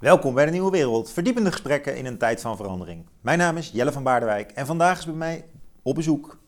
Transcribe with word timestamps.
Welkom 0.00 0.34
bij 0.34 0.44
de 0.44 0.50
Nieuwe 0.50 0.70
Wereld, 0.70 1.10
verdiepende 1.10 1.50
gesprekken 1.50 1.96
in 1.96 2.06
een 2.06 2.18
tijd 2.18 2.40
van 2.40 2.56
verandering. 2.56 3.06
Mijn 3.20 3.38
naam 3.38 3.56
is 3.56 3.70
Jelle 3.72 3.92
van 3.92 4.02
Baardewijk 4.02 4.50
en 4.50 4.66
vandaag 4.66 4.98
is 4.98 5.04
bij 5.04 5.14
mij 5.14 5.44
op 5.82 5.94
bezoek 5.94 6.38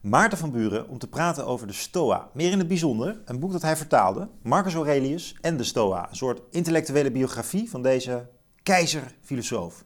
Maarten 0.00 0.38
van 0.38 0.50
Buren 0.50 0.88
om 0.88 0.98
te 0.98 1.08
praten 1.08 1.46
over 1.46 1.66
de 1.66 1.72
Stoa. 1.72 2.28
Meer 2.32 2.50
in 2.52 2.58
het 2.58 2.68
bijzonder, 2.68 3.20
een 3.24 3.38
boek 3.38 3.52
dat 3.52 3.62
hij 3.62 3.76
vertaalde, 3.76 4.28
Marcus 4.42 4.74
Aurelius 4.74 5.36
en 5.40 5.56
de 5.56 5.64
Stoa. 5.64 6.08
Een 6.08 6.16
soort 6.16 6.40
intellectuele 6.50 7.10
biografie 7.10 7.70
van 7.70 7.82
deze 7.82 8.28
keizer-filosoof. 8.62 9.84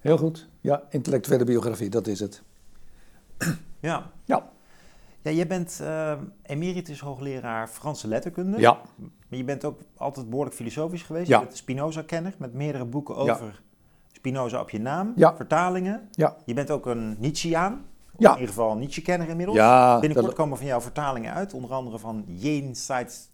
Heel 0.00 0.18
goed. 0.18 0.48
Ja, 0.60 0.82
intellectuele 0.90 1.44
biografie, 1.44 1.90
dat 1.90 2.06
is 2.06 2.20
het. 2.20 2.42
Ja, 3.80 4.10
Ja. 4.24 4.54
Ja 5.26 5.36
jij 5.36 5.46
bent 5.46 5.80
eh, 5.80 6.12
emeritus 6.42 7.00
hoogleraar 7.00 7.68
Franse 7.68 8.08
letterkunde. 8.08 8.58
Ja. 8.58 8.80
Maar 9.28 9.38
je 9.38 9.44
bent 9.44 9.64
ook 9.64 9.80
altijd 9.96 10.28
behoorlijk 10.28 10.56
filosofisch 10.56 11.02
geweest. 11.02 11.28
Ja. 11.28 11.38
Je 11.38 11.44
bent 11.44 11.56
Spinoza-kenner 11.56 12.34
met 12.38 12.52
meerdere 12.52 12.84
boeken 12.84 13.16
over 13.16 13.62
Spinoza 14.12 14.60
op 14.60 14.70
je 14.70 14.80
naam, 14.80 15.12
Ja. 15.16 15.36
vertalingen. 15.36 16.08
Ja. 16.10 16.36
Je 16.44 16.54
bent 16.54 16.70
ook 16.70 16.86
een 16.86 17.16
Nietzscheaan. 17.18 17.84
Ja. 18.18 18.28
In 18.32 18.38
ieder 18.38 18.54
geval 18.54 18.72
een 18.72 18.78
Nietzsche-kenner 18.78 19.28
inmiddels. 19.28 19.58
Ja, 19.58 19.92
Binnenkort 19.98 20.26
dat- 20.26 20.34
komen 20.36 20.56
van 20.56 20.66
jou 20.66 20.82
vertalingen 20.82 21.32
uit. 21.34 21.54
Onder 21.54 21.72
andere 21.72 21.98
van 21.98 22.24
Jenseits 22.26 23.30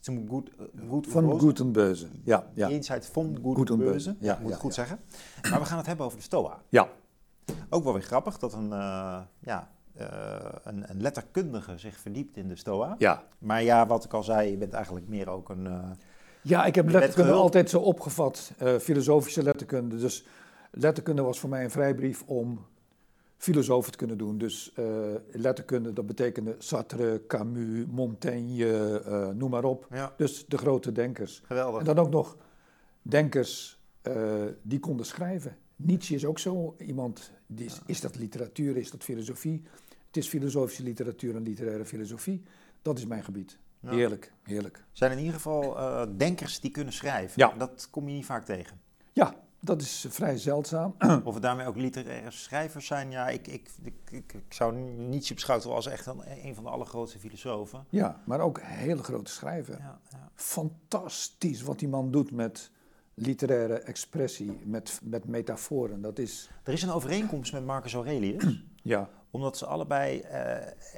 zum 0.00 0.28
Gut, 0.28 0.50
uh, 0.60 0.90
gut 0.90 1.06
Van 1.08 1.40
Gutenbeuze. 1.40 2.06
Ja, 2.24 2.46
ja. 2.54 2.68
Jenseits 2.68 3.08
von 3.08 3.38
Gutenbeuze, 3.54 4.16
ja, 4.20 4.36
moet 4.40 4.50
ik 4.50 4.54
ja, 4.56 4.60
goed 4.60 4.74
ja. 4.74 4.84
zeggen. 4.84 5.00
Maar 5.50 5.60
we 5.60 5.66
gaan 5.66 5.76
het 5.78 5.86
hebben 5.86 6.06
over 6.06 6.18
de 6.18 6.24
Stoa. 6.24 6.58
Ja. 6.68 6.88
Ook 7.70 7.84
wel 7.84 7.92
weer 7.92 8.02
grappig 8.02 8.38
dat 8.38 8.52
een, 8.52 8.72
eh, 8.72 9.20
ja, 9.38 9.68
eh, 9.96 10.36
een, 10.62 10.90
een 10.90 11.00
letterkundige 11.00 11.78
zich 11.78 11.96
verdiept 11.98 12.36
in 12.36 12.48
de 12.48 12.56
Stoa. 12.56 12.94
Ja. 12.98 13.24
Maar 13.38 13.62
ja, 13.62 13.86
wat 13.86 14.04
ik 14.04 14.12
al 14.12 14.22
zei, 14.22 14.50
je 14.50 14.56
bent 14.56 14.72
eigenlijk 14.72 15.08
meer 15.08 15.28
ook 15.30 15.48
een... 15.48 15.66
eh, 15.66 15.90
Ja, 16.42 16.64
ik 16.64 16.74
heb 16.74 16.88
letterkunde 16.88 17.32
altijd 17.32 17.70
zo 17.70 17.78
opgevat, 17.80 18.52
eh, 18.58 18.76
filosofische 18.76 19.42
letterkunde. 19.42 19.96
Dus 19.96 20.26
letterkunde 20.70 21.22
was 21.22 21.40
voor 21.40 21.48
mij 21.50 21.64
een 21.64 21.70
vrijbrief 21.70 22.22
om 22.26 22.64
filosoof 23.36 23.90
te 23.90 23.96
kunnen 23.96 24.18
doen. 24.18 24.38
Dus 24.38 24.72
eh, 24.74 24.84
letterkunde, 25.32 25.92
dat 25.92 26.06
betekende 26.06 26.54
Sartre, 26.58 27.22
Camus, 27.26 27.84
Montaigne, 27.90 29.00
eh, 29.00 29.28
noem 29.28 29.50
maar 29.50 29.64
op. 29.64 29.86
ja, 29.90 30.12
Dus 30.16 30.44
de 30.46 30.58
grote 30.58 30.92
denkers. 30.92 31.42
geweldig. 31.46 31.78
En 31.78 31.84
dan 31.94 31.98
ook 31.98 32.10
nog 32.10 32.36
denkers 33.02 33.78
eh, 34.02 34.14
die 34.62 34.80
konden 34.80 35.06
schrijven. 35.06 35.56
Nietzsche 35.76 36.14
is 36.14 36.24
ook 36.26 36.38
zo 36.38 36.74
iemand, 36.78 37.30
die 37.46 37.66
is, 37.66 37.80
is 37.86 38.00
dat 38.00 38.16
literatuur, 38.16 38.76
is 38.76 38.90
dat 38.90 39.02
filosofie? 39.02 39.62
Het 40.14 40.22
is 40.22 40.28
filosofische 40.28 40.82
literatuur 40.82 41.36
en 41.36 41.42
literaire 41.42 41.84
filosofie. 41.84 42.42
Dat 42.82 42.98
is 42.98 43.06
mijn 43.06 43.24
gebied. 43.24 43.58
Ja. 43.80 43.90
Heerlijk, 43.90 44.32
heerlijk. 44.42 44.84
zijn 44.92 45.12
in 45.12 45.18
ieder 45.18 45.34
geval 45.34 45.78
eh, 45.78 46.06
denkers 46.16 46.60
die 46.60 46.70
kunnen 46.70 46.92
schrijven. 46.92 47.32
Ja. 47.36 47.54
Dat 47.58 47.88
kom 47.90 48.08
je 48.08 48.14
niet 48.14 48.24
vaak 48.24 48.44
tegen. 48.44 48.80
Ja, 49.12 49.34
dat 49.60 49.80
is 49.82 50.06
vrij 50.08 50.38
zeldzaam. 50.38 50.94
Of 51.24 51.34
het 51.34 51.42
daarmee 51.42 51.66
ook 51.66 51.76
literaire 51.76 52.30
schrijvers 52.30 52.86
zijn, 52.86 53.10
ja, 53.10 53.28
ik, 53.28 53.46
ik, 53.46 53.70
ik, 53.82 53.94
ik, 54.32 54.34
zou 54.48 54.74
Nietzsche 54.96 55.34
beschouwen 55.34 55.74
als 55.74 55.86
echt 55.86 56.06
een, 56.06 56.46
een 56.46 56.54
van 56.54 56.64
de 56.64 56.70
allergrootste 56.70 57.18
filosofen. 57.18 57.84
Ja, 57.88 58.22
maar 58.24 58.40
ook 58.40 58.60
hele 58.62 59.02
grote 59.02 59.30
schrijver. 59.30 59.78
Ja, 59.78 60.00
ja. 60.10 60.30
Fantastisch 60.34 61.62
wat 61.62 61.78
die 61.78 61.88
man 61.88 62.10
doet 62.10 62.30
met 62.30 62.70
literaire 63.14 63.78
expressie, 63.78 64.60
met, 64.64 65.00
met 65.02 65.24
metaforen. 65.24 66.00
Dat 66.00 66.18
is, 66.18 66.50
Er 66.64 66.72
is 66.72 66.82
een 66.82 66.90
overeenkomst 66.92 67.52
met 67.52 67.64
Marcus 67.64 67.94
Aurelius, 67.94 68.64
ja, 68.82 69.10
omdat 69.34 69.56
ze 69.58 69.66
allebei 69.66 70.20
eh, 70.20 70.56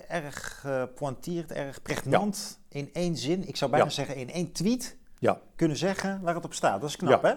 erg 0.09 0.61
gepointeerd, 0.61 1.53
erg 1.53 1.83
pregnant 1.83 2.59
in 2.69 2.91
één 2.92 3.17
zin, 3.17 3.48
ik 3.48 3.56
zou 3.56 3.70
bijna 3.70 3.87
Ja. 3.87 3.91
zeggen 3.92 4.17
in 4.17 4.31
één 4.31 4.53
tweet, 4.53 4.97
ja. 5.19 5.41
kunnen 5.55 5.77
zeggen 5.77 6.20
waar 6.23 6.34
het 6.34 6.45
op 6.45 6.55
staat. 6.55 6.81
Dat 6.81 6.89
is 6.91 6.97
knap, 6.97 7.23
Ja. 7.23 7.29
hè? 7.29 7.34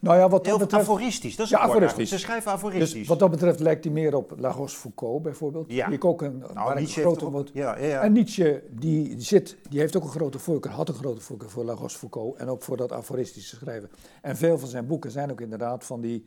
Nou 0.00 0.18
ja, 0.18 0.28
wat 0.28 0.44
dat 0.44 0.58
betreft... 0.58 0.82
aforistisch, 0.88 1.36
dat 1.36 1.46
is 1.46 1.52
Ja, 1.52 1.58
aforistisch. 1.58 2.08
Ze 2.08 2.18
schrijven 2.18 2.52
aforistisch. 2.52 2.92
Dus 2.92 3.06
wat 3.08 3.18
dat 3.18 3.30
betreft 3.30 3.60
lijkt 3.60 3.84
hij 3.84 3.92
meer 3.92 4.14
op 4.14 4.32
La 4.36 4.50
Rochefoucauld 4.50 5.22
bijvoorbeeld. 5.22 5.72
Ja. 5.72 5.86
Die 5.86 5.94
ik 5.94 6.04
ook 6.04 6.22
een, 6.22 6.44
nou, 6.54 6.78
Nietzsche 6.78 7.00
grote 7.00 7.32
ook- 7.34 7.48
ja, 7.52 7.78
ja. 7.78 8.00
En 8.02 8.12
Nietzsche, 8.12 8.62
die, 8.70 9.20
zit, 9.20 9.56
die 9.68 9.80
heeft 9.80 9.96
ook 9.96 10.02
een 10.02 10.08
grote 10.10 10.38
voorkeur, 10.38 10.72
had 10.72 10.88
een 10.88 10.94
grote 10.94 11.20
voorkeur 11.20 11.50
voor 11.50 11.64
La 11.64 11.72
Rochefoucauld 11.72 12.36
en 12.36 12.48
ook 12.48 12.62
voor 12.62 12.76
dat 12.76 12.92
aforistische 12.92 13.56
schrijven. 13.56 13.90
En 14.22 14.36
veel 14.36 14.58
van 14.58 14.68
zijn 14.68 14.86
boeken 14.86 15.10
zijn 15.10 15.30
ook 15.30 15.40
inderdaad 15.40 15.84
van 15.84 16.00
die 16.00 16.24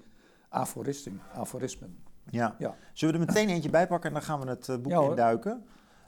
aforismen. 0.49 1.97
Ja. 2.29 2.55
Ja. 2.59 2.75
Zullen 2.93 3.15
we 3.15 3.21
er 3.21 3.25
meteen 3.27 3.49
eentje 3.49 3.69
bij 3.69 3.87
pakken 3.87 4.07
en 4.09 4.15
dan 4.15 4.23
gaan 4.25 4.39
we 4.39 4.49
het 4.49 4.69
eh, 4.69 4.77
boek 4.77 4.91
Ja, 4.91 5.01
induiken? 5.01 5.65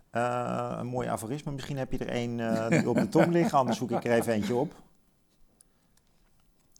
Eh, 0.09 0.75
een 0.79 0.87
mooi 0.87 1.07
aforisme. 1.07 1.51
Misschien 1.51 1.77
heb 1.77 1.91
je 1.91 1.97
er 1.97 2.09
één 2.09 2.39
eh, 2.39 2.69
die 2.69 2.89
op 2.89 2.95
de 2.95 3.07
tong 3.09 3.27
liggen, 3.31 3.57
anders 3.57 3.77
zoek 3.77 3.91
ik 3.91 4.03
er 4.05 4.11
even 4.11 4.33
eentje 4.33 4.55
op. 4.55 4.73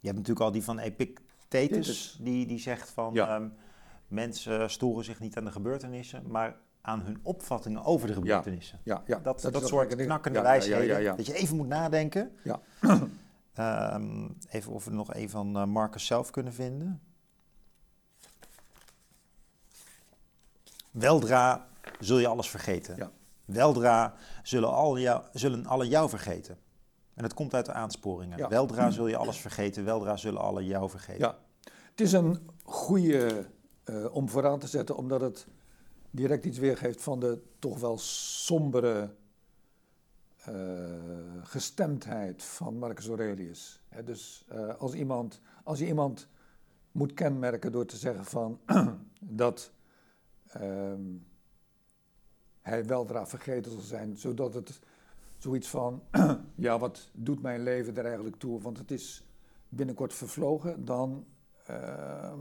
Je 0.00 0.06
hebt 0.12 0.16
natuurlijk 0.16 0.46
al 0.46 0.52
die 0.52 0.62
van 0.64 0.78
Epictetus, 0.78 2.18
die, 2.20 2.46
die 2.46 2.58
zegt 2.58 2.90
van 2.90 3.14
Ja. 3.14 3.34
ehm, 3.36 3.48
mensen 4.08 4.70
storen 4.70 5.04
zich 5.04 5.20
niet 5.20 5.36
aan 5.36 5.44
de 5.44 5.52
gebeurtenissen, 5.52 6.22
maar 6.30 6.56
aan 6.80 7.00
hun 7.00 7.18
opvattingen 7.22 7.84
over 7.84 8.06
de 8.06 8.12
gebeurtenissen. 8.14 8.78
Ja, 8.82 9.02
ja. 9.06 9.18
Dat, 9.18 9.48
dat, 9.52 9.68
soort 9.68 9.92
een- 9.92 10.04
knakkende 10.04 10.40
wijsheden, 10.40 10.86
Ja, 10.86 10.92
ja, 10.92 10.98
ja. 10.98 11.14
dat 11.14 11.26
je 11.26 11.34
even 11.34 11.56
moet 11.56 11.68
nadenken. 11.68 12.32
Ja. 12.44 12.60
Ehm, 13.54 14.28
even 14.48 14.72
of 14.72 14.84
we 14.84 14.90
er 14.90 14.96
nog 14.96 15.14
een 15.14 15.30
van 15.30 15.68
Marcus 15.70 16.06
zelf 16.06 16.30
kunnen 16.30 16.52
vinden. 16.52 17.00
Weldra 20.98 21.66
zul 22.00 22.18
je 22.18 22.26
alles 22.26 22.50
vergeten. 22.50 22.96
Ja. 22.96 23.10
Weldra 23.44 24.14
zullen, 24.42 24.72
al 24.72 24.98
jou, 24.98 25.22
zullen 25.32 25.66
alle 25.66 25.88
jou 25.88 26.08
vergeten. 26.08 26.58
En 27.14 27.22
dat 27.22 27.34
komt 27.34 27.54
uit 27.54 27.66
de 27.66 27.72
aansporingen. 27.72 28.38
Ja. 28.38 28.48
Weldra 28.48 28.90
zul 28.90 29.06
je 29.06 29.16
alles 29.16 29.40
vergeten, 29.40 29.84
weldra 29.84 30.16
zullen 30.16 30.40
alle 30.40 30.64
jou 30.64 30.90
vergeten. 30.90 31.26
Ja. 31.26 31.38
Het 31.90 32.00
is 32.00 32.12
een 32.12 32.50
goede 32.62 33.46
eh, 33.84 34.14
om 34.14 34.28
vooraan 34.28 34.58
te 34.58 34.66
zetten, 34.66 34.96
omdat 34.96 35.20
het 35.20 35.46
direct 36.10 36.44
iets 36.44 36.58
weergeeft 36.58 37.02
van 37.02 37.20
de 37.20 37.42
toch 37.58 37.78
wel 37.78 37.98
sombere 37.98 39.14
eh, 40.36 40.54
gestemdheid 41.42 42.44
van 42.44 42.78
Marcus 42.78 43.08
Aurelius. 43.08 43.80
Dus 44.04 44.44
eh, 44.48 44.74
als, 44.74 44.92
iemand, 44.92 45.40
als 45.64 45.78
je 45.78 45.86
iemand 45.86 46.28
moet 46.92 47.14
kenmerken 47.14 47.72
door 47.72 47.86
te 47.86 47.96
zeggen 47.96 48.24
van 48.24 48.60
dat 49.20 49.72
ehm, 50.60 51.02
hij 52.60 52.86
weldra 52.86 53.26
vergeten 53.26 53.72
zal 53.72 53.80
zijn, 53.80 54.16
zodat 54.16 54.54
het 54.54 54.80
zoiets 55.38 55.68
van, 55.68 56.02
ja, 56.54 56.78
wat 56.78 57.10
doet 57.12 57.42
mijn 57.42 57.62
leven 57.62 57.96
er 57.96 58.04
eigenlijk 58.04 58.36
toe, 58.36 58.60
want 58.60 58.78
het 58.78 58.90
is 58.90 59.24
binnenkort 59.68 60.14
vervlogen, 60.14 60.84
dan 60.84 61.26
ehm, 61.66 62.38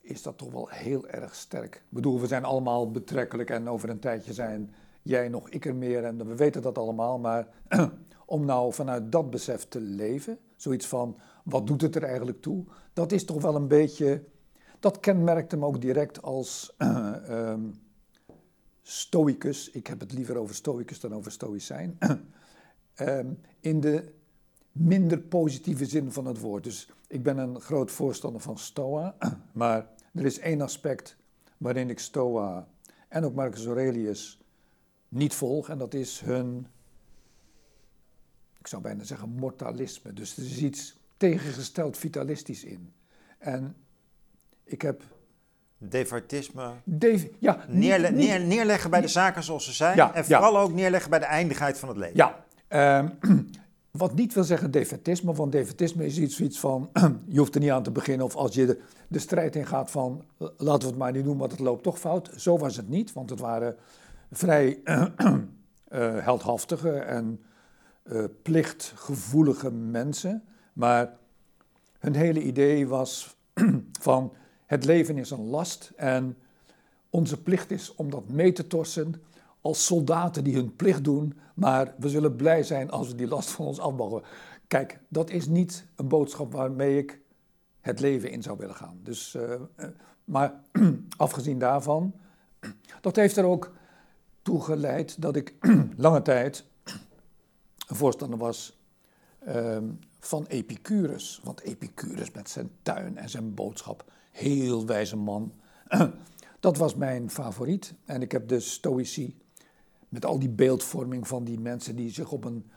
is 0.00 0.22
dat 0.22 0.38
toch 0.38 0.52
wel 0.52 0.68
heel 0.68 1.06
erg 1.08 1.34
sterk. 1.34 1.74
Ik 1.74 1.82
bedoel, 1.88 2.20
we 2.20 2.26
zijn 2.26 2.44
allemaal 2.44 2.90
betrekkelijk 2.90 3.50
en 3.50 3.68
over 3.68 3.88
een 3.88 4.00
tijdje 4.00 4.32
zijn 4.32 4.74
jij 5.02 5.28
nog, 5.28 5.48
ik 5.48 5.64
er 5.64 5.74
meer 5.74 6.04
en 6.04 6.26
we 6.26 6.36
weten 6.36 6.62
dat 6.62 6.78
allemaal, 6.78 7.18
maar 7.18 7.48
om 8.26 8.44
nou 8.44 8.72
vanuit 8.72 9.12
dat 9.12 9.30
besef 9.30 9.68
te 9.68 9.80
leven, 9.80 10.38
zoiets 10.56 10.86
van, 10.86 11.18
wat 11.44 11.66
doet 11.66 11.80
het 11.80 11.96
er 11.96 12.02
eigenlijk 12.02 12.40
toe, 12.40 12.64
dat 12.92 13.12
is 13.12 13.24
toch 13.24 13.42
wel 13.42 13.54
een 13.54 13.68
beetje, 13.68 14.24
dat 14.80 15.00
kenmerkt 15.00 15.50
hem 15.50 15.64
ook 15.64 15.80
direct 15.80 16.22
als 16.22 16.74
ehm, 16.78 17.60
stoicus, 18.82 19.70
ik 19.70 19.86
heb 19.86 20.00
het 20.00 20.12
liever 20.12 20.36
over 20.36 20.54
stoicus 20.54 21.00
dan 21.00 21.14
over 21.14 21.32
stoïcijn, 21.32 21.98
Ehm, 22.94 23.32
in 23.60 23.80
de 23.80 24.12
minder 24.72 25.20
positieve 25.20 25.86
zin 25.86 26.12
van 26.12 26.26
het 26.26 26.38
woord. 26.38 26.64
Dus 26.64 26.88
ik 27.06 27.22
ben 27.22 27.38
een 27.38 27.60
groot 27.60 27.90
voorstander 27.90 28.40
van 28.40 28.58
Stoa, 28.58 29.16
maar 29.52 29.88
er 30.12 30.24
is 30.24 30.38
één 30.38 30.60
aspect 30.60 31.16
waarin 31.56 31.90
ik 31.90 31.98
Stoa 31.98 32.68
en 33.08 33.24
ook 33.24 33.34
Marcus 33.34 33.66
Aurelius 33.66 34.40
niet 35.08 35.34
volg, 35.34 35.68
en 35.68 35.78
dat 35.78 35.94
is 35.94 36.20
hun, 36.20 36.66
ik 38.58 38.66
zou 38.66 38.82
bijna 38.82 39.04
zeggen, 39.04 39.28
mortalisme. 39.28 40.12
Dus 40.12 40.36
er 40.36 40.44
is 40.44 40.62
iets 40.62 40.98
tegengesteld 41.16 41.96
vitalistisch 41.96 42.64
in. 42.64 42.92
En 43.38 43.76
ik 44.64 44.82
heb. 44.82 45.02
Defartisme. 45.78 46.70
Dave, 46.84 47.30
ja, 47.38 47.64
niet- 47.68 47.78
Neerle- 47.78 48.10
niet- 48.10 48.26
neer- 48.28 48.40
neerleggen 48.40 48.90
bij 48.90 49.00
de 49.00 49.08
zaken 49.08 49.42
zoals 49.42 49.64
ze 49.64 49.72
zijn. 49.72 49.96
Ja, 49.96 50.14
en 50.14 50.24
ja. 50.26 50.40
vooral 50.40 50.58
ook 50.58 50.72
neerleggen 50.72 51.10
bij 51.10 51.18
de 51.18 51.24
eindigheid 51.24 51.78
van 51.78 51.88
het 51.88 51.98
leven. 51.98 52.16
Ja, 52.16 52.44
ehm, 52.68 53.08
wat 53.90 54.14
niet 54.14 54.34
wil 54.34 54.44
zeggen 54.44 54.70
defetisme, 54.70 55.32
want 55.32 55.52
defetisme 55.52 56.04
is 56.06 56.18
iets, 56.18 56.40
iets 56.40 56.60
van, 56.60 56.90
je 57.28 57.38
hoeft 57.38 57.54
er 57.54 57.60
niet 57.60 57.70
aan 57.70 57.82
te 57.82 57.90
beginnen 57.90 58.26
of 58.26 58.34
als 58.36 58.54
je 58.54 58.66
de, 58.66 58.80
de 59.08 59.18
strijd 59.18 59.56
ingaat 59.56 59.90
van, 59.90 60.24
laten 60.38 60.80
we 60.80 60.86
het 60.86 60.96
maar 60.96 61.12
niet 61.12 61.24
doen, 61.24 61.38
want 61.38 61.50
het 61.50 61.60
loopt 61.60 61.82
toch 61.82 61.98
fout. 61.98 62.30
Zo 62.36 62.58
was 62.58 62.76
het 62.76 62.88
niet, 62.88 63.12
want 63.12 63.30
het 63.30 63.40
waren 63.40 63.76
vrij 64.32 64.78
eh, 64.84 66.16
heldhaftige 66.18 66.90
en 66.92 67.44
eh, 68.02 68.24
plichtgevoelige 68.42 69.70
mensen, 69.70 70.42
maar 70.72 71.12
hun 71.98 72.14
hele 72.14 72.42
idee 72.42 72.88
was 72.88 73.36
van, 74.00 74.32
het 74.74 74.84
leven 74.84 75.18
is 75.18 75.30
een 75.30 75.46
last 75.46 75.92
en 75.96 76.36
onze 77.10 77.42
plicht 77.42 77.70
is 77.70 77.94
om 77.94 78.10
dat 78.10 78.28
mee 78.28 78.52
te 78.52 78.66
torsen, 78.66 79.22
als 79.60 79.86
soldaten 79.86 80.44
die 80.44 80.54
hun 80.54 80.76
plicht 80.76 81.04
doen, 81.04 81.38
maar 81.54 81.94
we 81.98 82.08
zullen 82.08 82.36
blij 82.36 82.62
zijn 82.62 82.90
als 82.90 83.08
we 83.08 83.14
die 83.14 83.26
last 83.26 83.50
van 83.50 83.66
ons 83.66 83.78
af 83.78 83.92
mogen. 83.92 84.22
Kijk, 84.66 85.00
dat 85.08 85.30
is 85.30 85.46
niet 85.46 85.86
een 85.96 86.08
boodschap 86.08 86.52
waarmee 86.52 86.98
ik 86.98 87.20
het 87.80 88.00
leven 88.00 88.30
in 88.30 88.42
zou 88.42 88.58
willen 88.58 88.74
gaan. 88.74 89.00
Dus, 89.02 89.34
uh, 89.34 89.54
maar 90.24 90.60
afgezien 91.16 91.58
daarvan, 91.58 92.14
dat 93.00 93.16
heeft 93.16 93.36
er 93.36 93.44
ook 93.44 93.72
toe 94.42 94.62
geleid 94.62 95.22
dat 95.22 95.36
ik 95.36 95.54
lange 95.96 96.22
tijd 96.22 96.64
een 97.86 97.96
voorstander 97.96 98.38
was 98.38 98.78
ehm, 99.38 99.84
van 100.20 100.46
Epicurus. 100.46 101.40
Want 101.44 101.60
Epicurus 101.60 102.30
met 102.30 102.50
zijn 102.50 102.70
tuin 102.82 103.16
en 103.16 103.28
zijn 103.28 103.54
boodschap, 103.54 104.12
heel 104.34 104.86
wijze 104.86 105.16
man. 105.16 105.52
Dat 106.60 106.76
was 106.76 106.94
mijn 106.94 107.30
favoriet. 107.30 107.94
En 108.04 108.22
ik 108.22 108.32
heb 108.32 108.48
de 108.48 108.60
Stoïci, 108.60 109.36
met 110.08 110.24
al 110.24 110.38
die 110.38 110.48
beeldvorming 110.48 111.28
van 111.28 111.44
die 111.44 111.60
mensen 111.60 111.96
die 111.96 112.10
zich 112.10 112.32
op 112.32 112.44
een 112.44 112.70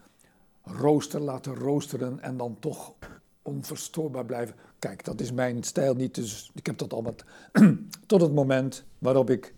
rooster 0.64 1.20
laten 1.22 1.56
roosteren 1.56 2.20
en 2.20 2.38
dan 2.38 2.60
toch 2.60 2.94
onverstoorbaar 3.42 4.26
blijven. 4.26 4.56
Kijk, 4.80 5.04
dat 5.04 5.22
is 5.22 5.32
mijn 5.32 5.64
stijl 5.64 5.94
niet, 5.94 6.16
dus 6.16 6.52
ik 6.54 6.66
heb 6.66 6.78
dat 6.78 6.94
allemaal. 6.94 7.16
Tot 8.06 8.22
het 8.22 8.34
moment 8.34 8.86
waarop 8.98 9.30
ik 9.30 9.54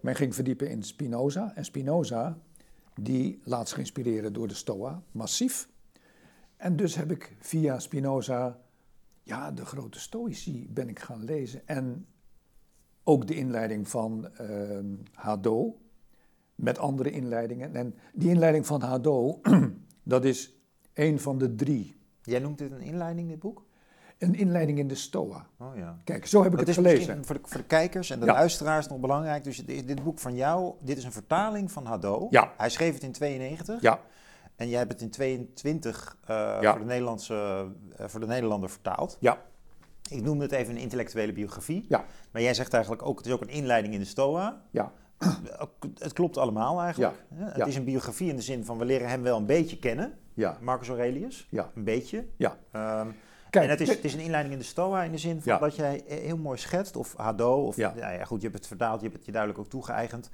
mij 0.00 0.14
ging 0.14 0.34
verdiepen 0.34 0.70
in 0.70 0.82
Spinoza. 0.82 1.52
En 1.54 1.64
Spinoza, 1.64 2.38
die 3.00 3.40
laat 3.44 3.68
zich 3.68 3.78
inspireren 3.78 4.32
door 4.32 4.48
de 4.48 4.54
Stoa, 4.54 5.02
massief. 5.10 5.68
En 6.56 6.76
dus 6.76 6.94
heb 6.94 7.10
ik 7.10 7.36
via 7.40 7.78
Spinoza, 7.78 8.58
ja, 9.24 9.50
de 9.50 9.64
grote 9.64 10.00
Stoïci 10.00 10.68
ben 10.70 10.88
ik 10.88 10.98
gaan 10.98 11.24
lezen. 11.24 11.66
En 11.66 12.06
ook 13.02 13.26
de 13.26 13.34
inleiding 13.34 13.88
van 13.88 14.28
uh, 14.40 14.78
Hado, 15.12 15.78
met 16.54 16.78
andere 16.78 17.10
inleidingen. 17.10 17.74
En 17.74 17.94
die 18.12 18.30
inleiding 18.30 18.66
van 18.66 18.82
Hado, 18.82 19.40
dat 20.02 20.24
is 20.24 20.54
een 20.92 21.20
van 21.20 21.38
de 21.38 21.54
drie. 21.54 21.96
Jij 22.22 22.38
noemt 22.38 22.58
dit 22.58 22.72
een 22.72 22.80
inleiding, 22.80 23.28
dit 23.28 23.38
boek? 23.38 23.64
Een 24.18 24.34
inleiding 24.34 24.78
in 24.78 24.88
de 24.88 24.94
Stoa. 24.94 25.46
Oh 25.58 25.76
ja. 25.76 26.00
Kijk, 26.04 26.26
zo 26.26 26.42
heb 26.42 26.52
ik 26.52 26.58
het, 26.58 26.68
het, 26.68 26.78
is 26.78 26.84
gelezen. 26.84 27.24
Voor 27.24 27.34
de, 27.34 27.40
voor 27.44 27.60
de 27.60 27.66
kijkers 27.66 28.10
en 28.10 28.20
de 28.20 28.26
luisteraars 28.26 28.88
nog 28.88 29.00
belangrijk. 29.00 29.44
Dus 29.44 29.66
dit, 29.66 29.86
dit, 29.86 30.04
boek 30.04 30.18
van 30.18 30.34
jou, 30.34 30.74
dit 30.80 30.96
is 30.96 31.04
een 31.04 31.12
vertaling 31.12 31.72
van 31.72 31.86
Hado. 31.86 32.26
Ja. 32.30 32.52
Hij 32.56 32.70
schreef 32.70 32.94
het 32.94 33.02
in 33.02 33.12
92. 33.12 33.80
Ja. 33.80 34.00
En 34.56 34.68
jij 34.68 34.78
hebt 34.78 34.92
het 34.92 35.00
in 35.00 35.10
22 35.10 36.16
uh, 36.22 36.26
Ja. 36.60 36.70
voor, 36.70 36.80
de 36.80 36.86
Nederlandse, 36.86 37.66
uh, 38.00 38.06
voor 38.06 38.20
de 38.20 38.26
Nederlander 38.26 38.70
vertaald. 38.70 39.16
Ja. 39.20 39.38
Ik 40.10 40.22
noemde 40.22 40.42
het 40.42 40.52
even 40.52 40.74
een 40.74 40.80
intellectuele 40.80 41.32
biografie. 41.32 41.84
Ja. 41.88 42.04
Maar 42.30 42.42
jij 42.42 42.54
zegt 42.54 42.72
eigenlijk 42.72 43.06
ook, 43.06 43.16
het 43.18 43.26
is 43.26 43.32
ook 43.32 43.40
een 43.40 43.48
inleiding 43.48 43.94
in 43.94 44.00
de 44.00 44.06
Stoa. 44.06 44.62
Ja. 44.70 44.92
Het 45.98 46.12
klopt 46.12 46.36
allemaal 46.38 46.80
eigenlijk. 46.80 47.14
Het 47.34 47.56
Ja. 47.56 47.64
is 47.64 47.76
een 47.76 47.84
biografie 47.84 48.28
in 48.28 48.36
de 48.36 48.42
zin 48.42 48.64
van, 48.64 48.78
we 48.78 48.84
leren 48.84 49.08
hem 49.08 49.22
wel 49.22 49.36
een 49.36 49.46
beetje 49.46 49.78
kennen. 49.78 50.18
Ja. 50.34 50.58
Marcus 50.60 50.88
Aurelius. 50.88 51.46
Ja. 51.50 51.70
Een 51.74 51.84
beetje. 51.84 52.26
Ja. 52.36 52.56
Ehm, 52.70 53.08
Kijk, 53.50 53.64
en 53.64 53.70
het 53.70 53.80
is, 53.80 53.88
het 53.88 54.04
is 54.04 54.14
een 54.14 54.20
inleiding 54.20 54.54
in 54.54 54.60
de 54.60 54.66
Stoa 54.66 55.02
in 55.02 55.10
de 55.10 55.18
zin 55.18 55.42
van 55.42 55.52
Ja. 55.52 55.58
dat 55.58 55.76
jij 55.76 56.02
heel 56.06 56.36
mooi 56.36 56.58
schetst, 56.58 56.96
of 56.96 57.16
Hado, 57.16 57.66
of 57.66 57.76
Ja. 57.76 57.92
ja. 57.96 58.10
Ja, 58.10 58.24
goed, 58.24 58.40
je 58.40 58.46
hebt 58.46 58.58
het 58.58 58.66
vertaald, 58.68 58.96
je 59.00 59.04
hebt 59.06 59.16
het 59.16 59.26
je 59.26 59.32
duidelijk 59.32 59.60
ook 59.62 59.68
toegeëigend. 59.70 60.30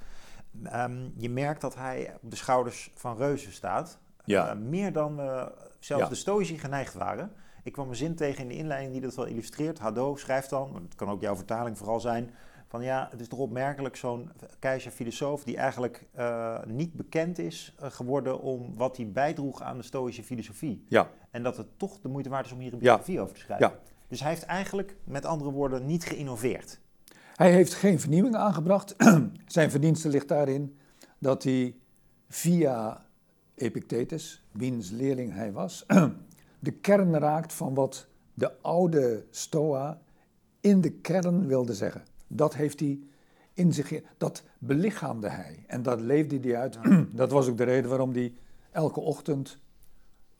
Ehm, 0.63 1.09
je 1.17 1.29
merkt 1.29 1.61
dat 1.61 1.75
hij 1.75 2.13
op 2.21 2.29
de 2.29 2.35
schouders 2.35 2.91
van 2.95 3.17
reuzen 3.17 3.51
staat. 3.53 3.99
Ja. 4.25 4.49
Eh, 4.49 4.57
meer 4.57 4.93
dan 4.93 5.15
we 5.15 5.51
zelfs 5.79 6.03
Ja. 6.03 6.09
de 6.09 6.15
Stoïci 6.15 6.57
geneigd 6.57 6.93
waren. 6.93 7.31
Ik 7.63 7.71
kwam 7.71 7.89
een 7.89 7.95
zin 7.95 8.15
tegen 8.15 8.41
in 8.43 8.47
de 8.49 8.55
inleiding 8.55 8.91
die 8.91 9.01
dat 9.01 9.15
wel 9.15 9.25
illustreert. 9.25 9.79
Hado 9.79 10.15
schrijft 10.15 10.49
dan, 10.49 10.75
het 10.83 10.95
kan 10.95 11.09
ook 11.09 11.21
jouw 11.21 11.35
vertaling 11.35 11.77
vooral 11.77 11.99
zijn, 11.99 12.29
van 12.67 12.83
ja, 12.83 13.07
het 13.11 13.19
is 13.21 13.27
toch 13.27 13.39
opmerkelijk 13.39 13.95
zo'n 13.95 14.31
keizer-filosoof 14.59 15.43
die 15.43 15.57
eigenlijk 15.57 16.07
eh, 16.13 16.57
niet 16.65 16.93
bekend 16.93 17.39
is 17.39 17.75
eh, 17.79 17.91
geworden 17.91 18.41
om 18.41 18.73
wat 18.75 18.97
hij 18.97 19.11
bijdroeg 19.11 19.61
aan 19.61 19.77
de 19.77 19.83
Stoïsche 19.83 20.23
filosofie. 20.23 20.85
Ja. 20.87 21.09
En 21.31 21.43
dat 21.43 21.57
het 21.57 21.67
toch 21.79 21.99
de 21.99 22.07
moeite 22.07 22.29
waard 22.29 22.45
is 22.45 22.51
om 22.51 22.59
hier 22.59 22.73
een 22.73 22.79
Ja. 22.79 22.83
biografie 22.85 23.19
over 23.19 23.33
te 23.35 23.41
schrijven. 23.41 23.67
Ja. 23.67 23.75
Dus 24.07 24.19
hij 24.19 24.29
heeft 24.29 24.43
eigenlijk, 24.45 24.95
met 25.03 25.25
andere 25.25 25.51
woorden, 25.51 25.85
niet 25.85 26.03
geïnnoveerd. 26.05 26.79
Hij 27.35 27.51
heeft 27.51 27.73
geen 27.73 27.99
vernieuwing 27.99 28.35
aangebracht. 28.35 28.95
Zijn 29.47 29.71
verdienste 29.71 30.09
ligt 30.09 30.27
daarin 30.27 30.77
dat 31.19 31.43
hij 31.43 31.75
via 32.29 33.05
Epictetus, 33.61 34.43
wiens 34.51 34.89
leerling 34.89 35.33
hij 35.33 35.51
was, 35.51 35.85
de 36.59 36.71
kern 36.71 37.17
raakt 37.17 37.53
van 37.53 37.73
wat 37.73 38.07
de 38.33 38.61
oude 38.61 39.25
Stoa 39.29 40.01
in 40.59 40.81
de 40.81 40.91
kern 40.91 41.47
wilde 41.47 41.73
zeggen. 41.73 42.03
Dat 42.27 42.55
heeft 42.55 42.79
hij 42.79 42.99
in 43.53 43.73
zich, 43.73 44.01
dat 44.17 44.43
belichaamde 44.59 45.29
hij 45.29 45.63
en 45.67 45.83
dat 45.83 46.01
leefde 46.01 46.39
hij 46.39 46.57
uit. 46.57 46.79
Dat 47.15 47.31
was 47.31 47.47
ook 47.47 47.57
de 47.57 47.63
reden 47.63 47.89
waarom 47.89 48.13
hij 48.13 48.33
elke 48.71 48.99
ochtend, 48.99 49.57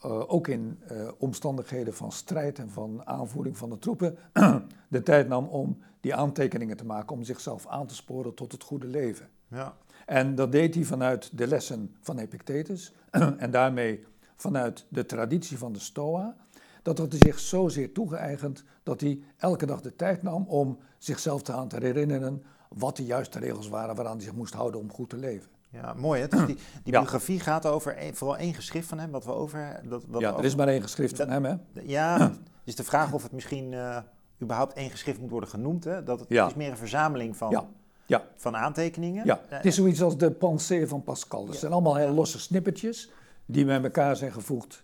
eh, 0.01 0.33
ook 0.33 0.47
in 0.47 0.79
eh, 0.87 1.07
omstandigheden 1.17 1.93
van 1.93 2.11
strijd 2.11 2.59
en 2.59 2.69
van 2.69 3.01
aanvoering 3.05 3.57
van 3.57 3.69
de 3.69 3.79
troepen, 3.79 4.17
de 4.87 5.03
tijd 5.03 5.27
nam 5.27 5.45
om 5.45 5.77
die 5.99 6.15
aantekeningen 6.15 6.77
te 6.77 6.85
maken, 6.85 7.15
om 7.15 7.23
zichzelf 7.23 7.67
aan 7.67 7.87
te 7.87 7.95
sporen 7.95 8.33
tot 8.33 8.51
het 8.51 8.63
goede 8.63 8.87
leven. 8.87 9.29
Ja. 9.47 9.75
En 10.05 10.35
dat 10.35 10.51
deed 10.51 10.75
hij 10.75 10.83
vanuit 10.83 11.37
de 11.37 11.47
lessen 11.47 11.95
van 11.99 12.17
Epictetus 12.17 12.93
en 13.37 13.51
daarmee 13.51 14.03
vanuit 14.35 14.85
de 14.89 15.05
traditie 15.05 15.57
van 15.57 15.73
de 15.73 15.79
Stoa. 15.79 16.35
Dat 16.81 16.97
had 16.97 17.11
hij 17.11 17.21
zich 17.23 17.39
zozeer 17.39 17.91
toegeëigend 17.91 18.63
dat 18.83 19.01
hij 19.01 19.21
elke 19.37 19.65
dag 19.65 19.81
de 19.81 19.95
tijd 19.95 20.23
nam 20.23 20.45
om 20.47 20.77
zichzelf 20.97 21.41
te 21.41 21.53
aan 21.53 21.67
te 21.67 21.77
herinneren 21.79 22.43
wat 22.69 22.97
de 22.97 23.05
juiste 23.05 23.39
regels 23.39 23.67
waren 23.67 23.95
waaraan 23.95 24.15
hij 24.15 24.23
zich 24.23 24.35
moest 24.35 24.53
houden 24.53 24.79
om 24.79 24.91
goed 24.91 25.09
te 25.09 25.17
leven. 25.17 25.49
Ja, 25.71 25.93
mooi 25.93 26.21
hè. 26.21 26.27
Dus 26.27 26.39
die 26.45 26.55
die 26.55 26.93
Ja. 26.93 26.99
biografie 26.99 27.39
gaat 27.39 27.65
over 27.65 27.97
vooral 28.13 28.37
één 28.37 28.53
geschrift 28.53 28.87
van 28.87 28.99
hem, 28.99 29.11
wat 29.11 29.25
we 29.25 29.31
over... 29.31 29.79
Dat, 29.89 30.03
wat 30.07 30.21
ja, 30.21 30.37
er 30.37 30.43
is 30.43 30.55
maar 30.55 30.67
één 30.67 30.81
geschrift 30.81 31.17
Dat- 31.17 31.27
van 31.27 31.43
hem, 31.43 31.45
hè? 31.73 31.81
Ja, 31.81 32.31
dus 32.65 32.75
de 32.75 32.83
vraag 32.83 33.13
of 33.13 33.23
het 33.23 33.31
misschien 33.31 33.73
eh, 33.73 33.97
überhaupt 34.41 34.73
één 34.73 34.89
geschrift 34.89 35.19
moet 35.19 35.29
worden 35.29 35.49
genoemd. 35.49 35.83
Hè? 35.83 36.03
Dat 36.03 36.19
het, 36.19 36.29
Ja. 36.29 36.41
het 36.41 36.51
is 36.51 36.57
meer 36.57 36.69
een 36.71 36.77
verzameling 36.77 37.37
van, 37.37 37.49
Ja. 37.51 37.65
Ja, 38.05 38.23
van 38.35 38.55
aantekeningen. 38.55 39.25
ja. 39.25 39.37
Eh, 39.49 39.55
het 39.57 39.65
is 39.65 39.75
zoiets 39.75 40.01
als 40.01 40.17
de 40.17 40.31
pensée 40.31 40.87
van 40.87 41.03
Pascal. 41.03 41.43
Dat 41.45 41.53
Ja. 41.53 41.59
zijn 41.59 41.71
allemaal 41.71 41.95
heel 41.95 42.13
losse 42.13 42.39
snippertjes 42.39 43.11
die 43.45 43.65
bij 43.65 43.81
elkaar 43.83 44.15
zijn 44.15 44.31
gevoegd. 44.31 44.83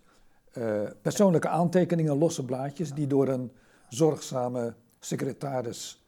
Eh, 0.52 0.80
persoonlijke 1.02 1.48
aantekeningen, 1.48 2.18
losse 2.18 2.44
blaadjes, 2.44 2.92
die 2.92 3.06
door 3.06 3.28
een 3.28 3.52
zorgzame 3.88 4.74
secretaris 5.00 6.07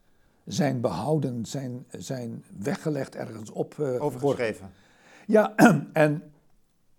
zijn 0.53 0.81
behouden, 0.81 1.47
zijn, 1.47 1.87
zijn 1.99 2.45
weggelegd 2.59 3.15
ergens 3.15 3.51
op. 3.51 3.79
eh, 3.79 4.03
overgeschreven. 4.03 4.71
Ja, 5.27 5.55
en 5.93 6.23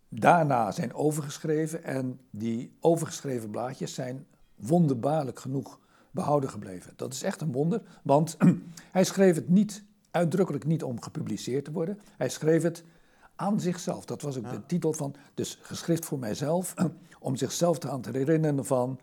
daarna 0.10 0.72
zijn 0.72 0.94
overgeschreven 0.94 1.84
en 1.84 2.20
die 2.30 2.74
overgeschreven 2.80 3.50
blaadjes 3.50 3.94
zijn 3.94 4.26
wonderbaarlijk 4.56 5.40
genoeg 5.40 5.80
behouden 6.12 6.50
gebleven. 6.50 6.94
Dat 6.96 7.14
is 7.14 7.24
echt 7.24 7.42
een 7.42 7.52
wonder, 7.52 7.82
want 8.04 8.38
hij 8.92 9.04
schreef 9.04 9.36
het 9.36 9.50
niet, 9.50 9.84
uitdrukkelijk 10.12 10.66
niet 10.66 10.84
om 10.84 11.02
gepubliceerd 11.02 11.66
te 11.66 11.72
worden. 11.72 12.00
Hij 12.18 12.30
schreef 12.30 12.64
het 12.64 12.84
aan 13.36 13.60
zichzelf. 13.60 14.06
Dat 14.06 14.22
was 14.22 14.38
ook 14.38 14.44
Ja. 14.46 14.52
de 14.52 14.66
titel 14.66 14.94
van, 14.94 15.16
dus 15.34 15.60
geschrift 15.62 16.06
voor 16.06 16.20
mijzelf, 16.20 16.74
om 17.20 17.36
zichzelf 17.36 17.80
te 17.80 17.90
aan 17.90 18.02
te 18.02 18.10
herinneren 18.12 18.66
van... 18.66 19.00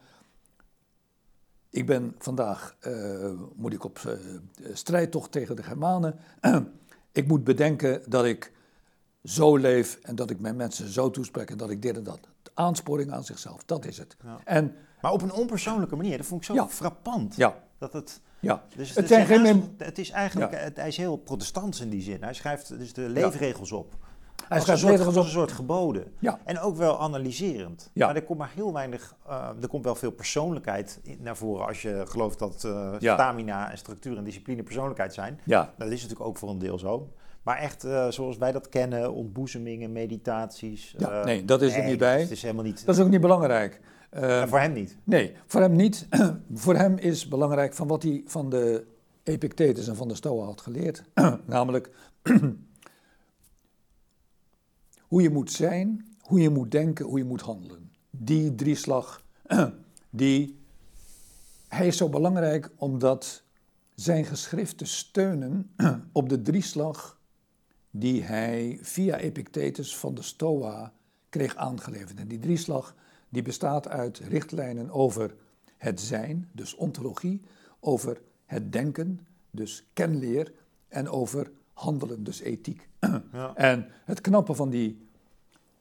Ik 1.79 1.87
ben 1.87 2.15
vandaag, 2.19 2.77
eh, 2.81 3.31
moet 3.55 3.73
ik 3.73 3.85
op 3.85 3.99
eh, 3.99 4.13
strijdtocht 4.73 5.33
tegen 5.33 5.57
de 5.57 5.63
Germanen. 5.63 6.19
ik 7.13 7.27
moet 7.29 7.45
bedenken 7.45 8.03
dat 8.07 8.25
ik 8.25 8.53
zo 9.25 9.57
leef 9.57 9.99
en 10.03 10.15
dat 10.15 10.31
ik 10.31 10.41
mijn 10.41 10.57
mensen 10.57 10.89
zo 10.93 11.11
toespreek 11.11 11.51
en 11.51 11.57
dat 11.57 11.71
ik 11.71 11.83
dit 11.83 11.97
en 11.97 12.03
dat. 12.03 12.21
Aansporing 12.55 13.13
aan 13.13 13.25
zichzelf, 13.25 13.65
dat 13.65 13.85
is 13.85 13.99
het. 13.99 14.17
Ja. 14.25 14.39
En 14.45 14.75
Maar 15.01 15.13
op 15.13 15.23
een 15.23 15.33
onpersoonlijke 15.33 15.97
manier. 15.97 16.17
Dat 16.17 16.27
vond 16.27 16.41
ik 16.41 16.47
zo 16.47 16.55
Ja. 16.55 16.69
frappant. 16.69 17.37
ja, 17.37 17.63
Dat 17.79 17.93
het, 17.93 18.21
ja. 18.41 18.65
dus 18.77 18.95
Het 18.95 19.09
zijn 19.09 19.27
geen 19.27 19.75
het 19.79 19.99
is 19.99 20.11
eigenlijk, 20.11 20.53
het- 20.61 20.77
hij 20.77 20.89
is 20.89 20.97
heel 20.97 21.17
protestants 21.17 21.81
in 21.81 21.89
die 21.91 22.03
zin. 22.03 22.23
Hij 22.23 22.35
schrijft 22.35 22.69
dus 22.79 22.93
de 22.93 23.09
leefregels 23.09 23.73
op. 23.73 23.97
Hij 24.49 24.57
als 24.57 24.67
schrijft 24.67 24.83
een 24.83 24.89
soort, 24.99 25.17
als 25.17 25.25
een 25.27 25.31
soort 25.33 25.53
geboden. 25.53 26.05
Ja, 26.19 26.39
En 26.45 26.59
ook 26.61 26.77
wel 26.77 27.01
analyserend. 27.01 27.91
Ja. 27.93 28.07
Maar 28.07 28.17
er 28.17 28.23
komt 28.23 28.39
maar 28.39 28.51
heel 28.55 28.73
weinig, 28.73 29.15
eh, 29.27 29.49
er 29.63 29.69
komt 29.69 29.85
wel 29.85 29.95
veel 29.95 30.11
persoonlijkheid 30.11 31.01
naar 31.19 31.37
voren 31.37 31.67
als 31.67 31.83
je 31.83 32.03
gelooft 32.07 32.39
dat 32.39 32.65
eh, 32.65 32.93
Ja. 32.99 33.15
stamina 33.15 33.71
en 33.71 33.79
structuur 33.79 34.17
en 34.17 34.25
discipline 34.25 34.63
persoonlijkheid 34.63 35.15
zijn. 35.15 35.41
ja, 35.45 35.75
Dat 35.79 35.89
is 35.89 36.03
natuurlijk 36.03 36.29
ook 36.29 36.37
voor 36.39 36.49
een 36.51 36.59
deel 36.59 36.79
zo. 36.79 37.09
Maar 37.43 37.57
echt 37.59 37.85
eh, 37.85 38.09
zoals 38.09 38.37
wij 38.37 38.53
dat 38.53 38.69
kennen, 38.69 39.13
ontboezemingen, 39.13 39.93
meditaties. 39.93 40.95
Ja, 40.99 41.25
nee, 41.25 41.45
dat 41.45 41.63
is 41.63 41.77
er 41.77 41.85
niet 41.85 41.99
bij. 41.99 42.21
Het 42.21 42.31
is 42.31 42.43
helemaal 42.43 42.65
niet. 42.65 42.87
dat 42.87 42.95
is 42.97 43.03
ook 43.03 43.11
niet 43.11 43.21
belangrijk. 43.21 43.81
En 44.11 44.49
voor 44.49 44.59
hem 44.61 44.73
niet. 44.73 44.97
nee, 45.05 45.33
voor 45.47 45.61
hem 45.61 45.73
niet. 45.77 46.09
voor 46.55 46.75
hem 46.75 46.97
is 46.97 47.29
belangrijk 47.29 47.75
van 47.75 47.87
wat 47.89 48.03
hij 48.03 48.23
van 48.27 48.49
de 48.51 48.87
Epictetus 49.23 49.89
en 49.89 49.97
van 49.97 50.09
de 50.09 50.15
Stoa 50.15 50.45
had 50.45 50.61
geleerd. 50.61 51.03
Namelijk 51.47 51.91
hoe 55.09 55.23
je 55.23 55.31
moet 55.31 55.53
zijn, 55.53 56.17
hoe 56.21 56.41
je 56.41 56.51
moet 56.51 56.71
denken, 56.71 57.05
hoe 57.05 57.19
je 57.19 57.25
moet 57.25 57.41
handelen. 57.41 57.93
Die 58.11 58.55
drieslag, 58.55 59.25
die, 60.11 60.59
hij 61.69 61.87
is 61.87 61.97
zo 61.97 62.09
belangrijk 62.09 62.71
omdat 62.77 63.43
zijn 63.95 64.25
geschriften 64.25 64.87
steunen 64.87 65.71
op 66.13 66.29
de 66.29 66.43
drieslag 66.43 67.21
die 67.91 68.23
hij 68.23 68.79
via 68.83 69.17
Epictetus 69.17 69.97
van 69.97 70.15
de 70.15 70.23
Stoa 70.23 70.93
kreeg 71.29 71.57
aangeleverd. 71.57 72.19
En 72.19 72.29
die 72.29 72.39
drieslag 72.39 72.95
die 73.29 73.43
bestaat 73.43 73.89
uit 73.89 74.19
richtlijnen 74.19 74.91
over 74.91 75.35
het 75.77 76.01
zijn, 76.01 76.49
dus 76.53 76.75
ontologie, 76.75 77.43
over 77.81 78.21
het 78.45 78.73
denken, 78.73 79.27
dus 79.51 79.89
kenleer, 79.93 80.53
en 80.89 81.09
over 81.09 81.51
handelen, 81.79 82.25
dus 82.25 82.41
ethiek. 82.41 82.89
Ja. 83.33 83.55
En 83.55 83.87
het 84.05 84.21
knappe 84.21 84.55
van 84.55 84.71
die 84.71 85.07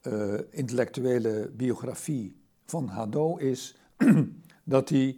eh, 0.02 0.34
intellectuele 0.50 1.52
biografie 1.56 2.36
van 2.66 2.88
Hadot 2.88 3.40
is 3.40 3.76
dat 4.64 4.90
hij 4.90 5.18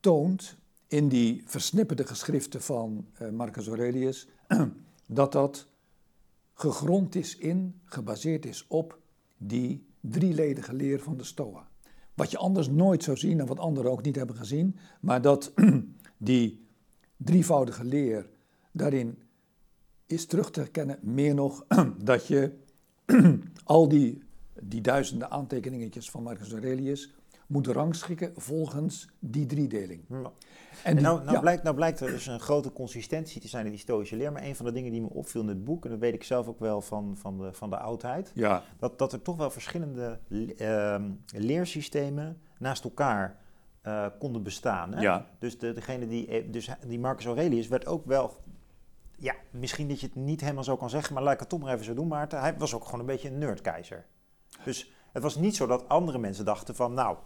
toont 0.00 0.56
in 0.86 1.08
die 1.08 1.42
versnipperde 1.46 2.06
geschriften 2.06 2.62
van 2.62 3.06
eh, 3.14 3.28
Marcus 3.28 3.66
Aurelius 3.66 4.28
dat 5.06 5.32
dat 5.32 5.66
gegrond 6.54 7.14
is 7.14 7.36
in, 7.36 7.80
gebaseerd 7.84 8.46
is 8.46 8.64
op 8.68 8.98
die 9.36 9.86
drieledige 10.00 10.72
leer 10.74 11.00
van 11.00 11.16
de 11.16 11.24
Stoa. 11.24 11.68
Wat 12.14 12.30
je 12.30 12.38
anders 12.38 12.68
nooit 12.68 13.02
zou 13.02 13.16
zien 13.16 13.40
en 13.40 13.46
wat 13.46 13.58
anderen 13.58 13.90
ook 13.90 14.02
niet 14.02 14.16
hebben 14.16 14.36
gezien, 14.36 14.76
maar 15.00 15.22
dat 15.22 15.52
die 16.16 16.66
drievoudige 17.16 17.84
leer 17.84 18.28
daarin 18.72 19.18
is 20.10 20.26
terug 20.26 20.50
te 20.50 20.60
herkennen. 20.60 20.98
Meer 21.02 21.34
nog 21.34 21.64
dat 22.04 22.26
je 22.26 22.52
al 23.64 23.88
die, 23.88 24.22
die 24.62 24.80
duizenden 24.80 25.30
aantekeningetjes 25.30 26.10
van 26.10 26.22
Marcus 26.22 26.52
Aurelius 26.52 27.14
moet 27.46 27.66
rangschikken 27.66 28.32
volgens 28.36 29.08
die 29.18 29.46
driedeling. 29.46 30.02
Ja. 30.08 30.16
En, 30.16 30.30
En 30.84 30.94
die- 30.94 31.02
nou, 31.04 31.18
nou, 31.20 31.32
ja, 31.32 31.40
blijkt, 31.40 31.62
nou 31.62 31.74
blijkt 31.74 32.00
er 32.00 32.10
dus 32.10 32.26
een 32.26 32.40
grote 32.40 32.72
consistentie 32.72 33.40
te 33.40 33.48
zijn 33.48 33.64
in 33.64 33.70
die 33.70 33.80
stoïsche 33.80 34.16
leer. 34.16 34.32
Maar 34.32 34.42
een 34.42 34.56
van 34.56 34.66
de 34.66 34.72
dingen 34.72 34.92
die 34.92 35.00
me 35.00 35.08
opviel 35.10 35.40
in 35.40 35.48
het 35.48 35.64
boek, 35.64 35.84
en 35.84 35.90
dat 35.90 35.98
weet 35.98 36.14
ik 36.14 36.22
zelf 36.24 36.48
ook 36.48 36.58
wel 36.58 36.80
van, 36.80 37.16
van, 37.16 37.38
de, 37.38 37.52
van 37.52 37.70
de 37.70 37.76
oudheid, 37.78 38.32
ja, 38.34 38.62
dat, 38.78 38.98
dat 38.98 39.12
er 39.12 39.22
toch 39.22 39.36
wel 39.36 39.50
verschillende 39.50 40.18
le- 40.28 40.52
ehm, 40.52 41.10
leersystemen 41.36 42.40
naast 42.58 42.84
elkaar 42.84 43.38
eh, 43.82 44.06
konden 44.18 44.42
bestaan. 44.42 44.94
Hè? 44.94 45.00
ja, 45.00 45.26
Dus, 45.38 45.58
de, 45.58 45.72
degene 45.72 46.06
die, 46.06 46.26
eh, 46.26 46.52
dus 46.52 46.68
die 46.86 46.98
Marcus 46.98 47.24
Aurelius 47.26 47.68
werd 47.68 47.86
ook 47.86 48.06
wel, 48.06 48.36
ja, 49.20 49.34
misschien 49.50 49.88
dat 49.88 50.00
je 50.00 50.06
het 50.06 50.14
niet 50.14 50.40
helemaal 50.40 50.64
zo 50.64 50.76
kan 50.76 50.90
zeggen, 50.90 51.14
maar 51.14 51.22
laat 51.22 51.32
ik 51.34 51.40
het 51.40 51.48
toch 51.48 51.60
maar 51.60 51.72
even 51.72 51.84
zo 51.84 51.94
doen, 51.94 52.08
Maarten. 52.08 52.40
Hij 52.40 52.54
was 52.58 52.74
ook 52.74 52.84
gewoon 52.84 53.00
een 53.00 53.06
beetje 53.06 53.28
een 53.28 53.38
nerdkeizer. 53.38 54.04
Dus 54.64 54.92
het 55.12 55.22
was 55.22 55.36
niet 55.36 55.56
zo 55.56 55.66
dat 55.66 55.88
andere 55.88 56.18
mensen 56.18 56.44
dachten 56.44 56.74
van, 56.74 56.94
nou, 56.94 57.16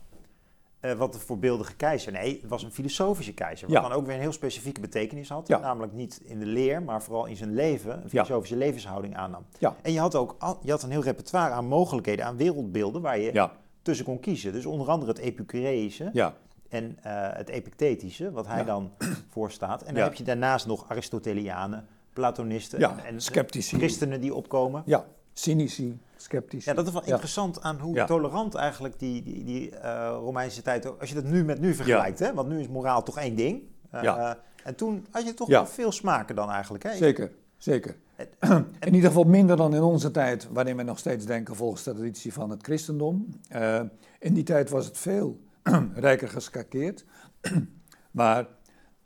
eh, 0.80 0.92
wat 0.92 1.14
een 1.14 1.20
voorbeeldige 1.20 1.76
keizer. 1.76 2.12
Nee, 2.12 2.38
het 2.40 2.50
was 2.50 2.62
een 2.62 2.72
filosofische 2.72 3.34
keizer, 3.34 3.68
wat 3.68 3.76
Ja. 3.76 3.82
dan 3.88 3.92
ook 3.92 4.06
weer 4.06 4.14
een 4.14 4.20
heel 4.20 4.32
specifieke 4.32 4.80
betekenis 4.80 5.28
had. 5.28 5.48
Ja. 5.48 5.58
Namelijk 5.58 5.92
niet 5.92 6.20
in 6.24 6.38
de 6.38 6.46
leer, 6.46 6.82
maar 6.82 7.02
vooral 7.02 7.26
in 7.26 7.36
zijn 7.36 7.54
leven, 7.54 8.02
een 8.02 8.08
filosofische 8.10 8.56
levenshouding 8.56 9.16
aannam. 9.16 9.44
ja, 9.58 9.76
En 9.82 9.92
je 9.92 9.98
had 10.00 10.14
ook 10.14 10.36
al- 10.38 10.58
je 10.62 10.70
had 10.70 10.82
een 10.82 10.90
heel 10.90 11.02
repertoire 11.02 11.54
aan 11.54 11.66
mogelijkheden, 11.66 12.24
aan 12.24 12.36
wereldbeelden 12.36 13.02
waar 13.02 13.18
je 13.18 13.48
tussen 13.82 14.04
kon 14.04 14.20
kiezen. 14.20 14.52
Dus 14.52 14.66
onder 14.66 14.88
andere 14.88 15.10
het 15.12 15.20
Epicureïsche 15.20 16.10
ja, 16.12 16.34
en 16.74 16.96
eh, 17.02 17.12
het 17.36 17.48
Epictetische, 17.48 18.30
wat 18.32 18.46
hij 18.46 18.58
Ja. 18.58 18.64
dan 18.64 18.90
voorstaat. 19.34 19.80
En 19.82 19.86
dan 19.94 20.02
Ja. 20.02 20.08
heb 20.08 20.14
je 20.14 20.24
daarnaast 20.24 20.66
nog 20.66 20.84
Aristotelianen, 20.88 21.86
Platonisten 22.12 22.78
ja, 22.78 22.90
en, 22.98 23.04
en 23.04 23.20
sceptici. 23.20 23.76
christenen 23.76 24.20
die 24.20 24.34
opkomen. 24.34 24.82
Ja, 24.86 25.04
cynici, 25.32 25.98
sceptici. 26.16 26.68
Ja, 26.70 26.76
dat 26.76 26.86
is 26.86 26.92
wel 26.92 27.04
interessant 27.04 27.62
aan 27.62 27.78
hoe 27.80 28.04
tolerant 28.04 28.54
eigenlijk 28.54 28.98
die, 28.98 29.22
die, 29.22 29.44
die 29.44 29.70
eh, 29.78 30.08
Romeinse 30.20 30.62
tijd... 30.62 30.98
Als 31.00 31.08
je 31.08 31.14
dat 31.14 31.24
nu 31.24 31.44
met 31.44 31.60
nu 31.60 31.74
vergelijkt, 31.74 32.18
hè? 32.18 32.34
want 32.34 32.48
nu 32.48 32.60
is 32.60 32.68
moraal 32.68 33.02
toch 33.02 33.18
één 33.18 33.34
ding. 33.36 33.62
Eh, 33.90 34.02
Ja. 34.02 34.38
En 34.64 34.74
toen 34.74 35.06
had 35.10 35.24
je 35.26 35.34
toch 35.34 35.48
wel 35.48 35.66
veel 35.66 35.92
smaken 35.92 36.34
dan 36.34 36.50
eigenlijk. 36.50 36.84
Hè? 36.84 36.94
Zeker, 36.96 37.30
zeker. 37.56 37.96
En- 38.38 38.66
In 38.80 38.94
ieder 38.94 39.08
geval 39.08 39.24
minder 39.24 39.56
dan 39.56 39.74
in 39.74 39.82
onze 39.82 40.10
tijd, 40.10 40.48
waarin 40.52 40.76
we 40.76 40.82
nog 40.82 40.98
steeds 40.98 41.26
denken 41.26 41.56
volgens 41.56 41.82
de 41.82 41.92
traditie 41.94 42.32
van 42.32 42.50
het 42.50 42.62
christendom. 42.62 43.40
Eh, 43.48 43.80
in 44.18 44.34
die 44.34 44.42
tijd 44.44 44.70
was 44.70 44.84
het 44.86 44.98
veel 44.98 45.40
rijker 45.94 46.28
geschakeerd. 46.28 47.04
maar 48.10 48.46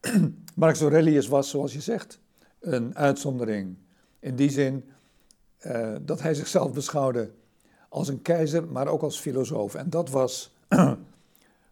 Marcus 0.55 0.81
Aurelius 0.81 1.29
was, 1.29 1.51
zoals 1.51 1.73
je 1.73 1.81
zegt, 1.81 2.21
een 2.61 2.97
uitzondering. 2.97 3.77
In 4.21 4.37
die 4.37 4.51
zin 4.51 4.85
eh, 5.59 5.95
dat 6.03 6.23
hij 6.23 6.35
zichzelf 6.35 6.73
beschouwde 6.73 7.31
als 7.89 8.09
een 8.09 8.23
keizer, 8.23 8.69
maar 8.69 8.89
ook 8.89 9.03
als 9.03 9.21
filosoof. 9.21 9.75
En 9.75 9.91
dat 9.91 10.11
was 10.11 10.55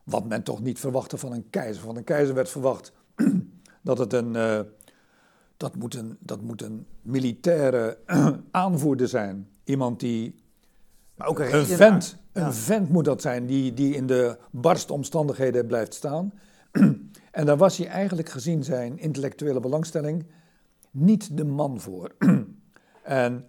wat 0.05 0.25
men 0.25 0.43
toch 0.43 0.63
niet 0.63 0.79
verwachtte 0.79 1.19
van 1.19 1.33
een 1.33 1.51
keizer. 1.51 1.83
Van 1.83 1.97
een 1.97 2.05
keizer 2.05 2.35
werd 2.35 2.49
verwacht 2.49 2.93
dat 3.83 3.99
het 3.99 4.13
een... 4.13 4.37
eh, 4.37 4.61
dat 5.57 5.77
moet 5.77 5.95
een, 5.95 6.17
dat 6.21 6.41
moet 6.41 6.63
een 6.63 6.87
militaire 7.03 7.99
aanvoerder 8.51 9.09
zijn. 9.09 9.49
Iemand 9.65 10.01
die. 10.01 10.35
Maar 11.15 11.29
ook 11.29 11.39
Een 11.39 11.67
vent. 11.67 12.17
Ja. 12.37 12.47
Een 12.47 12.55
vent 12.55 12.89
moet 12.89 13.05
dat 13.05 13.23
zijn, 13.23 13.47
die, 13.47 13.75
die 13.75 13.95
in 13.95 14.07
de 14.07 14.39
barste 14.51 14.93
omstandigheden 14.93 15.67
blijft 15.67 15.95
staan. 15.95 16.33
en 17.31 17.47
daar 17.47 17.57
was 17.57 17.77
hij 17.77 17.87
eigenlijk 17.87 18.29
gezien 18.29 18.65
zijn 18.65 18.99
intellectuele 18.99 19.61
belangstelling 19.61 20.27
niet 20.91 21.37
de 21.37 21.45
man 21.45 21.81
voor. 21.81 22.15
en 23.03 23.45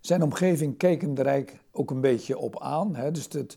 zijn 0.00 0.22
omgeving 0.22 0.76
keek 0.76 1.00
hem 1.00 1.16
er 1.16 1.26
eigenlijk 1.26 1.64
ook 1.72 1.90
een 1.90 2.00
beetje 2.00 2.38
op 2.38 2.60
aan. 2.60 2.96
Hè? 2.96 3.10
Dus 3.10 3.28
dat, 3.28 3.56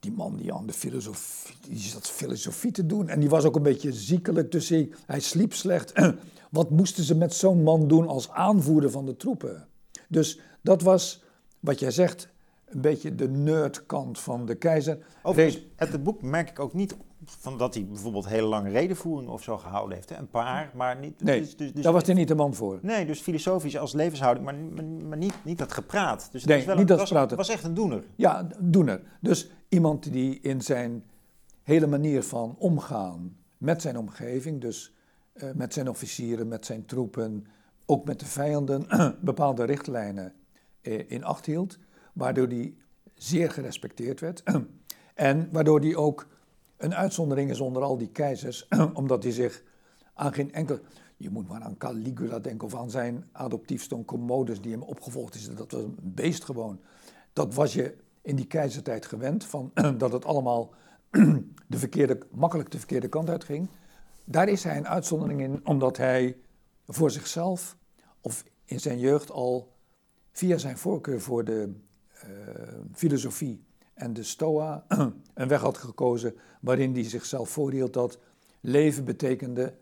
die 0.00 0.12
man 0.12 0.36
die 0.36 0.54
aan 0.54 0.66
de 0.66 0.72
filosofie, 0.72 1.56
die 1.68 1.78
zat 1.78 2.08
filosofie 2.08 2.72
te 2.72 2.86
doen. 2.86 3.08
En 3.08 3.20
die 3.20 3.28
was 3.28 3.44
ook 3.44 3.56
een 3.56 3.62
beetje 3.62 3.92
ziekelijk, 3.92 4.52
dus 4.52 4.68
hij, 4.68 4.90
hij 5.06 5.20
sliep 5.20 5.52
slecht. 5.52 5.92
Wat 6.50 6.70
moesten 6.70 7.04
ze 7.04 7.14
met 7.14 7.34
zo'n 7.34 7.62
man 7.62 7.88
doen 7.88 8.08
als 8.08 8.30
aanvoerder 8.30 8.90
van 8.90 9.06
de 9.06 9.16
troepen? 9.16 9.66
Dus 10.08 10.40
dat 10.62 10.82
was, 10.82 11.22
wat 11.60 11.80
jij 11.80 11.90
zegt, 11.90 12.28
een 12.70 12.80
beetje 12.80 13.14
de 13.14 13.28
nerdkant 13.28 14.18
van 14.20 14.46
de 14.46 14.54
keizer. 14.54 14.98
Overigens, 15.22 15.66
uit 15.76 15.92
het 15.92 16.02
boek 16.02 16.22
merk 16.22 16.50
ik 16.50 16.58
ook 16.58 16.72
niet 16.72 16.96
van 17.24 17.58
dat 17.58 17.74
hij 17.74 17.86
bijvoorbeeld 17.86 18.28
hele 18.28 18.46
lange 18.46 18.70
redenvoeringen 18.70 19.32
of 19.32 19.42
zo 19.42 19.58
gehouden 19.58 19.96
heeft. 19.96 20.08
Hè? 20.08 20.16
Een 20.16 20.28
paar, 20.30 20.70
maar 20.74 20.98
niet... 20.98 21.22
Nee, 21.22 21.40
dus, 21.40 21.56
dus, 21.56 21.72
dus- 21.72 21.82
Daar 21.82 21.92
was 21.92 22.06
hij 22.06 22.14
niet 22.14 22.28
de 22.28 22.34
man 22.34 22.54
voor. 22.54 22.78
Nee, 22.82 23.06
dus 23.06 23.20
filosofisch 23.20 23.76
als 23.78 23.92
levenshouding, 23.92 24.44
maar, 24.46 24.54
maar, 24.54 24.84
maar 24.84 25.16
niet, 25.18 25.34
niet 25.44 25.58
dat 25.58 25.72
gepraat. 25.72 26.28
Dus 26.32 26.44
Nee, 26.44 26.56
was 26.56 26.66
wel 26.66 26.74
niet 26.74 26.82
een, 26.82 26.88
dat 26.88 26.98
was, 26.98 27.08
praten. 27.10 27.36
was 27.36 27.48
echt 27.48 27.64
een 27.64 27.74
doener. 27.74 28.04
Ja, 28.16 28.48
doener. 28.58 29.00
Dus 29.20 29.50
iemand 29.68 30.12
die 30.12 30.40
in 30.40 30.60
zijn 30.60 31.04
hele 31.62 31.86
manier 31.86 32.22
van 32.22 32.54
omgaan 32.58 33.36
met 33.58 33.82
zijn 33.82 33.98
omgeving, 33.98 34.60
dus 34.60 34.94
eh, 35.32 35.48
met 35.54 35.72
zijn 35.74 35.88
officieren, 35.88 36.48
met 36.48 36.66
zijn 36.66 36.84
troepen, 36.84 37.46
ook 37.86 38.04
met 38.04 38.20
de 38.20 38.26
vijanden, 38.26 38.86
bepaalde 39.20 39.64
richtlijnen 39.64 40.32
eh, 40.80 41.10
in 41.10 41.24
acht 41.24 41.46
hield, 41.46 41.78
waardoor 42.12 42.48
die 42.48 42.78
zeer 43.14 43.50
gerespecteerd 43.50 44.20
werd. 44.20 44.42
en 45.14 45.48
waardoor 45.52 45.80
die 45.80 45.96
ook 45.96 46.26
een 46.76 46.94
uitzondering 46.94 47.50
is 47.50 47.60
onder 47.60 47.82
al 47.82 47.96
die 47.96 48.10
keizers, 48.10 48.68
omdat 48.92 49.22
hij 49.22 49.32
zich 49.32 49.62
aan 50.14 50.32
geen 50.32 50.52
enkel... 50.52 50.78
Je 51.16 51.30
moet 51.30 51.48
maar 51.48 51.62
aan 51.62 51.76
Caligula 51.76 52.38
denken 52.38 52.66
of 52.66 52.74
aan 52.74 52.90
zijn 52.90 53.28
adoptiefzoon 53.32 54.04
Commodus 54.04 54.60
die 54.60 54.72
hem 54.72 54.82
opgevolgd 54.82 55.34
is. 55.34 55.54
Dat 55.54 55.70
was 55.70 55.82
een 55.82 55.98
beest 56.02 56.44
gewoon. 56.44 56.80
Dat 57.32 57.54
was 57.54 57.72
je 57.72 57.96
in 58.22 58.36
die 58.36 58.46
keizertijd 58.46 59.06
gewend, 59.06 59.44
van, 59.44 59.70
dat 59.98 60.12
het 60.12 60.24
allemaal 60.24 60.74
de 61.66 61.78
verkeerde, 61.78 62.18
makkelijk 62.30 62.70
de 62.70 62.78
verkeerde 62.78 63.08
kant 63.08 63.30
uitging. 63.30 63.68
Daar 64.24 64.48
is 64.48 64.64
hij 64.64 64.76
een 64.76 64.88
uitzondering 64.88 65.40
in, 65.40 65.66
omdat 65.66 65.96
hij 65.96 66.36
voor 66.86 67.10
zichzelf 67.10 67.76
of 68.20 68.44
in 68.64 68.80
zijn 68.80 68.98
jeugd 68.98 69.30
al 69.30 69.72
via 70.32 70.58
zijn 70.58 70.78
voorkeur 70.78 71.20
voor 71.20 71.44
de 71.44 71.74
filosofie 72.92 73.64
en 73.94 74.12
de 74.12 74.22
stoa 74.22 74.84
een 75.34 75.48
weg 75.48 75.60
had 75.60 75.78
gekozen 75.78 76.34
waarin 76.60 76.92
hij 76.92 77.04
zichzelf 77.04 77.48
voorhield 77.48 77.92
dat 77.92 78.18
leven 78.60 79.04
betekende 79.04 79.74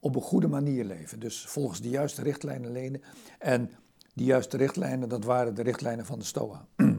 op 0.00 0.16
een 0.16 0.22
goede 0.22 0.48
manier 0.48 0.84
leven. 0.84 1.20
Dus 1.20 1.46
volgens 1.46 1.80
de 1.80 1.88
juiste 1.88 2.22
richtlijnen 2.22 2.72
lenen. 2.72 3.02
En 3.38 3.70
die 4.14 4.26
juiste 4.26 4.56
richtlijnen, 4.56 5.08
dat 5.08 5.24
waren 5.24 5.54
de 5.54 5.62
richtlijnen 5.62 6.06
van 6.06 6.18
de 6.18 6.24
stoa. 6.24 6.66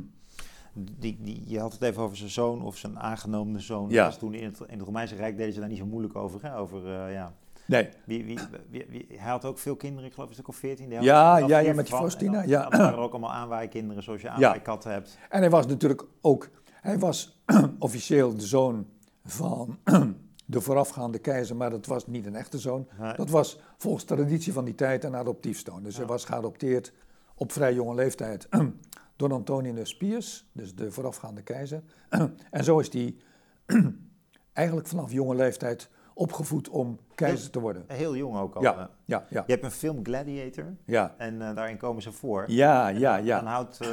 Die, 0.73 1.17
die, 1.21 1.43
je 1.45 1.59
had 1.59 1.73
het 1.73 1.81
even 1.81 2.01
over 2.01 2.17
zijn 2.17 2.29
zoon 2.29 2.61
of 2.61 2.77
zijn 2.77 2.99
aangenomen 2.99 3.61
zoon. 3.61 3.89
Ja. 3.89 3.95
Dat 3.95 4.05
was 4.05 4.17
toen 4.17 4.33
in 4.33 4.43
het, 4.43 4.59
in 4.67 4.77
het 4.77 4.85
Romeinse 4.85 5.15
Rijk 5.15 5.37
deden 5.37 5.53
ze 5.53 5.59
daar 5.59 5.69
niet 5.69 5.77
zo 5.77 5.85
moeilijk 5.85 6.15
over. 6.15 6.41
Hè? 6.41 6.57
over 6.57 6.85
eh, 6.85 7.13
ja. 7.13 7.33
Nee, 7.71 7.89
wie, 8.05 8.25
wie, 8.25 8.39
wie, 8.69 8.85
wie- 8.89 9.07
hij 9.19 9.31
had 9.31 9.45
ook 9.45 9.57
veel 9.57 9.75
kinderen, 9.75 10.05
ik 10.07 10.13
geloof 10.13 10.27
een 10.27 10.33
stuk 10.33 10.47
of 10.47 10.55
veertien. 10.55 10.89
Ja, 10.89 11.37
ja, 11.37 11.57
ja, 11.59 11.73
met 11.73 11.85
die 11.87 11.95
Faustina, 11.95 12.41
ja. 12.43 12.69
Dan 12.69 12.79
waren 12.79 12.99
ook 12.99 13.11
allemaal 13.11 13.31
aanwaaikinderen 13.33 14.03
zoals 14.03 14.21
je 14.21 14.29
aanwaaikatten 14.29 14.91
hebt. 14.91 15.17
En 15.29 15.39
hij 15.39 15.49
was 15.49 15.65
natuurlijk 15.67 16.03
ook, 16.21 16.49
hij 16.73 16.99
was 16.99 17.41
officieel 17.79 18.35
de 18.35 18.45
zoon 18.45 18.87
van 19.25 19.77
de 20.45 20.61
voorafgaande 20.61 21.19
keizer, 21.19 21.55
maar 21.55 21.69
dat 21.69 21.85
was 21.85 22.07
niet 22.07 22.25
een 22.25 22.35
echte 22.35 22.59
zoon. 22.59 22.87
Nee. 22.99 23.13
Dat 23.15 23.29
was 23.29 23.59
volgens 23.77 24.03
traditie 24.03 24.53
van 24.53 24.65
die 24.65 24.75
tijd 24.75 25.03
een 25.03 25.15
adoptiefzoon. 25.15 25.83
Dus 25.83 25.97
hij 25.97 26.05
was 26.05 26.25
geadopteerd 26.25 26.93
op 27.35 27.51
vrij 27.51 27.73
jonge 27.73 27.95
leeftijd 27.95 28.47
door 29.15 29.33
Antoninus 29.33 29.97
Pius, 29.97 30.49
dus 30.51 30.75
de 30.75 30.91
voorafgaande 30.91 31.41
keizer. 31.41 31.83
En 32.51 32.63
zo 32.63 32.79
is 32.79 32.93
hij 32.93 33.15
eigenlijk 34.53 34.87
vanaf 34.87 35.11
jonge 35.11 35.35
leeftijd 35.35 35.89
opgevoed 36.13 36.69
om 36.69 36.99
keizer 37.15 37.49
te 37.51 37.59
worden. 37.59 37.83
Heel 37.87 38.15
jong 38.15 38.37
ook 38.37 38.55
al. 38.55 38.61
Ja, 38.61 38.89
ja, 39.05 39.25
ja. 39.29 39.43
Je 39.47 39.51
hebt 39.51 39.63
een 39.63 39.71
film 39.71 39.99
Gladiator 40.05 40.65
Ja, 40.85 41.15
en 41.17 41.41
eh, 41.41 41.55
daarin 41.55 41.77
komen 41.77 42.01
ze 42.01 42.11
voor. 42.11 42.43
ja, 42.47 42.87
ja. 42.87 43.15
Dan 43.15 43.25
ja. 43.25 43.43
houdt 43.43 43.79
eh, 43.81 43.89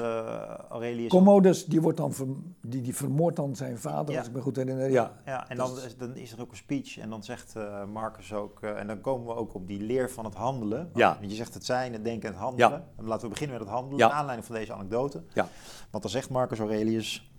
Aurelius... 0.70 1.10
Commodus, 1.10 1.64
die, 1.66 1.80
wordt 1.80 1.98
dan 1.98 2.12
verm- 2.12 2.54
die, 2.62 2.82
die 2.82 2.94
vermoordt 2.96 3.36
dan 3.36 3.56
zijn 3.56 3.78
vader, 3.78 4.12
Ja. 4.12 4.18
als 4.18 4.28
ik 4.28 4.34
me 4.34 4.40
goed 4.40 4.56
herinner. 4.56 4.90
Ja, 4.90 5.12
Ja, 5.24 5.48
en 5.48 5.56
Dat 5.56 5.66
dan, 5.98 6.08
dan 6.08 6.16
is 6.16 6.32
er 6.32 6.40
ook 6.40 6.50
een 6.50 6.56
speech 6.56 6.98
en 6.98 7.10
dan 7.10 7.22
zegt 7.24 7.56
eh, 7.56 7.84
Marcus 7.84 8.32
ook, 8.32 8.60
en 8.62 8.86
dan 8.86 9.00
komen 9.00 9.26
we 9.26 9.34
ook 9.34 9.54
op 9.54 9.66
die 9.66 9.80
leer 9.80 10.10
van 10.10 10.24
het 10.24 10.34
handelen. 10.34 10.90
Ja. 10.94 11.16
Want 11.18 11.30
Je 11.30 11.36
zegt 11.36 11.54
het 11.54 11.64
zijn, 11.64 11.92
het 11.92 12.04
denken 12.04 12.28
en 12.28 12.34
het 12.34 12.42
handelen. 12.42 12.70
Ja. 12.70 12.84
En 12.96 13.04
laten 13.04 13.22
we 13.22 13.28
beginnen 13.28 13.56
met 13.58 13.66
het 13.66 13.74
handelen, 13.74 13.98
Ja. 13.98 14.06
naar 14.08 14.16
aanleiding 14.16 14.46
van 14.46 14.56
deze 14.56 14.72
anekdote. 14.72 15.22
Ja. 15.32 15.46
Want 15.90 16.02
dan 16.02 16.12
zegt 16.12 16.30
Marcus 16.30 16.58
Aurelius, 16.58 17.30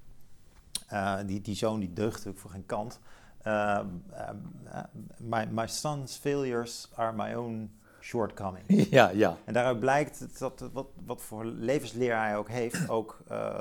die, 1.25 1.41
die 1.41 1.55
zoon 1.55 1.79
die 1.79 1.93
deugt 1.93 2.13
natuurlijk 2.15 2.39
voor 2.39 2.51
geen 2.51 2.65
kant. 2.65 3.00
Eh, 3.41 3.51
eh, 3.74 4.29
eh, 4.72 4.84
my, 5.17 5.48
my 5.51 5.67
son's 5.67 6.15
failures 6.17 6.89
are 6.96 7.12
my 7.15 7.34
own 7.34 7.77
shortcomings. 8.01 8.89
ja, 8.89 9.10
ja. 9.10 9.38
En 9.46 9.53
daaruit 9.53 9.79
blijkt 9.79 10.39
dat, 10.39 10.69
wat, 10.74 10.88
wat 11.05 11.22
voor 11.22 11.46
levensleer 11.46 12.17
hij 12.17 12.38
ook 12.38 12.50
heeft, 12.50 12.89
ook 12.98 13.17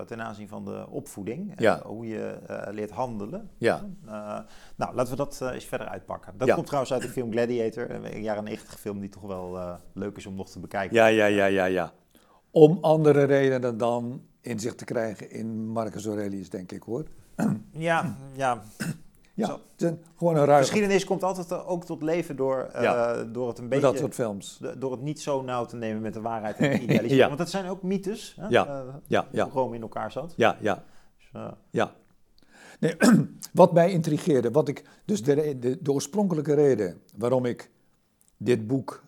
ten 0.07 0.23
aanzien 0.23 0.49
van 0.49 0.65
de 0.65 0.87
opvoeding. 0.89 1.53
Ja. 1.57 1.83
hoe 1.85 2.07
je 2.07 2.39
leert 2.71 2.91
handelen. 2.91 3.51
ja. 3.59 3.85
Nou, 4.77 4.95
laten 4.95 5.11
we 5.11 5.17
dat 5.17 5.41
eens 5.41 5.65
verder 5.65 5.87
uitpakken. 5.89 6.35
Dat 6.39 6.49
Ja. 6.49 6.55
komt 6.55 6.67
trouwens 6.67 6.93
uit 6.93 7.03
de 7.03 7.09
film 7.09 7.31
Gladiator, 7.31 7.91
een 7.91 8.23
jaren 8.23 8.45
90 8.45 8.81
film 8.81 9.01
die 9.01 9.09
toch 9.09 9.23
wel 9.23 9.79
leuk 9.93 10.17
is 10.17 10.27
om 10.27 10.35
nog 10.35 10.51
te 10.51 10.61
bekijken. 10.61 10.97
Ja, 10.97 11.07
ja, 11.07 11.27
ja, 11.27 11.45
ja, 11.47 11.65
ja. 11.65 11.93
Om 12.51 12.79
andere 12.81 13.25
redenen 13.25 13.79
dan 13.79 14.23
inzicht 14.41 14.79
te 14.79 14.85
krijgen 14.85 15.31
in 15.31 15.67
Marcus 15.69 16.07
Aurelius, 16.07 16.51
denk 16.51 16.73
ik 16.73 16.83
hoor. 16.83 17.05
ja, 17.73 18.17
ja. 18.35 18.63
Ja, 19.38 19.47
Zo. 19.47 19.52
het 19.52 19.83
is 19.83 19.88
een- 19.88 20.02
gewoon 20.16 20.37
een 20.37 20.57
geschiedenis 20.57 21.04
komt 21.04 21.23
altijd 21.23 21.50
eh, 21.50 21.71
ook 21.71 21.85
tot 21.85 22.02
leven 22.02 22.37
door, 22.37 22.59
eh, 22.73 22.83
Ja. 22.83 23.25
door 23.25 23.49
het 23.49 23.59
een 23.59 23.62
Door 23.64 23.68
beetje... 23.68 23.80
dat 23.80 23.99
soort 23.99 24.14
films. 24.14 24.61
Door 24.78 24.90
het 24.92 25.00
niet 25.00 25.21
zo 25.21 25.42
nauw 25.42 25.64
te 25.64 25.76
nemen 25.76 26.02
met 26.02 26.14
de 26.14 26.21
waarheid 26.21 26.57
en 26.57 26.83
idealisme. 26.83 27.16
Ja. 27.16 27.26
Want 27.26 27.38
dat 27.38 27.50
zijn 27.50 27.66
ook 27.68 27.83
mythes. 27.83 28.37
Hè? 28.40 28.47
Ja. 28.49 28.66
eh, 29.09 29.21
Ja, 29.33 29.49
Rome 29.52 29.75
in 29.75 29.83
elkaar 29.83 30.12
zat. 30.12 30.33
ja, 30.37 30.57
ja, 30.61 30.85
Dus, 31.16 31.42
ja. 31.71 31.95
Nee, 32.80 32.97
wat 33.52 33.73
mij 33.73 33.90
intrigeerde, 33.90 34.50
wat 34.50 34.68
ik, 34.68 34.85
dus 35.04 35.23
de, 35.23 35.59
de, 35.59 35.78
de 35.83 35.92
oorspronkelijke 35.92 36.54
reden 36.54 37.02
waarom 37.16 37.45
ik 37.45 37.71
dit 38.37 38.66
boek 38.66 39.02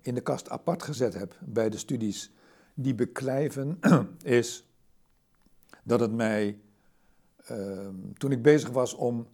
in 0.00 0.14
de 0.14 0.20
kast 0.22 0.50
apart 0.50 0.82
gezet 0.82 1.14
heb 1.14 1.34
bij 1.40 1.68
de 1.70 1.76
studies 1.78 2.32
die 2.74 2.94
beklijven, 2.94 3.78
is 4.22 4.64
dat 5.84 6.00
het 6.00 6.12
mij, 6.12 6.58
toen 8.16 8.32
ik 8.32 8.42
bezig 8.42 8.70
was 8.70 8.94
om 8.94 9.26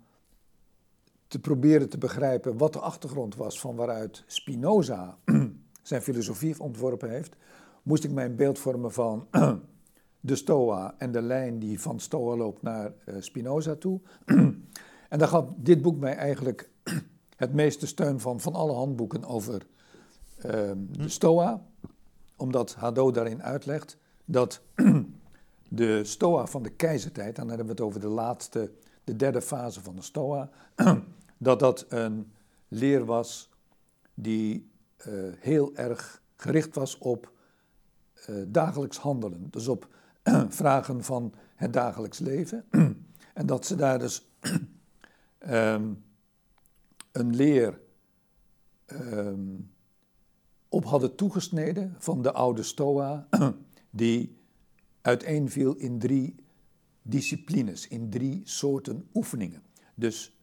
te 1.30 1.38
proberen 1.38 1.88
te 1.88 1.98
begrijpen 1.98 2.56
wat 2.56 2.72
de 2.72 2.78
achtergrond 2.78 3.36
was 3.36 3.60
van 3.60 3.76
waaruit 3.76 4.24
Spinoza 4.26 5.18
zijn 5.82 6.02
filosofie 6.02 6.60
ontworpen 6.60 7.10
heeft, 7.10 7.36
moest 7.82 8.04
ik 8.04 8.10
mij 8.10 8.24
een 8.24 8.36
beeld 8.36 8.58
vormen 8.58 8.92
van 8.92 9.26
de 10.20 10.36
Stoa 10.36 10.94
en 10.98 11.12
de 11.12 11.22
lijn 11.22 11.58
die 11.58 11.80
van 11.80 12.00
Stoa 12.00 12.36
loopt 12.36 12.62
naar 12.62 12.92
eh, 13.04 13.14
Spinoza 13.18 13.74
toe. 13.74 14.00
en 15.08 15.18
daar 15.18 15.28
gaf 15.28 15.44
dit 15.56 15.82
boek 15.82 15.96
mij 15.96 16.14
eigenlijk 16.14 16.70
het 17.36 17.52
meeste 17.52 17.86
steun 17.86 18.20
van, 18.20 18.40
van 18.40 18.54
alle 18.54 18.72
handboeken 18.72 19.24
over 19.24 19.66
ehm, 20.38 20.78
de 20.90 21.08
Stoa, 21.08 21.66
omdat 22.36 22.74
Hadot 22.74 23.14
daarin 23.14 23.42
uitlegt 23.42 23.96
dat 24.24 24.62
de 25.72 26.04
Stoa 26.04 26.46
van 26.46 26.62
de 26.62 26.70
keizertijd, 26.70 27.36
dan 27.36 27.48
hebben 27.48 27.66
we 27.66 27.72
het 27.72 27.80
over 27.80 28.00
de 28.00 28.08
laatste, 28.08 28.72
de 29.04 29.16
derde 29.16 29.42
fase 29.42 29.82
van 29.82 29.96
de 29.96 30.02
Stoa, 30.02 30.50
dat 31.38 31.58
dat 31.58 31.86
een 31.88 32.32
leer 32.68 33.04
was 33.04 33.50
die 34.14 34.70
eh, 34.96 35.12
heel 35.38 35.76
erg 35.76 36.22
gericht 36.36 36.74
was 36.74 36.98
op 36.98 37.32
eh, 38.14 38.34
dagelijks 38.46 38.98
handelen. 38.98 39.46
Dus 39.50 39.68
op 39.68 39.88
vragen 40.48 41.04
van 41.04 41.34
het 41.54 41.72
dagelijks 41.72 42.18
leven. 42.18 42.64
en 43.34 43.46
dat 43.46 43.66
ze 43.66 43.76
daar 43.76 43.98
dus 43.98 44.30
ehm, 45.38 45.92
een 47.12 47.36
leer 47.36 47.80
ehm, 48.86 49.56
op 50.68 50.84
hadden 50.84 51.14
toegesneden 51.14 51.94
van 51.98 52.22
de 52.22 52.32
oude 52.32 52.62
Stoa, 52.62 53.28
die 53.90 54.39
uiteenviel 55.00 55.74
in 55.74 55.98
drie 55.98 56.34
disciplines, 57.02 57.88
in 57.88 58.10
drie 58.10 58.40
soorten 58.44 59.08
oefeningen. 59.14 59.62
Dus 59.94 60.34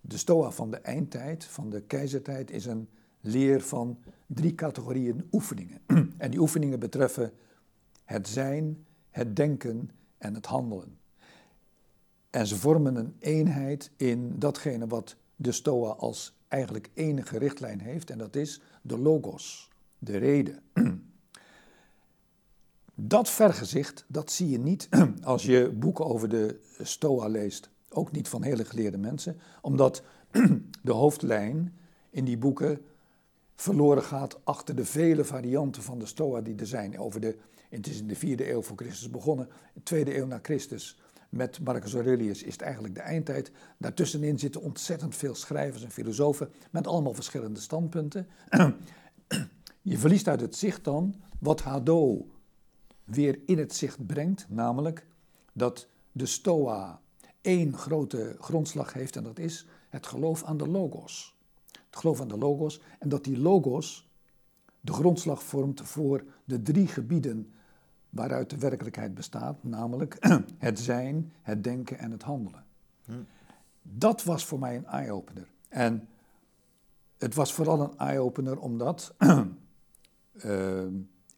de 0.00 0.16
Stoa 0.16 0.50
van 0.50 0.70
de 0.70 0.76
eindtijd, 0.76 1.44
van 1.44 1.70
de 1.70 1.82
keizertijd, 1.82 2.50
is 2.50 2.66
een 2.66 2.88
leer 3.20 3.60
van 3.60 3.98
drie 4.26 4.54
categorieën 4.54 5.28
oefeningen. 5.32 5.80
en 6.18 6.30
die 6.30 6.40
oefeningen 6.40 6.78
betreffen 6.78 7.32
het 8.04 8.28
zijn, 8.28 8.86
het 9.10 9.36
denken 9.36 9.90
en 10.18 10.34
het 10.34 10.46
handelen. 10.46 10.98
En 12.30 12.46
ze 12.46 12.56
vormen 12.56 12.96
een 12.96 13.16
eenheid 13.18 13.90
in 13.96 14.38
datgene 14.38 14.86
wat 14.86 15.16
de 15.36 15.52
Stoa 15.52 15.90
als 15.90 16.36
eigenlijk 16.48 16.90
enige 16.94 17.38
richtlijn 17.38 17.80
heeft, 17.80 18.10
en 18.10 18.18
dat 18.18 18.36
is 18.36 18.60
de 18.82 18.98
logos, 18.98 19.70
de 19.98 20.16
reden. 20.16 20.62
Dat 23.00 23.30
vergezicht, 23.30 24.04
dat 24.08 24.30
zie 24.30 24.48
je 24.48 24.58
niet 24.58 24.88
als 25.22 25.42
je 25.42 25.70
boeken 25.74 26.06
over 26.06 26.28
de 26.28 26.60
Stoa 26.82 27.26
leest. 27.26 27.70
Ook 27.88 28.12
niet 28.12 28.28
van 28.28 28.42
hele 28.42 28.64
geleerde 28.64 28.98
mensen, 28.98 29.40
omdat 29.60 30.02
de 30.82 30.92
hoofdlijn 30.92 31.78
in 32.10 32.24
die 32.24 32.38
boeken 32.38 32.80
verloren 33.54 34.02
gaat 34.02 34.38
achter 34.44 34.74
de 34.74 34.84
vele 34.84 35.24
varianten 35.24 35.82
van 35.82 35.98
de 35.98 36.06
Stoa 36.06 36.40
die 36.40 36.56
er 36.56 36.66
zijn. 36.66 36.98
Over 36.98 37.20
de, 37.20 37.36
het 37.68 37.86
is 37.86 38.00
in 38.00 38.06
de 38.06 38.16
vierde 38.16 38.50
eeuw 38.50 38.62
voor 38.62 38.76
Christus 38.76 39.10
begonnen, 39.10 39.48
de 39.74 39.82
tweede 39.82 40.16
eeuw 40.16 40.26
na 40.26 40.38
Christus. 40.42 41.00
Met 41.28 41.60
Marcus 41.60 41.94
Aurelius 41.94 42.42
is 42.42 42.52
het 42.52 42.62
eigenlijk 42.62 42.94
de 42.94 43.00
eindtijd. 43.00 43.50
Daartussenin 43.76 44.38
zitten 44.38 44.60
ontzettend 44.62 45.16
veel 45.16 45.34
schrijvers 45.34 45.84
en 45.84 45.90
filosofen 45.90 46.50
met 46.70 46.86
allemaal 46.86 47.14
verschillende 47.14 47.60
standpunten. 47.60 48.26
Je 49.82 49.98
verliest 49.98 50.28
uit 50.28 50.40
het 50.40 50.56
zicht 50.56 50.84
dan 50.84 51.14
wat 51.38 51.60
Hadot 51.60 52.36
weer 53.08 53.40
in 53.46 53.58
het 53.58 53.74
zicht 53.74 54.06
brengt, 54.06 54.46
namelijk 54.48 55.06
dat 55.52 55.88
de 56.12 56.26
Stoa 56.26 57.00
één 57.40 57.76
grote 57.76 58.36
grondslag 58.40 58.92
heeft 58.92 59.16
en 59.16 59.22
dat 59.22 59.38
is 59.38 59.66
het 59.88 60.06
geloof 60.06 60.44
aan 60.44 60.56
de 60.56 60.68
logos. 60.68 61.36
Het 61.70 61.96
geloof 61.96 62.20
aan 62.20 62.28
de 62.28 62.38
logos 62.38 62.80
en 62.98 63.08
dat 63.08 63.24
die 63.24 63.38
logos 63.38 64.10
de 64.80 64.92
grondslag 64.92 65.42
vormt 65.42 65.80
voor 65.82 66.24
de 66.44 66.62
drie 66.62 66.86
gebieden 66.86 67.52
waaruit 68.10 68.50
de 68.50 68.58
werkelijkheid 68.58 69.14
bestaat, 69.14 69.64
namelijk 69.64 70.16
het 70.58 70.78
zijn, 70.78 71.32
het 71.42 71.64
denken 71.64 71.98
en 71.98 72.10
het 72.10 72.22
handelen. 72.22 72.64
Dat 73.82 74.24
was 74.24 74.44
voor 74.44 74.58
mij 74.58 74.76
een 74.76 74.86
eye-opener. 74.86 75.48
En 75.68 76.08
het 77.18 77.34
was 77.34 77.52
vooral 77.52 77.80
een 77.80 77.98
eye-opener 77.98 78.58
omdat 78.58 79.14
uh, 79.18 79.42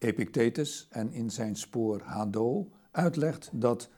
Epictetus 0.01 0.87
en 0.91 1.13
in 1.13 1.31
zijn 1.31 1.57
spoor 1.57 2.01
Hadot 2.03 2.69
uitlegt 2.91 3.51
dat 3.53 3.91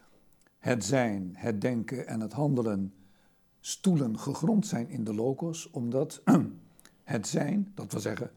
het 0.58 0.84
zijn, 0.84 1.32
het 1.36 1.60
denken 1.60 2.06
en 2.06 2.20
het 2.20 2.32
handelen 2.32 2.94
stoelen 3.60 4.18
gegrond 4.18 4.66
zijn 4.66 4.88
in 4.88 5.04
de 5.04 5.14
logos, 5.14 5.70
omdat 5.70 6.22
het 7.04 7.26
zijn, 7.26 7.72
dat 7.74 7.92
wil 7.92 8.00
zeggen 8.00 8.30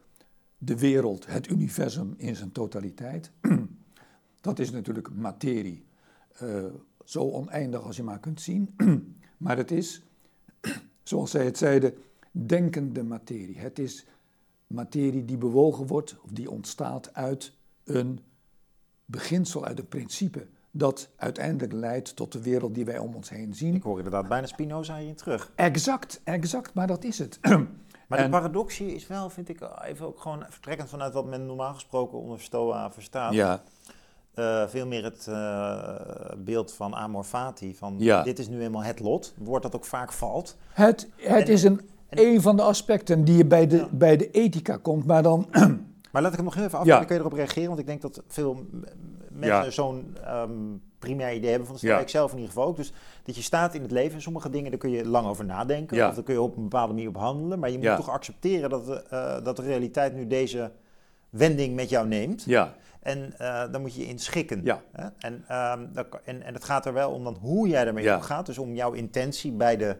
de 0.58 0.78
wereld, 0.78 1.26
het 1.26 1.48
universum 1.48 2.14
in 2.16 2.36
zijn 2.36 2.52
totaliteit, 2.52 3.30
dat 4.40 4.58
is 4.58 4.70
natuurlijk 4.70 5.14
materie, 5.14 5.84
uh, 6.42 6.64
zo 7.04 7.30
oneindig 7.30 7.82
als 7.82 7.96
je 7.96 8.02
maar 8.02 8.20
kunt 8.20 8.40
zien, 8.40 8.74
maar 9.44 9.56
het 9.56 9.70
is, 9.70 10.02
zoals 11.02 11.30
zij 11.30 11.44
het 11.44 11.58
zeiden, 11.58 11.94
denkende 12.30 13.02
materie. 13.02 13.58
Het 13.58 13.78
is 13.78 14.06
materie 14.66 15.24
die 15.24 15.38
bewogen 15.38 15.86
wordt 15.86 16.16
of 16.22 16.30
die 16.30 16.50
ontstaat 16.50 17.14
uit 17.14 17.52
een 17.86 18.20
beginsel, 19.04 19.64
uit 19.64 19.78
een 19.78 19.88
principe 19.88 20.46
dat 20.70 21.08
uiteindelijk 21.16 21.72
leidt 21.72 22.16
tot 22.16 22.32
de 22.32 22.42
wereld 22.42 22.74
die 22.74 22.84
wij 22.84 22.98
om 22.98 23.14
ons 23.14 23.28
heen 23.30 23.54
zien. 23.54 23.74
Ik 23.74 23.82
hoor 23.82 23.96
inderdaad 23.96 24.28
bijna 24.28 24.46
Spinoza 24.46 24.96
hierin 24.96 25.14
terug. 25.16 25.52
Exact, 25.54 26.20
exact, 26.24 26.74
maar 26.74 26.86
dat 26.86 27.04
is 27.04 27.18
het. 27.18 27.38
Maar 28.08 28.18
En- 28.18 28.24
de 28.24 28.30
paradoxie 28.30 28.94
is 28.94 29.06
wel, 29.06 29.30
vind 29.30 29.48
ik, 29.48 29.60
even 29.84 30.06
ook 30.06 30.20
gewoon 30.20 30.44
vertrekkend 30.48 30.88
vanuit 30.88 31.12
wat 31.12 31.26
men 31.26 31.46
normaal 31.46 31.74
gesproken 31.74 32.18
onder 32.18 32.40
Stoa 32.40 32.90
verstaat. 32.92 33.32
Ja, 33.32 33.62
Eh, 34.34 34.66
veel 34.68 34.86
meer 34.86 35.04
het 35.04 35.26
eh, 35.26 36.32
beeld 36.38 36.72
van 36.72 36.94
amor 36.94 37.24
fati, 37.24 37.74
van 37.74 37.94
Ja. 37.98 38.22
dit 38.22 38.38
is 38.38 38.48
nu 38.48 38.60
eenmaal 38.62 38.82
het 38.82 39.00
lot, 39.00 39.34
woord 39.38 39.62
dat 39.62 39.74
ook 39.76 39.84
vaak 39.84 40.12
valt. 40.12 40.56
het, 40.72 41.08
het 41.16 41.46
En- 41.46 41.52
is 41.52 41.62
een, 41.62 41.80
en- 42.08 42.18
een 42.26 42.40
van 42.40 42.56
de 42.56 42.62
aspecten 42.62 43.24
die 43.24 43.36
je 43.36 43.44
bij 43.46 43.66
de, 43.66 43.76
Ja. 43.76 43.88
bij 43.92 44.16
de 44.16 44.30
ethica 44.30 44.76
komt, 44.76 45.06
maar 45.06 45.22
dan... 45.22 45.48
Maar 46.16 46.24
laat 46.24 46.34
ik 46.34 46.40
hem 46.44 46.54
nog 46.54 46.64
even 46.64 46.78
af, 46.78 46.84
Ja. 46.84 46.96
dan 46.96 47.06
kun 47.06 47.14
je 47.14 47.20
erop 47.20 47.32
reageren, 47.32 47.68
want 47.68 47.80
ik 47.80 47.86
denk 47.86 48.02
dat 48.02 48.22
veel 48.28 48.66
mensen 49.30 49.64
Ja. 49.64 49.70
zo'n 49.70 50.16
ehm, 50.24 50.50
primair 50.98 51.34
idee 51.34 51.50
hebben 51.50 51.68
van. 51.68 51.76
Ja. 51.80 51.98
Ik 51.98 52.08
zelf 52.08 52.30
in 52.30 52.36
ieder 52.38 52.52
geval 52.52 52.68
ook. 52.68 52.76
Dus 52.76 52.92
dat 53.24 53.36
je 53.36 53.42
staat 53.42 53.74
in 53.74 53.82
het 53.82 53.90
leven. 53.90 54.14
En 54.14 54.22
sommige 54.22 54.50
dingen, 54.50 54.70
daar 54.70 54.80
kun 54.80 54.90
je 54.90 55.06
lang 55.08 55.26
over 55.26 55.44
nadenken. 55.44 55.96
Ja. 55.96 56.08
Of 56.08 56.14
daar 56.14 56.24
kun 56.24 56.34
je 56.34 56.40
op 56.40 56.56
een 56.56 56.62
bepaalde 56.62 56.92
manier 56.92 57.08
op 57.08 57.16
handelen. 57.16 57.58
Maar 57.58 57.70
je 57.70 57.78
moet 57.78 57.96
toch 57.96 58.10
accepteren 58.10 58.70
dat 58.70 58.86
de, 58.86 59.02
eh, 59.10 59.44
dat 59.44 59.56
de 59.56 59.62
realiteit 59.62 60.14
nu 60.14 60.26
deze 60.26 60.70
wending 61.30 61.74
met 61.74 61.88
jou 61.88 62.06
neemt. 62.06 62.44
Ja, 62.44 62.74
En 63.00 63.34
eh 63.38 63.72
dan 63.72 63.80
moet 63.80 63.94
je 63.94 64.00
je 64.00 64.06
in 64.06 64.18
schikken. 64.18 64.60
Ja. 64.64 64.82
Hè? 64.92 65.06
En, 65.18 65.44
ehm, 65.48 65.86
dat 65.92 66.06
en, 66.24 66.42
en 66.42 66.54
het 66.54 66.64
gaat 66.64 66.86
er 66.86 66.92
wel 66.92 67.10
om 67.10 67.24
dan 67.24 67.36
hoe 67.40 67.68
jij 67.68 67.84
daarmee 67.84 68.14
omgaat. 68.14 68.46
Dus 68.46 68.58
om 68.58 68.74
jouw 68.74 68.92
intentie 68.92 69.52
bij 69.52 69.76
de 69.76 69.96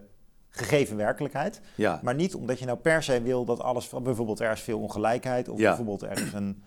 gegeven 0.59 0.97
werkelijkheid. 0.97 1.61
ja, 1.75 2.01
Maar 2.03 2.15
niet 2.15 2.35
omdat 2.35 2.59
je 2.59 2.65
nou 2.65 2.79
per 2.79 3.03
se 3.03 3.23
wil 3.23 3.45
dat 3.45 3.61
alles, 3.61 3.89
bijvoorbeeld 4.03 4.41
er 4.41 4.53
is 4.53 4.61
veel 4.61 4.79
ongelijkheid. 4.81 5.49
Of 5.49 5.59
Ja. 5.59 5.67
bijvoorbeeld 5.69 6.03
er 6.03 6.13
is 6.23 6.33
een 6.33 6.63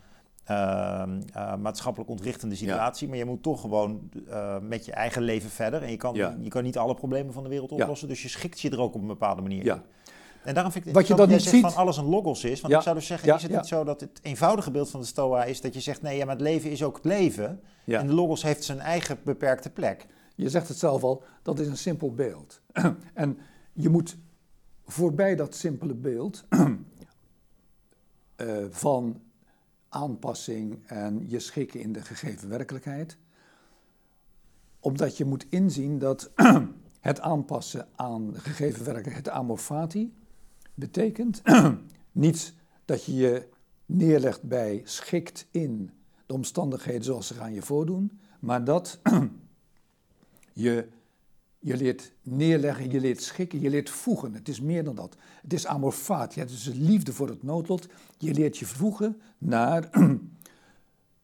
ehm, 0.46 1.22
eh, 1.34 1.56
maatschappelijk 1.56 2.10
ontwrichtende 2.12 2.56
situatie. 2.56 3.08
Maar 3.08 3.18
je 3.18 3.26
moet 3.26 3.44
toch 3.44 3.62
gewoon 3.62 4.10
eh, 4.30 4.56
met 4.62 4.86
je 4.86 4.92
eigen 4.92 5.22
leven 5.22 5.50
verder. 5.50 5.84
En 5.84 5.92
je 5.92 5.98
kan, 5.98 6.14
je 6.16 6.48
kan 6.50 6.64
niet 6.64 6.78
alle 6.78 6.94
problemen 6.94 7.34
van 7.34 7.44
de 7.44 7.50
wereld 7.50 7.72
oplossen. 7.72 8.08
Dus 8.08 8.22
je 8.22 8.28
schikt 8.28 8.60
je 8.60 8.70
er 8.70 8.80
ook 8.80 8.94
op 8.96 9.02
een 9.02 9.08
bepaalde 9.08 9.42
manier 9.42 9.64
Ja. 9.66 9.76
in. 9.76 9.82
En 10.44 10.54
daarom 10.54 10.72
vind 10.72 10.86
ik 10.86 10.92
het 10.92 11.00
Wat 11.00 11.08
je 11.08 11.16
dat 11.16 11.30
niet 11.30 11.42
ziet- 11.42 11.62
van 11.62 11.76
alles 11.76 11.98
een 11.98 12.06
logos 12.06 12.44
is. 12.44 12.62
Want 12.62 12.74
ik 12.74 12.82
zou 12.82 12.96
dus 12.96 13.06
zeggen, 13.08 13.36
is 13.36 13.42
het 13.44 13.52
niet 13.52 13.66
zo 13.68 13.84
dat 13.84 14.02
het 14.02 14.20
eenvoudige 14.22 14.72
beeld 14.72 14.90
van 14.90 15.00
de 15.00 15.06
Stoa 15.06 15.44
is 15.44 15.62
dat 15.62 15.74
je 15.74 15.80
zegt, 15.80 16.02
nee, 16.02 16.18
ja, 16.18 16.26
maar 16.26 16.34
het 16.36 16.44
leven 16.44 16.72
is 16.72 16.84
ook 16.84 16.96
het 16.96 17.06
leven. 17.06 17.62
En 17.86 18.08
de 18.08 18.14
logos 18.14 18.44
heeft 18.44 18.64
zijn 18.64 18.80
eigen 18.80 19.18
beperkte 19.24 19.70
plek. 19.70 20.06
Je 20.36 20.50
zegt 20.50 20.68
het 20.68 20.78
zelf 20.78 21.04
al, 21.04 21.24
dat 21.44 21.60
is 21.60 21.68
een 21.68 21.78
simpel 21.78 22.14
beeld. 22.14 22.62
en 23.14 23.38
je 23.82 23.90
moet 23.90 24.18
voorbij 24.86 25.36
dat 25.36 25.56
simpele 25.56 25.94
beeld 25.94 26.46
eh, 28.36 28.66
van 28.70 29.22
aanpassing 29.90 30.88
en 30.88 31.30
je 31.30 31.40
schikken 31.40 31.80
in 31.80 31.94
de 31.94 32.02
gegeven 32.02 32.50
werkelijkheid, 32.50 33.18
omdat 34.80 35.18
je 35.18 35.26
moet 35.26 35.46
inzien 35.50 36.00
dat 36.00 36.32
het 37.00 37.20
aanpassen 37.20 37.88
aan 37.96 38.32
de 38.32 38.40
gegeven 38.40 38.84
werkelijkheid, 38.84 39.26
het 39.26 39.36
amor 39.36 39.58
fati, 39.58 40.14
betekent 40.74 41.42
niet 42.12 42.54
dat 42.86 43.06
je 43.06 43.16
je 43.16 43.48
neerlegt 43.86 44.44
bij 44.44 44.82
schikt 44.84 45.48
in 45.52 45.92
de 46.26 46.34
omstandigheden 46.34 47.04
zoals 47.04 47.28
ze 47.28 47.34
gaan 47.34 47.54
je 47.54 47.62
voordoen, 47.62 48.20
maar 48.40 48.64
dat 48.64 49.00
je, 50.54 50.88
je 51.60 51.78
leert 51.78 52.12
neerleggen, 52.22 52.92
je 52.92 53.00
leert 53.00 53.22
schikken, 53.22 53.60
je 53.60 53.70
leert 53.70 53.90
voegen. 53.90 54.34
Het 54.34 54.48
is 54.48 54.62
meer 54.62 54.84
dan 54.84 54.96
dat. 54.96 55.16
Het 55.42 55.54
is 55.54 55.66
amor 55.66 55.92
fati, 55.92 56.40
het 56.40 56.50
is 56.50 56.64
de 56.64 56.76
liefde 56.76 57.14
voor 57.14 57.28
het 57.28 57.44
noodlot. 57.44 57.88
Je 58.18 58.34
leert 58.34 58.58
je 58.58 58.66
voegen 58.66 59.22
naar 59.38 59.90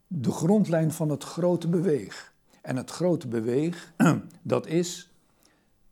de 0.08 0.32
grondlijn 0.32 0.91
van 0.91 1.10
het 1.10 1.24
grote 1.24 1.67
beweeg. 1.67 2.34
En 2.62 2.76
het 2.76 2.89
grote 2.89 3.28
beweeg, 3.28 3.93
dat 4.41 4.67
is 4.67 5.10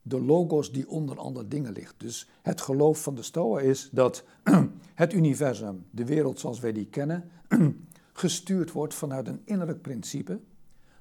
de 0.01 0.21
logos 0.21 0.71
die 0.71 0.89
onder 0.89 1.17
andere 1.17 1.47
dingen 1.47 1.73
ligt. 1.73 1.95
Dus 1.97 2.29
het 2.41 2.62
geloof 2.62 3.03
van 3.03 3.15
de 3.15 3.23
Stoa 3.23 3.60
is 3.60 3.89
dat 3.91 4.23
het 4.93 5.13
universum, 5.13 5.86
de 5.91 6.06
wereld 6.06 6.39
zoals 6.39 6.60
wij 6.60 6.71
die 6.71 6.88
kennen, 6.88 7.29
gestuurd 8.13 8.71
wordt 8.71 8.93
vanuit 8.93 9.27
een 9.27 9.41
innerlijk 9.45 9.82
principe 9.82 10.39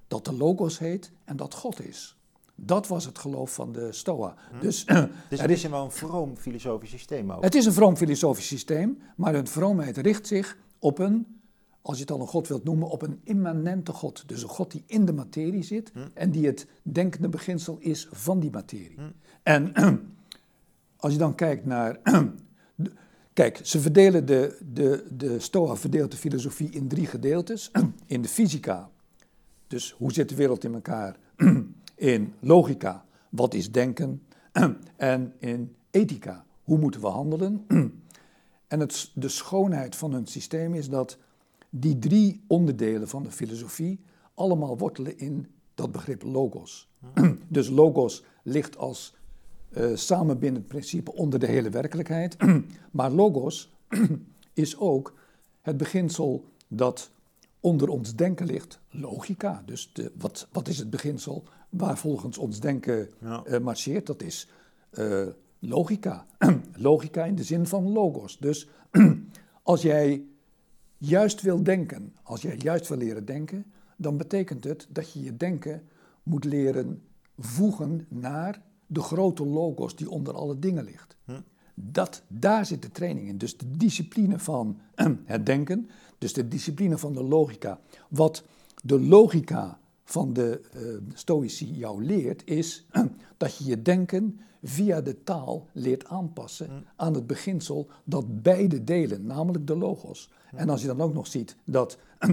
dat 0.09 0.25
de 0.25 0.33
logos 0.33 0.79
heet 0.79 1.11
en 1.25 1.37
dat 1.37 1.55
God 1.55 1.85
is. 1.85 2.17
Dat 2.65 2.87
was 2.89 3.05
het 3.05 3.19
geloof 3.19 3.55
van 3.55 3.73
de 3.73 3.93
Stoa. 3.93 4.35
Dus 4.61 4.85
Dus 4.85 4.85
er 4.95 5.11
het 5.29 5.51
is 5.51 5.63
wel 5.63 5.85
een 5.85 5.91
vroom 5.91 6.37
filosofisch 6.37 6.91
systeem 6.91 7.33
ook. 7.33 7.45
het 7.45 7.55
is 7.55 7.67
een 7.67 7.73
vroom 7.73 7.97
filosofisch 7.97 8.47
systeem, 8.47 8.99
maar 9.17 9.35
hun 9.35 9.47
vroomheid 9.47 9.97
richt 9.97 10.27
zich 10.27 10.57
op 10.79 10.99
een, 10.99 11.41
als 11.83 11.97
je 11.97 12.03
het 12.03 12.11
al 12.13 12.21
een 12.21 12.27
God 12.27 12.49
wilt 12.49 12.65
noemen, 12.65 12.89
op 12.89 13.03
een 13.03 13.21
immanente 13.25 13.93
God. 13.93 14.25
Dus 14.27 14.43
een 14.43 14.49
God 14.49 14.71
die 14.71 14.83
in 14.87 15.05
de 15.05 15.13
materie 15.13 15.63
zit 15.63 15.93
en 16.15 16.31
die 16.31 16.47
het 16.47 16.67
denkende 16.83 17.29
beginsel 17.29 17.77
is 17.81 18.09
van 18.11 18.41
die 18.41 18.51
materie. 18.51 18.99
En 19.43 19.73
als 20.97 21.13
je 21.13 21.19
dan 21.19 21.35
kijkt 21.35 21.67
naar. 21.67 21.99
Kijk, 23.33 23.61
ze 23.63 23.81
verdelen 23.81 24.27
de, 24.27 24.59
de, 24.73 25.07
de 25.17 25.41
Stoa 25.41 25.77
verdeelt 25.77 26.11
de 26.11 26.17
filosofie 26.17 26.71
in 26.71 26.89
drie 26.89 27.07
gedeeltes. 27.07 27.71
In 28.07 28.23
de 28.23 28.29
fysica, 28.29 28.91
dus 29.67 29.95
hoe 29.99 30.13
zit 30.13 30.29
de 30.29 30.35
wereld 30.35 30.65
in 30.65 30.75
elkaar? 30.75 31.17
In 32.03 32.35
logica, 32.41 33.05
wat 33.29 33.55
is 33.55 33.73
denken? 33.73 34.23
En 34.97 35.35
in 35.39 35.75
ethica, 35.91 36.45
hoe 36.63 36.79
moeten 36.79 37.01
we 37.01 37.07
handelen? 37.07 37.65
En 38.67 38.81
het, 38.81 39.11
de 39.15 39.29
schoonheid 39.29 39.97
van 39.97 40.13
hun 40.13 40.27
systeem 40.27 40.75
is 40.75 40.89
dat 40.89 41.19
die 41.71 41.99
drie 41.99 42.45
onderdelen 42.47 43.09
van 43.09 43.23
de 43.23 43.31
filosofie 43.31 44.01
allemaal 44.35 44.79
wortelen 44.79 45.19
in 45.19 45.47
dat 45.75 45.93
begrip 45.93 46.23
logos. 46.23 46.89
Dus 47.49 47.69
logos 47.69 48.25
ligt 48.43 48.77
als 48.77 49.15
eh, 49.71 49.95
samenbindend 49.95 50.67
principe 50.67 51.13
onder 51.13 51.39
de 51.39 51.47
hele 51.47 51.71
werkelijkheid. 51.71 52.37
Maar 52.91 53.11
logos 53.11 53.73
is 54.53 54.79
ook 54.79 55.15
het 55.61 55.77
beginsel 55.77 56.45
dat 56.69 57.11
onder 57.61 57.89
ons 57.89 58.15
denken 58.15 58.47
ligt, 58.47 58.81
logica. 58.91 59.63
Dus 59.67 59.91
de, 59.93 60.13
wat, 60.19 60.49
wat 60.53 60.69
is 60.69 60.79
het 60.79 60.91
beginsel 60.91 61.45
waar 61.73 61.99
volgens 61.99 62.39
ons 62.39 62.61
denken 62.61 63.09
Ja. 63.21 63.45
eh, 63.45 63.61
marcheert? 63.61 64.07
Dat 64.07 64.23
is 64.23 64.49
eh, 64.91 65.27
logica. 65.59 66.27
logica 66.77 67.25
in 67.25 67.35
de 67.35 67.45
zin 67.45 67.67
van 67.67 67.93
logos. 67.93 68.39
Dus 68.39 68.69
als 69.63 69.83
jij 69.83 70.25
juist 70.99 71.41
wil 71.41 71.63
denken, 71.63 72.15
als 72.23 72.43
jij 72.43 72.57
juist 72.57 72.89
wil 72.89 72.99
leren 72.99 73.25
denken, 73.25 73.65
dan 73.97 74.17
betekent 74.17 74.65
het 74.65 74.87
dat 74.91 75.13
je 75.13 75.23
je 75.23 75.37
denken 75.37 75.83
moet 76.23 76.45
leren 76.45 77.03
voegen 77.39 78.07
naar 78.09 78.63
de 78.87 79.01
grote 79.01 79.47
logos 79.47 79.97
die 79.97 80.11
onder 80.11 80.35
alle 80.35 80.59
dingen 80.59 80.85
ligt. 80.85 81.17
Dat, 81.75 82.23
daar 82.29 82.67
zit 82.67 82.83
de 82.83 82.91
training 82.91 83.29
in. 83.29 83.39
Dus 83.39 83.57
de 83.57 83.71
discipline 83.77 84.39
van 84.39 84.79
het 85.25 85.47
denken, 85.47 85.89
dus 86.19 86.33
de 86.33 86.49
discipline 86.49 86.99
van 86.99 87.13
de 87.13 87.23
logica. 87.23 87.81
Wat 88.09 88.45
de 88.83 89.01
logica 89.01 89.79
van 90.05 90.33
de 90.33 90.61
eh, 90.73 90.83
stoïci 91.15 91.73
jou 91.73 92.05
leert, 92.05 92.43
is 92.45 92.87
dat 93.37 93.57
je 93.57 93.65
je 93.65 93.83
denken 93.83 94.41
via 94.63 95.01
de 95.01 95.23
taal 95.23 95.69
leert 95.73 96.05
aanpassen 96.05 96.87
aan 96.97 97.15
het 97.15 97.27
beginsel 97.27 97.89
dat 98.05 98.43
beide 98.43 98.85
delen, 98.85 99.27
namelijk 99.27 99.67
de 99.67 99.77
logos. 99.77 100.31
En 100.51 100.69
als 100.69 100.81
je 100.81 100.87
dan 100.87 101.01
ook 101.01 101.15
nog 101.15 101.27
ziet 101.27 101.57
dat 101.65 101.99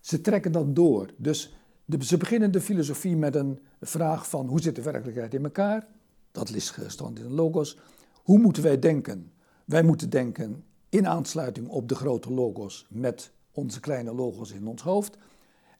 ze 0.00 0.20
trekken 0.20 0.52
dat 0.52 0.76
door. 0.76 1.10
Dus 1.16 1.54
de, 1.84 2.04
ze 2.04 2.16
beginnen 2.16 2.52
de 2.52 2.60
filosofie 2.60 3.16
met 3.16 3.34
een 3.34 3.58
vraag 3.80 4.28
van 4.28 4.46
hoe 4.46 4.60
zit 4.60 4.76
de 4.76 4.82
werkelijkheid 4.82 5.34
in 5.34 5.44
elkaar? 5.44 5.86
Dat 6.32 6.50
is 6.50 6.70
gestand 6.70 7.18
in 7.18 7.28
de 7.28 7.34
logos. 7.34 7.78
Hoe 8.22 8.38
moeten 8.38 8.62
wij 8.62 8.78
denken? 8.78 9.32
Wij 9.64 9.82
moeten 9.82 10.10
denken 10.10 10.64
in 10.88 11.08
aansluiting 11.08 11.68
op 11.68 11.88
de 11.88 11.94
grote 11.94 12.32
logos 12.32 12.86
met 12.90 13.32
onze 13.52 13.80
kleine 13.80 14.14
logos 14.14 14.52
in 14.52 14.66
ons 14.66 14.82
hoofd. 14.82 15.16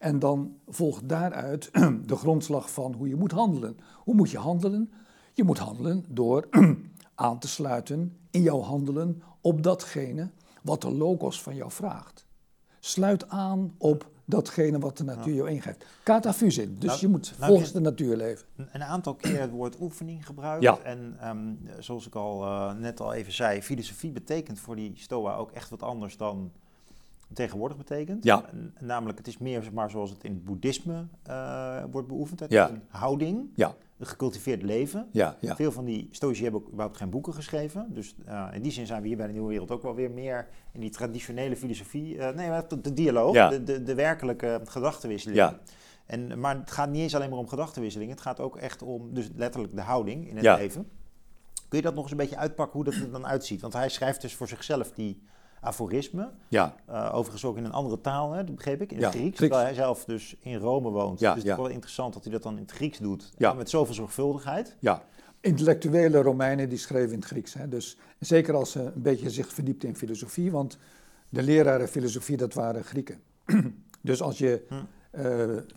En 0.05 0.19
dan 0.19 0.57
volgt 0.69 1.09
daaruit 1.09 1.71
de 2.07 2.17
grondslag 2.17 2.71
van 2.71 2.93
hoe 2.95 3.09
je 3.09 3.17
moet 3.17 3.33
handelen. 3.33 3.77
Hoe 3.97 4.15
moet 4.15 4.31
je 4.31 4.39
handelen? 4.39 4.93
Je 5.33 5.45
moet 5.45 5.59
handelen 5.59 6.05
door 6.09 6.49
aan 7.15 7.39
te 7.39 7.49
sluiten 7.49 8.17
in 8.31 8.43
jouw 8.43 8.61
handelen 8.61 9.23
op 9.41 9.63
datgene 9.63 10.31
wat 10.63 10.81
de 10.81 10.91
logos 10.93 11.43
van 11.43 11.55
jou 11.55 11.71
vraagt. 11.71 12.27
Sluit 12.81 13.29
aan 13.29 13.75
op 13.79 14.11
datgene 14.25 14.79
wat 14.79 14.97
de 14.97 15.05
natuur 15.05 15.35
jou 15.35 15.49
ingeeft. 15.51 15.85
Katafusin, 16.03 16.77
dus 16.79 16.89
Nou, 16.89 17.01
je 17.01 17.09
moet 17.09 17.35
nou, 17.39 17.47
volgens 17.51 17.69
je- 17.69 17.75
de 17.75 17.81
natuur 17.81 18.17
leven. 18.17 18.47
Een- 18.57 18.83
aantal 18.83 19.15
keer 19.15 19.41
het 19.41 19.51
woord 19.51 19.81
oefening 19.81 20.27
gebruikt. 20.27 20.63
Ja. 20.63 20.79
En 20.79 21.17
ehm, 21.21 21.55
zoals 21.83 22.07
ik 22.07 22.15
al 22.15 22.45
eh, 22.45 22.75
net 22.75 23.01
al 23.01 23.13
even 23.13 23.33
zei, 23.33 23.63
filosofie 23.63 24.13
betekent 24.13 24.59
voor 24.61 24.77
die 24.77 24.93
Stoa 24.97 25.37
ook 25.37 25.51
echt 25.53 25.71
wat 25.71 25.83
anders 25.83 26.17
dan 26.17 26.53
tegenwoordig 27.33 27.77
betekent. 27.77 28.25
Ja. 28.25 28.45
Namelijk, 28.81 29.19
het 29.19 29.27
is 29.27 29.39
meer 29.39 29.63
zeg 29.63 29.73
maar, 29.73 29.91
zoals 29.91 30.11
het 30.11 30.25
in 30.25 30.33
het 30.33 30.45
boeddhisme 30.45 31.07
eh, 31.23 31.83
wordt 31.91 32.09
beoefend. 32.09 32.41
Het 32.41 32.51
Ja. 32.51 32.65
is 32.65 32.71
een 32.71 32.83
houding, 32.89 33.51
Ja, 33.55 33.75
een 33.99 34.07
gecultiveerd 34.07 34.63
leven. 34.63 35.09
ja, 35.13 35.37
ja. 35.41 35.57
Veel 35.57 35.73
van 35.73 35.85
die 35.85 36.09
stoïci 36.11 36.43
hebben 36.43 36.61
ook 36.61 36.69
überhaupt 36.69 36.97
geen 36.97 37.11
boeken 37.11 37.35
geschreven. 37.35 37.87
Dus 37.95 38.15
eh, 38.27 38.49
in 38.53 38.63
die 38.63 38.73
zin 38.73 38.87
zijn 38.87 39.03
we 39.03 39.09
hier 39.09 39.17
bij 39.17 39.27
de 39.27 39.33
Nieuwe 39.33 39.49
Wereld 39.49 39.71
ook 39.71 39.83
wel 39.83 39.95
weer 39.95 40.11
meer 40.11 40.49
in 40.73 40.81
die 40.81 40.91
traditionele 40.91 41.57
filosofie. 41.57 42.19
eh, 42.19 42.35
nee, 42.35 42.49
maar 42.49 42.65
de, 42.83 42.93
dialoog, 42.93 43.35
Ja. 43.35 43.49
de, 43.49 43.63
de, 43.65 43.83
de 43.83 43.95
werkelijke 43.95 44.61
gedachtenwisseling. 44.65 45.39
Ja. 45.39 45.59
En, 46.07 46.41
maar 46.41 46.57
het 46.59 46.71
gaat 46.71 46.91
niet 46.91 47.03
eens 47.03 47.15
alleen 47.15 47.31
maar 47.31 47.39
om 47.39 47.49
gedachtenwisseling. 47.49 48.11
Het 48.11 48.21
gaat 48.21 48.41
ook 48.41 48.57
echt 48.57 48.83
om 48.83 49.15
dus 49.15 49.31
letterlijk 49.37 49.75
de 49.75 49.81
houding 49.81 50.29
in 50.29 50.37
het 50.37 50.45
leven. 50.59 50.89
Kun 51.69 51.79
je 51.79 51.85
dat 51.85 51.95
nog 51.95 52.03
eens 52.03 52.13
een 52.13 52.17
beetje 52.19 52.37
uitpakken 52.37 52.75
hoe 52.75 52.85
dat 52.85 52.95
er 52.95 53.11
dan 53.11 53.27
uitziet? 53.27 53.61
Want 53.61 53.73
hij 53.73 53.89
schrijft 53.89 54.21
dus 54.21 54.35
voor 54.35 54.49
zichzelf 54.49 54.93
die 54.93 55.23
aforismen. 55.65 56.31
ja. 56.49 56.75
Eh, 56.87 57.11
overigens 57.15 57.45
ook 57.45 57.57
in 57.57 57.65
een 57.65 57.73
andere 57.73 58.01
taal, 58.01 58.33
hè, 58.33 58.45
dat 58.45 58.55
begreep 58.55 58.81
ik, 58.83 58.93
in 58.93 58.99
Ja, 58.99 59.05
het 59.05 59.15
Grieks. 59.15 59.25
Grieks. 59.37 59.39
Terwijl 59.39 59.63
hij 59.65 59.75
zelf 59.75 60.05
dus 60.05 60.37
in 60.41 60.57
Rome 60.59 60.91
woont. 60.91 61.21
Ja, 61.21 61.29
dus 61.35 61.39
het 61.43 61.47
ja. 61.53 61.57
is 61.57 61.63
wel 61.63 61.71
interessant 61.73 62.13
dat 62.15 62.23
hij 62.23 62.33
dat 62.33 62.43
dan 62.43 62.55
in 62.57 62.63
het 62.63 62.71
Grieks 62.73 62.99
doet. 62.99 63.33
En 63.39 63.57
met 63.57 63.71
zoveel 63.71 63.95
zorgvuldigheid. 63.95 64.77
ja. 64.79 65.03
Intellectuele 65.41 66.23
Romeinen 66.23 66.69
die 66.69 66.79
schreven 66.79 67.13
in 67.13 67.19
het 67.19 67.25
Grieks. 67.25 67.55
Hè? 67.55 67.69
Dus 67.69 67.97
zeker 68.19 68.55
als 68.55 68.71
ze 68.71 68.81
een 68.95 69.03
beetje 69.03 69.31
zich 69.31 69.53
verdiepten 69.53 69.89
in 69.89 69.97
filosofie, 69.97 70.51
want 70.51 70.79
de 71.29 71.43
leraren 71.43 71.89
filosofie 71.89 72.37
dat 72.37 72.55
waren 72.55 72.85
Grieken. 72.85 73.21
dus 74.01 74.23
als 74.23 74.39
je 74.39 74.63
Hm. 74.69 74.75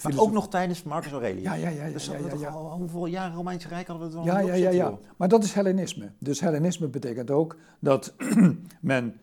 maar 0.04 0.17
ook 0.21 0.32
nog 0.32 0.50
tijdens 0.50 0.84
Marcus 0.84 1.12
Aurelius? 1.12 1.43
Ja, 1.43 1.54
ja, 1.54 1.69
ja. 1.69 1.86
ja, 1.86 1.91
dus 1.93 2.06
ja, 2.06 2.17
ja, 2.17 2.34
ja. 2.39 2.52
hoeveel 2.52 3.06
jaren 3.06 3.36
Romeinse 3.36 3.67
Rijk 3.67 3.88
hadden 3.88 4.10
we 4.12 4.17
het 4.17 4.26
Ja, 4.26 4.39
ja, 4.39 4.54
ja, 4.54 4.69
ja. 4.69 4.97
Maar 5.17 5.28
dat 5.28 5.43
is 5.43 5.54
Hellenisme. 5.54 6.12
Dus 6.19 6.39
Hellenisme 6.39 6.88
betekent 6.88 7.32
ook 7.32 7.58
dat 7.80 8.13
men 8.82 9.19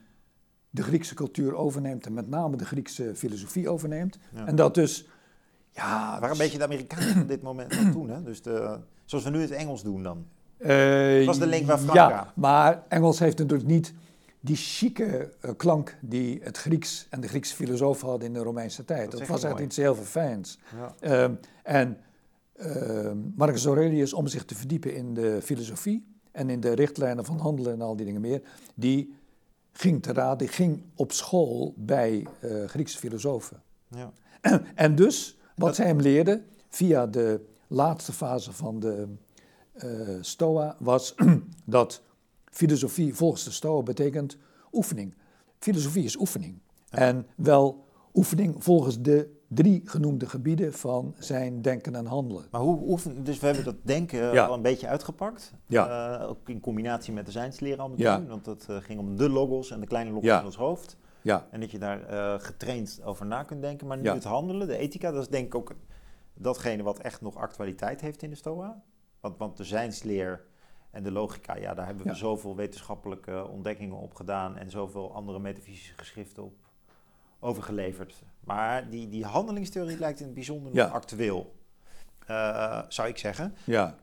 de 0.75 0.83
Griekse 0.83 1.15
cultuur 1.15 1.55
overneemt 1.55 2.07
en 2.07 2.15
met 2.15 2.29
name 2.29 2.57
de 2.57 2.65
Griekse 2.65 3.15
filosofie 3.15 3.69
overneemt. 3.69 4.19
Ja. 4.35 4.47
En 4.47 4.57
dat 4.57 4.75
dus, 4.75 5.09
ja... 5.71 6.11
Waren 6.11 6.31
een 6.31 6.39
beetje 6.39 6.59
de 6.59 6.65
Amerikanen 6.65 7.15
van 7.15 7.27
dit 7.27 7.43
moment 7.43 7.75
van 7.75 7.93
toen, 7.93 8.09
hè? 8.09 8.23
Dus 8.23 8.43
de, 8.43 8.79
zoals 9.05 9.25
we 9.25 9.31
nu 9.31 9.41
het 9.41 9.51
Engels 9.51 9.83
doen 9.83 10.03
dan. 10.03 10.27
Uh, 10.59 11.27
was 11.27 11.39
de 11.39 11.47
lingua 11.47 11.79
franca. 11.79 12.09
Ja, 12.09 12.33
maar 12.35 12.83
Engels 12.89 13.19
heeft 13.19 13.39
natuurlijk 13.39 13.69
niet 13.69 13.95
die 14.41 14.57
chique 14.57 15.33
uh, 15.45 15.51
klank 15.57 15.97
die 16.01 16.41
het 16.43 16.57
Grieks 16.57 17.07
en 17.11 17.21
de 17.21 17.29
Griekse 17.29 17.55
filosofen 17.55 18.09
hadden 18.09 18.27
in 18.27 18.35
de 18.35 18.41
Romeinse 18.41 18.85
tijd. 18.85 19.11
Dat, 19.11 19.21
dat 19.21 19.29
was 19.29 19.45
echt 19.45 19.59
iets 19.59 19.77
heel 19.77 19.95
verfijns. 19.95 20.59
Ja. 21.01 21.23
Um, 21.23 21.39
en 21.63 21.99
uh, 22.57 23.11
Marcus 23.37 23.67
Aurelius, 23.67 24.13
om 24.13 24.27
zich 24.27 24.45
te 24.45 24.55
verdiepen 24.55 24.95
in 24.95 25.15
de 25.15 25.39
filosofie 25.43 26.07
en 26.33 26.51
in 26.51 26.61
de 26.61 26.73
richtlijnen 26.73 27.25
van 27.25 27.39
handelen 27.39 27.73
en 27.73 27.81
al 27.81 27.97
die 27.97 28.07
dingen 28.07 28.21
meer, 28.21 28.43
die 28.75 29.15
ging 29.77 30.03
te 30.03 30.13
raad, 30.13 30.39
die 30.39 30.49
ging 30.49 30.83
op 30.95 31.13
school 31.13 31.75
bij 31.77 32.27
uh, 32.45 32.65
Griekse 32.65 32.99
filosofen. 32.99 33.63
Ja. 33.89 34.13
en 34.75 34.95
dus, 34.95 35.39
wat 35.57 35.67
dat... 35.67 35.77
zij 35.77 35.87
hem 35.87 36.01
leerden, 36.01 36.45
via 36.69 37.07
de 37.07 37.41
laatste 37.67 38.13
fase 38.13 38.53
van 38.53 38.81
de 38.81 39.09
uh, 39.85 40.19
Stoa, 40.21 40.77
was 40.79 41.15
dat 41.65 42.03
filosofie 42.45 43.15
volgens 43.15 43.45
de 43.45 43.51
Stoa 43.51 43.83
betekent 43.83 44.37
oefening. 44.73 45.15
Filosofie 45.59 46.05
is 46.05 46.17
oefening. 46.17 46.59
Ja. 46.85 46.99
En 46.99 47.27
wel 47.37 47.85
oefening 48.15 48.65
volgens 48.65 49.01
de 49.01 49.34
drie 49.55 49.83
genoemde 49.85 50.27
gebieden 50.27 50.73
van 50.73 51.15
zijn 51.19 51.63
denken 51.63 51.95
en 51.95 52.07
handelen. 52.07 52.45
Maar 52.51 52.61
hoe 52.61 52.81
oefenen, 52.89 53.25
dus 53.25 53.39
we 53.39 53.47
hebben 53.47 53.65
dat 53.65 53.77
denken 53.83 54.33
ja. 54.33 54.47
al 54.47 54.55
een 54.55 54.63
beetje 54.63 54.89
uitgepakt. 54.89 55.53
Ja. 55.67 56.21
Uh, 56.21 56.29
ook 56.29 56.49
in 56.49 56.61
combinatie 56.61 57.13
met 57.13 57.27
de 57.27 57.33
zijnsleer 57.33 57.81
al 57.81 57.89
meteen. 57.89 58.05
Ja. 58.07 58.25
Want 58.27 58.45
dat 58.45 58.67
uh, 58.71 58.77
ging 58.77 59.01
om 59.01 59.17
de 59.17 59.29
logos 59.29 59.71
en 59.71 59.81
de 59.81 59.87
kleine 59.87 60.11
logos 60.11 60.25
Ja. 60.27 60.39
in 60.39 60.45
ons 60.45 60.57
hoofd. 60.57 60.97
Ja, 61.23 61.47
En 61.51 61.61
dat 61.61 61.71
je 61.71 61.79
daar 61.79 62.13
uh, 62.13 62.41
getraind 62.41 63.01
over 63.05 63.27
na 63.27 63.43
kunt 63.43 63.61
denken. 63.63 63.87
Maar 63.87 63.97
nu 63.97 64.03
Ja. 64.03 64.15
het 64.15 64.25
handelen, 64.25 64.67
de 64.67 64.77
ethica, 64.77 65.11
dat 65.11 65.23
is 65.23 65.29
denk 65.29 65.47
ik 65.47 65.55
ook 65.55 65.75
datgene 66.35 66.83
wat 66.83 66.99
echt 66.99 67.21
nog 67.21 67.37
actualiteit 67.37 68.01
heeft 68.01 68.23
in 68.23 68.31
de 68.31 68.37
Stoa. 68.37 68.83
Want, 69.21 69.39
want 69.39 69.57
de 69.57 69.65
zijnsleer 69.65 70.45
en 70.91 71.03
de 71.03 71.11
logica, 71.11 71.57
ja, 71.57 71.75
daar 71.75 71.87
hebben 71.87 72.05
we 72.05 72.11
Ja. 72.11 72.17
zoveel 72.17 72.57
wetenschappelijke 72.57 73.49
ontdekkingen 73.49 73.97
op 73.97 74.15
gedaan 74.15 74.57
en 74.57 74.71
zoveel 74.71 75.15
andere 75.15 75.39
metafysische 75.39 75.93
geschriften 75.97 76.43
op 76.45 76.55
overgeleverd. 77.41 78.23
Maar 78.45 78.91
die, 78.91 79.09
die 79.09 79.25
handelingstheorie 79.25 79.99
lijkt 79.99 80.19
in 80.21 80.25
het 80.27 80.35
bijzonder 80.35 80.75
Ja. 80.75 80.87
actueel, 80.87 81.55
eh, 82.27 82.83
zou 82.89 83.09
ik 83.09 83.19
zeggen. 83.19 83.55
ja. 83.65 83.97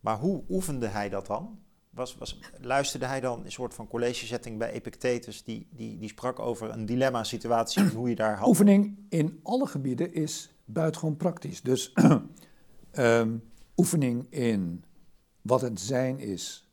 Maar 0.00 0.16
hoe 0.18 0.42
oefende 0.48 0.86
hij 0.86 1.08
dat 1.08 1.26
dan? 1.26 1.58
Was, 1.90 2.16
was, 2.16 2.40
luisterde 2.60 3.06
hij 3.06 3.20
dan 3.20 3.44
een 3.44 3.52
soort 3.52 3.74
van 3.74 3.88
collegezetting 3.88 4.58
bij 4.58 4.70
Epictetus, 4.70 5.44
die, 5.44 5.66
die, 5.70 5.98
die 5.98 6.08
sprak 6.08 6.38
over 6.38 6.70
een 6.70 6.86
dilemma-situatie 6.86 7.88
hoe 7.88 8.08
je 8.08 8.14
daar? 8.14 8.46
Oefening 8.46 8.98
in 9.08 9.40
alle 9.42 9.66
gebieden 9.66 10.12
is 10.14 10.54
buitengewoon 10.64 11.16
praktisch. 11.16 11.62
Dus 11.62 11.92
ehm, 12.90 13.36
oefening 13.76 14.26
in 14.30 14.84
wat 15.42 15.60
het 15.60 15.80
zijn 15.80 16.18
is, 16.18 16.68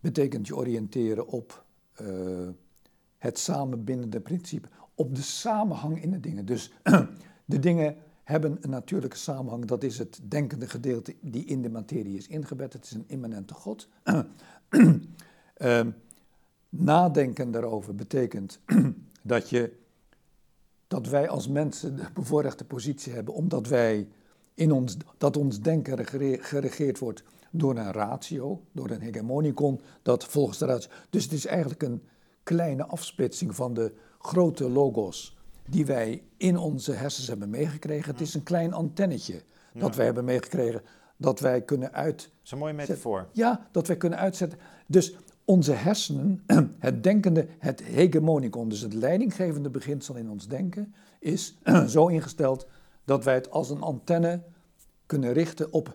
betekent 0.00 0.46
je 0.46 0.56
oriënteren 0.56 1.26
op 1.26 1.64
eh, 1.92 2.48
het 3.18 3.38
samenbindende 3.38 4.20
principe, 4.20 4.68
op 5.00 5.14
de 5.14 5.22
samenhang 5.22 6.02
in 6.02 6.10
de 6.10 6.20
dingen. 6.20 6.46
Dus 6.46 6.72
de 7.44 7.58
dingen 7.58 7.96
hebben 8.24 8.58
een 8.60 8.70
natuurlijke 8.70 9.16
samenhang, 9.16 9.64
dat 9.64 9.82
is 9.82 9.98
het 9.98 10.20
denkende 10.22 10.68
gedeelte 10.68 11.14
die 11.20 11.44
in 11.44 11.62
de 11.62 11.70
materie 11.70 12.16
is 12.16 12.26
ingebed. 12.26 12.72
Het 12.72 12.84
is 12.84 12.92
een 12.92 13.04
immanente 13.06 13.54
God. 13.54 13.88
Ehm, 15.54 15.90
nadenken 16.68 17.50
daarover 17.50 17.94
betekent 17.94 18.60
dat 19.22 19.48
je 19.48 19.72
dat 20.86 21.06
wij 21.06 21.28
als 21.28 21.48
mensen 21.48 21.96
de 21.96 22.06
bevoorrechte 22.14 22.64
positie 22.64 23.12
hebben, 23.12 23.34
omdat 23.34 23.68
wij 23.68 24.08
in 24.54 24.72
ons, 24.72 24.96
dat 25.18 25.36
ons 25.36 25.60
denken 25.60 26.06
geregeerd 26.40 26.98
wordt 26.98 27.22
door 27.50 27.76
een 27.76 27.92
ratio, 27.92 28.62
door 28.72 28.90
een 28.90 29.00
hegemonicon, 29.00 29.80
dat 30.02 30.24
volgens 30.24 30.58
de 30.58 30.66
ratio. 30.66 30.90
Dus 31.10 31.24
het 31.24 31.32
is 31.32 31.46
eigenlijk 31.46 31.82
een 31.82 32.02
kleine 32.42 32.86
afsplitsing 32.86 33.54
van 33.54 33.74
de 33.74 33.92
grote 34.20 34.70
logos 34.70 35.36
die 35.68 35.86
wij 35.86 36.22
in 36.36 36.56
onze 36.56 36.92
hersens 36.92 37.26
hebben 37.28 37.50
meegekregen. 37.50 38.10
Het 38.12 38.20
is 38.20 38.34
een 38.34 38.42
klein 38.42 38.72
antennetje 38.72 39.42
dat 39.72 39.90
Ja. 39.90 39.96
wij 39.96 40.04
hebben 40.04 40.24
meegekregen, 40.24 40.82
dat 41.16 41.40
wij 41.40 41.62
kunnen 41.62 41.92
uit, 41.92 42.18
Dat 42.22 42.30
is 42.44 42.50
een 42.50 42.58
mooie 42.58 42.72
metafoor. 42.72 43.28
ja, 43.32 43.68
dat 43.72 43.86
wij 43.86 43.96
kunnen 43.96 44.18
uitzetten. 44.18 44.58
Dus 44.86 45.16
onze 45.44 45.72
hersenen, 45.72 46.42
het 46.78 47.02
denkende, 47.02 47.46
het 47.58 47.82
hegemonicon, 47.82 48.68
dus 48.68 48.80
het 48.80 48.94
leidinggevende 48.94 49.70
beginsel 49.70 50.14
in 50.14 50.30
ons 50.30 50.48
denken, 50.48 50.94
is 51.18 51.58
zo 51.86 52.06
ingesteld 52.06 52.66
dat 53.04 53.24
wij 53.24 53.34
het 53.34 53.50
als 53.50 53.70
een 53.70 53.80
antenne 53.82 54.42
kunnen 55.06 55.32
richten 55.32 55.72
op 55.72 55.94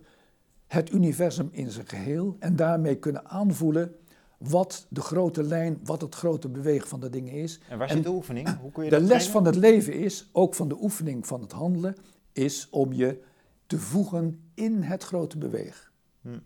het 0.67 0.91
universum 0.91 1.49
in 1.51 1.71
zijn 1.71 1.87
geheel 1.87 2.35
en 2.39 2.55
daarmee 2.55 2.95
kunnen 2.95 3.25
aanvoelen 3.29 3.95
wat 4.37 4.85
de 4.89 5.01
grote 5.01 5.43
lijn, 5.43 5.79
wat 5.83 6.01
het 6.01 6.15
grote 6.15 6.49
bewegen 6.49 6.87
van 6.87 6.99
de 6.99 7.09
dingen 7.09 7.33
is. 7.33 7.59
En 7.69 7.77
waar 7.77 7.87
En 7.87 7.95
zit 7.95 8.03
de 8.03 8.09
oefening? 8.09 8.59
Hoe 8.59 8.71
kun 8.71 8.83
je 8.83 8.89
De 8.89 8.99
les 8.99 9.07
trainen? 9.07 9.31
van 9.31 9.45
het 9.45 9.55
leven 9.55 9.93
is, 9.93 10.29
ook 10.31 10.55
van 10.55 10.67
de 10.67 10.81
oefening 10.81 11.27
van 11.27 11.41
het 11.41 11.51
handelen, 11.51 11.95
is 12.31 12.67
om 12.69 12.93
je 12.93 13.21
te 13.67 13.79
voegen 13.79 14.49
in 14.53 14.81
het 14.81 15.03
grote 15.03 15.37
beweeg. 15.37 15.91
Hm. 16.21 16.39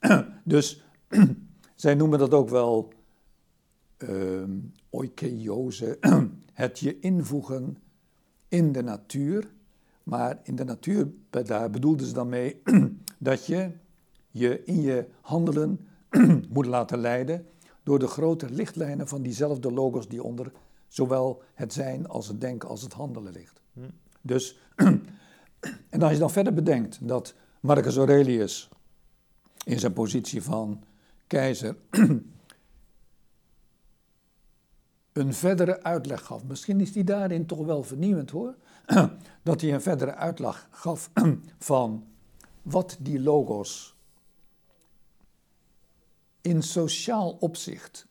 Dus 0.44 0.84
zij 1.74 1.94
noemen 1.94 2.18
dat 2.18 2.34
ook 2.34 2.48
wel 2.48 2.92
ehm 3.96 4.58
oikeiose, 4.90 5.98
het 6.52 6.78
je 6.78 6.98
invoegen 6.98 7.76
in 8.48 8.72
de 8.72 8.82
natuur. 8.82 9.54
Maar 10.02 10.38
in 10.42 10.56
de 10.56 10.64
natuur, 10.64 11.08
daar 11.30 11.70
bedoelden 11.70 12.06
ze 12.06 12.12
dan 12.12 12.28
mee 12.28 12.62
dat 13.18 13.46
je 13.46 13.70
je 14.30 14.64
in 14.64 14.80
je 14.80 15.06
handelen 15.20 15.88
moet 16.48 16.66
laten 16.66 16.98
leiden 16.98 17.46
door 17.82 17.98
de 17.98 18.06
grote 18.06 18.50
lichtlijnen 18.50 19.08
van 19.08 19.22
diezelfde 19.22 19.72
logos 19.72 20.08
die 20.08 20.22
onder 20.22 20.52
zowel 20.88 21.42
het 21.54 21.72
zijn 21.72 22.08
als 22.08 22.28
het 22.28 22.40
denken 22.40 22.68
als 22.68 22.82
het 22.82 22.92
handelen 22.92 23.32
ligt. 23.32 23.60
Hm. 23.72 23.80
Dus, 24.20 24.58
en 25.90 26.02
als 26.02 26.12
je 26.12 26.18
dan 26.18 26.30
verder 26.30 26.54
bedenkt 26.54 27.08
dat 27.08 27.34
Marcus 27.60 27.96
Aurelius 27.96 28.68
in 29.64 29.78
zijn 29.78 29.92
positie 29.92 30.42
van 30.42 30.84
keizer 31.26 31.76
een 35.12 35.34
verdere 35.34 35.82
uitleg 35.82 36.24
gaf. 36.24 36.44
Misschien 36.44 36.80
is 36.80 36.94
hij 36.94 37.04
daarin 37.04 37.46
toch 37.46 37.66
wel 37.66 37.82
vernieuwend 37.82 38.30
hoor. 38.30 38.54
Dat 39.42 39.60
hij 39.60 39.74
een 39.74 39.82
verdere 39.82 40.14
uitleg 40.14 40.68
gaf 40.70 41.10
van 41.58 42.06
wat 42.62 42.96
die 43.00 43.20
logos 43.20 43.95
in 46.46 46.62
sociaal 46.62 47.30
opzicht 47.30 48.06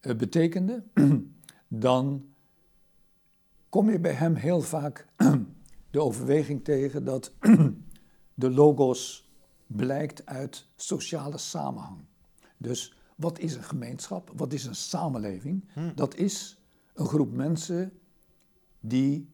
eh, 0.00 0.16
betekende, 0.16 0.84
dan 1.68 2.24
kom 3.68 3.90
je 3.90 4.00
bij 4.00 4.12
hem 4.12 4.34
heel 4.34 4.60
vaak 4.60 5.06
de 5.90 6.00
overweging 6.00 6.64
tegen 6.64 7.04
dat 7.04 7.32
de 8.34 8.50
logos 8.50 9.30
blijkt 9.66 10.26
uit 10.26 10.66
sociale 10.76 11.38
samenhang. 11.38 11.98
Dus 12.56 12.94
wat 13.16 13.38
is 13.38 13.54
een 13.54 13.64
gemeenschap? 13.64 14.32
Wat 14.36 14.52
is 14.52 14.64
een 14.64 14.74
samenleving? 14.74 15.64
Hm. 15.72 15.94
Dat 15.94 16.14
is 16.14 16.58
een 16.94 17.06
groep 17.06 17.32
mensen 17.32 17.92
die 18.80 19.30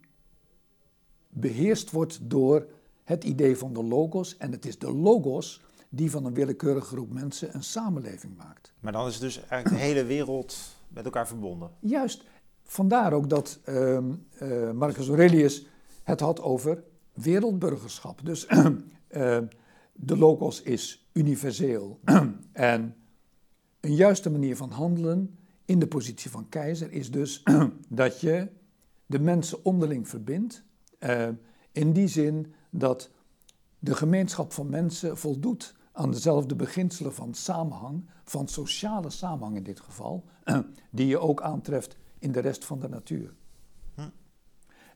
beheerst 1.28 1.90
wordt 1.90 2.30
door 2.30 2.70
het 3.04 3.24
idee 3.24 3.56
van 3.56 3.72
de 3.72 3.82
logos. 3.82 4.36
En 4.36 4.52
het 4.52 4.66
is 4.66 4.78
de 4.78 4.92
logos 4.92 5.65
die 5.96 6.10
van 6.10 6.24
een 6.24 6.34
willekeurige 6.34 6.86
groep 6.86 7.12
mensen 7.12 7.54
een 7.54 7.62
samenleving 7.62 8.36
maakt. 8.36 8.72
Maar 8.80 8.92
dan 8.92 9.06
is 9.06 9.18
dus 9.18 9.38
eigenlijk 9.38 9.68
de 9.68 9.88
hele 9.88 10.04
wereld 10.04 10.56
met 10.88 11.04
elkaar 11.04 11.26
verbonden. 11.26 11.70
Juist, 11.80 12.24
vandaar 12.62 13.12
ook 13.12 13.28
dat 13.28 13.58
ehm, 13.64 14.12
eh, 14.38 14.70
Marcus 14.70 15.08
Aurelius 15.08 15.66
het 16.02 16.20
had 16.20 16.40
over 16.40 16.82
wereldburgerschap. 17.12 18.20
Dus 18.24 18.46
eh, 18.46 19.38
de 19.92 20.16
logos 20.16 20.62
is 20.62 21.08
universeel. 21.12 22.00
en 22.52 22.94
een 23.80 23.94
juiste 23.94 24.30
manier 24.30 24.56
van 24.56 24.70
handelen 24.70 25.38
in 25.64 25.78
de 25.78 25.86
positie 25.86 26.30
van 26.30 26.48
keizer 26.48 26.92
is 26.92 27.10
dus 27.10 27.42
dat 27.88 28.20
je 28.20 28.48
de 29.06 29.18
mensen 29.18 29.64
onderling 29.64 30.08
verbindt. 30.08 30.64
eh, 30.98 31.28
in 31.72 31.92
die 31.92 32.08
zin 32.08 32.54
dat 32.70 33.10
de 33.78 33.94
gemeenschap 33.94 34.52
van 34.52 34.70
mensen 34.70 35.18
voldoet 35.18 35.74
aan 35.96 36.10
dezelfde 36.10 36.54
beginselen 36.54 37.14
van 37.14 37.34
samenhang, 37.34 38.04
van 38.24 38.48
sociale 38.48 39.10
samenhang 39.10 39.56
in 39.56 39.62
dit 39.62 39.80
geval, 39.80 40.24
die 40.90 41.06
je 41.06 41.18
ook 41.18 41.42
aantreft 41.42 41.96
in 42.18 42.32
de 42.32 42.40
rest 42.40 42.64
van 42.64 42.80
de 42.80 42.88
natuur. 42.88 43.34
Hm. 43.94 44.08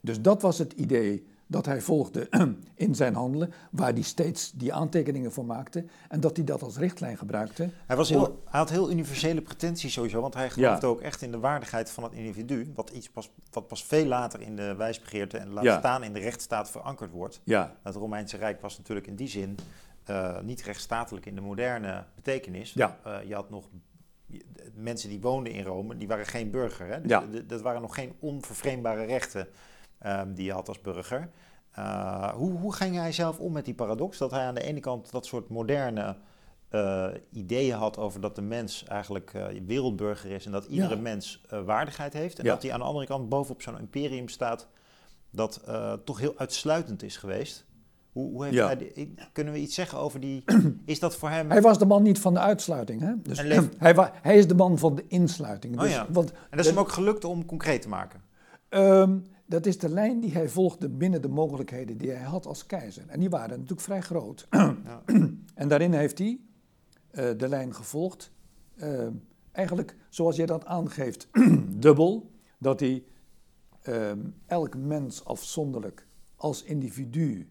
Dus 0.01 0.21
dat 0.21 0.43
was 0.43 0.59
het 0.59 0.73
idee 0.73 1.27
dat 1.47 1.67
hij 1.67 1.81
volgde 1.81 2.29
in 2.75 2.95
zijn 2.95 3.15
handelen, 3.15 3.53
waar 3.71 3.93
hij 3.93 4.03
steeds 4.03 4.53
die 4.53 4.73
aantekeningen 4.73 5.33
voor 5.33 5.45
maakte 5.45 5.85
en 6.09 6.21
dat 6.21 6.37
hij 6.37 6.45
dat 6.45 6.63
als 6.63 6.77
richtlijn 6.77 7.19
gebruikte. 7.19 7.71
Hij, 7.87 7.97
was 7.97 8.09
heel, 8.09 8.43
hij 8.45 8.61
had 8.61 8.71
heel 8.71 8.91
universele 8.91 9.43
pretenties 9.43 9.93
sowieso, 9.93 10.21
want 10.21 10.35
hij 10.35 10.51
geloofde 10.51 10.87
ook 10.87 11.01
echt 11.01 11.23
in 11.23 11.31
de 11.31 11.39
waardigheid 11.39 11.91
van 11.91 12.05
het 12.05 12.13
individu, 12.13 12.73
wat, 12.75 12.91
iets 12.91 13.09
pas, 13.09 13.31
wat 13.51 13.67
pas 13.67 13.85
veel 13.85 14.07
later 14.07 14.41
in 14.41 14.57
de 14.57 14.75
wijsbegeerte 14.75 15.39
en 15.39 15.51
laat 15.53 15.79
staan 15.79 16.03
in 16.03 16.13
de 16.13 16.21
rechtsstaat 16.21 16.71
verankerd 16.71 17.11
wordt. 17.11 17.41
Ja. 17.45 17.77
Het 17.83 17.95
Romeinse 17.95 18.37
Rijk 18.37 18.61
was 18.61 18.79
natuurlijk 18.79 19.07
in 19.07 19.17
die 19.17 19.29
zin 19.29 19.59
uh, 20.11 20.41
niet 20.41 20.63
rechtsstatelijk 20.63 21.27
in 21.27 21.35
de 21.35 21.41
moderne 21.41 22.05
betekenis. 22.15 22.73
Ja. 22.73 22.99
Uh, 23.07 23.17
je 23.25 23.35
had 23.35 23.51
nog 23.51 23.69
mensen 24.75 25.09
die 25.09 25.21
woonden 25.21 25.53
in 25.53 25.65
Rome, 25.65 25.97
die 25.97 26.09
waren 26.09 26.27
geen 26.27 26.51
burger. 26.51 26.87
Hè? 26.87 27.01
Dus 27.01 27.11
ja. 27.11 27.25
dat 27.47 27.61
waren 27.61 27.81
nog 27.83 27.95
geen 27.95 28.15
onvervreemdbare 28.19 29.05
rechten 29.05 29.49
um, 30.07 30.35
die 30.35 30.45
je 30.45 30.53
had 30.53 30.69
als 30.69 30.81
burger. 30.81 31.31
Uh, 31.79 32.29
hoe, 32.33 32.53
hoe 32.59 32.75
ging 32.75 32.97
hij 32.97 33.13
zelf 33.13 33.39
om 33.39 33.53
met 33.53 33.65
die 33.65 33.75
paradox? 33.75 34.19
Dat 34.19 34.31
hij 34.31 34.45
aan 34.45 34.55
de 34.55 34.63
ene 34.63 34.81
kant 34.81 35.11
dat 35.11 35.27
soort 35.27 35.49
moderne 35.49 36.17
uh, 36.71 37.09
ideeën 37.33 37.77
had 37.77 37.99
over 37.99 38.21
dat 38.21 38.35
de 38.35 38.43
mens 38.43 38.85
eigenlijk 38.85 39.33
uh, 39.35 39.47
wereldburger 39.67 40.31
is 40.31 40.47
en 40.47 40.53
dat 40.53 40.65
iedere 40.65 40.95
Ja. 40.95 41.01
mens 41.01 41.43
waardigheid 41.65 42.13
heeft. 42.13 42.39
En 42.39 42.45
Ja. 42.45 42.51
dat 42.53 42.63
hij 42.63 42.73
aan 42.73 42.79
de 42.79 42.85
andere 42.85 43.07
kant 43.07 43.29
bovenop 43.29 43.63
zo'n 43.63 43.79
imperium 43.79 44.29
staat 44.29 44.69
dat 45.31 45.65
toch 46.05 46.19
heel 46.19 46.39
uitsluitend 46.39 47.03
is 47.03 47.17
geweest. 47.17 47.65
Hoe, 48.13 48.31
hoe 48.31 48.43
heeft 48.45 48.57
Ja. 48.57 48.67
hij 48.67 49.15
kunnen 49.33 49.53
we 49.53 49.59
iets 49.59 49.75
zeggen 49.75 49.99
over 49.99 50.21
die... 50.21 50.45
Is 50.85 50.99
dat 50.99 51.17
voor 51.17 51.29
hem... 51.31 51.51
Hij 51.51 51.61
was 51.61 51.79
de 51.79 51.87
man 51.87 52.03
niet 52.03 52.19
van 52.19 52.35
de 52.35 52.41
uitsluiting. 52.41 53.01
Hè? 53.01 53.13
Dus 53.23 53.39
hij, 53.79 53.95
wa- 53.95 54.13
hij 54.23 54.39
is 54.39 54.47
de 54.49 54.55
man 54.55 54.79
van 54.79 54.95
de 54.95 55.05
insluiting. 55.09 55.75
Oh 55.75 55.81
Dus, 55.81 55.93
ja. 55.93 56.07
want 56.11 56.31
En 56.33 56.37
dat 56.51 56.61
is 56.61 56.67
hem 56.67 56.79
ook 56.79 56.93
gelukt 56.93 57.25
om 57.25 57.45
concreet 57.47 57.83
te 57.83 57.89
maken. 57.89 58.21
Ehm, 58.69 59.19
dat 59.47 59.67
is 59.67 59.79
de 59.79 59.89
lijn 59.89 60.21
die 60.21 60.33
hij 60.33 60.49
volgde 60.49 60.89
binnen 60.89 61.23
de 61.23 61.29
mogelijkheden 61.29 61.97
die 61.97 62.11
hij 62.11 62.23
had 62.25 62.47
als 62.47 62.67
keizer. 62.67 63.05
En 63.07 63.21
die 63.21 63.31
waren 63.31 63.51
natuurlijk 63.51 63.81
vrij 63.81 64.01
groot. 64.01 64.47
Ja. 64.51 65.03
En 65.55 65.69
daarin 65.69 65.93
heeft 65.93 66.19
hij 66.19 66.41
eh, 67.11 67.25
de 67.37 67.49
lijn 67.49 67.75
gevolgd. 67.75 68.33
ehm, 68.77 69.13
eigenlijk 69.53 69.97
zoals 70.09 70.37
jij 70.37 70.47
dat 70.47 70.65
aangeeft, 70.67 71.29
dubbel. 71.69 72.31
Dat 72.59 72.81
hij 72.81 73.05
ehm, 73.83 74.19
elk 74.47 74.77
mens 74.77 75.25
afzonderlijk 75.25 76.07
als 76.37 76.63
individu 76.63 77.49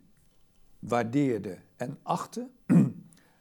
waardeerde 0.79 1.57
en 1.75 1.97
achtte. 2.03 2.47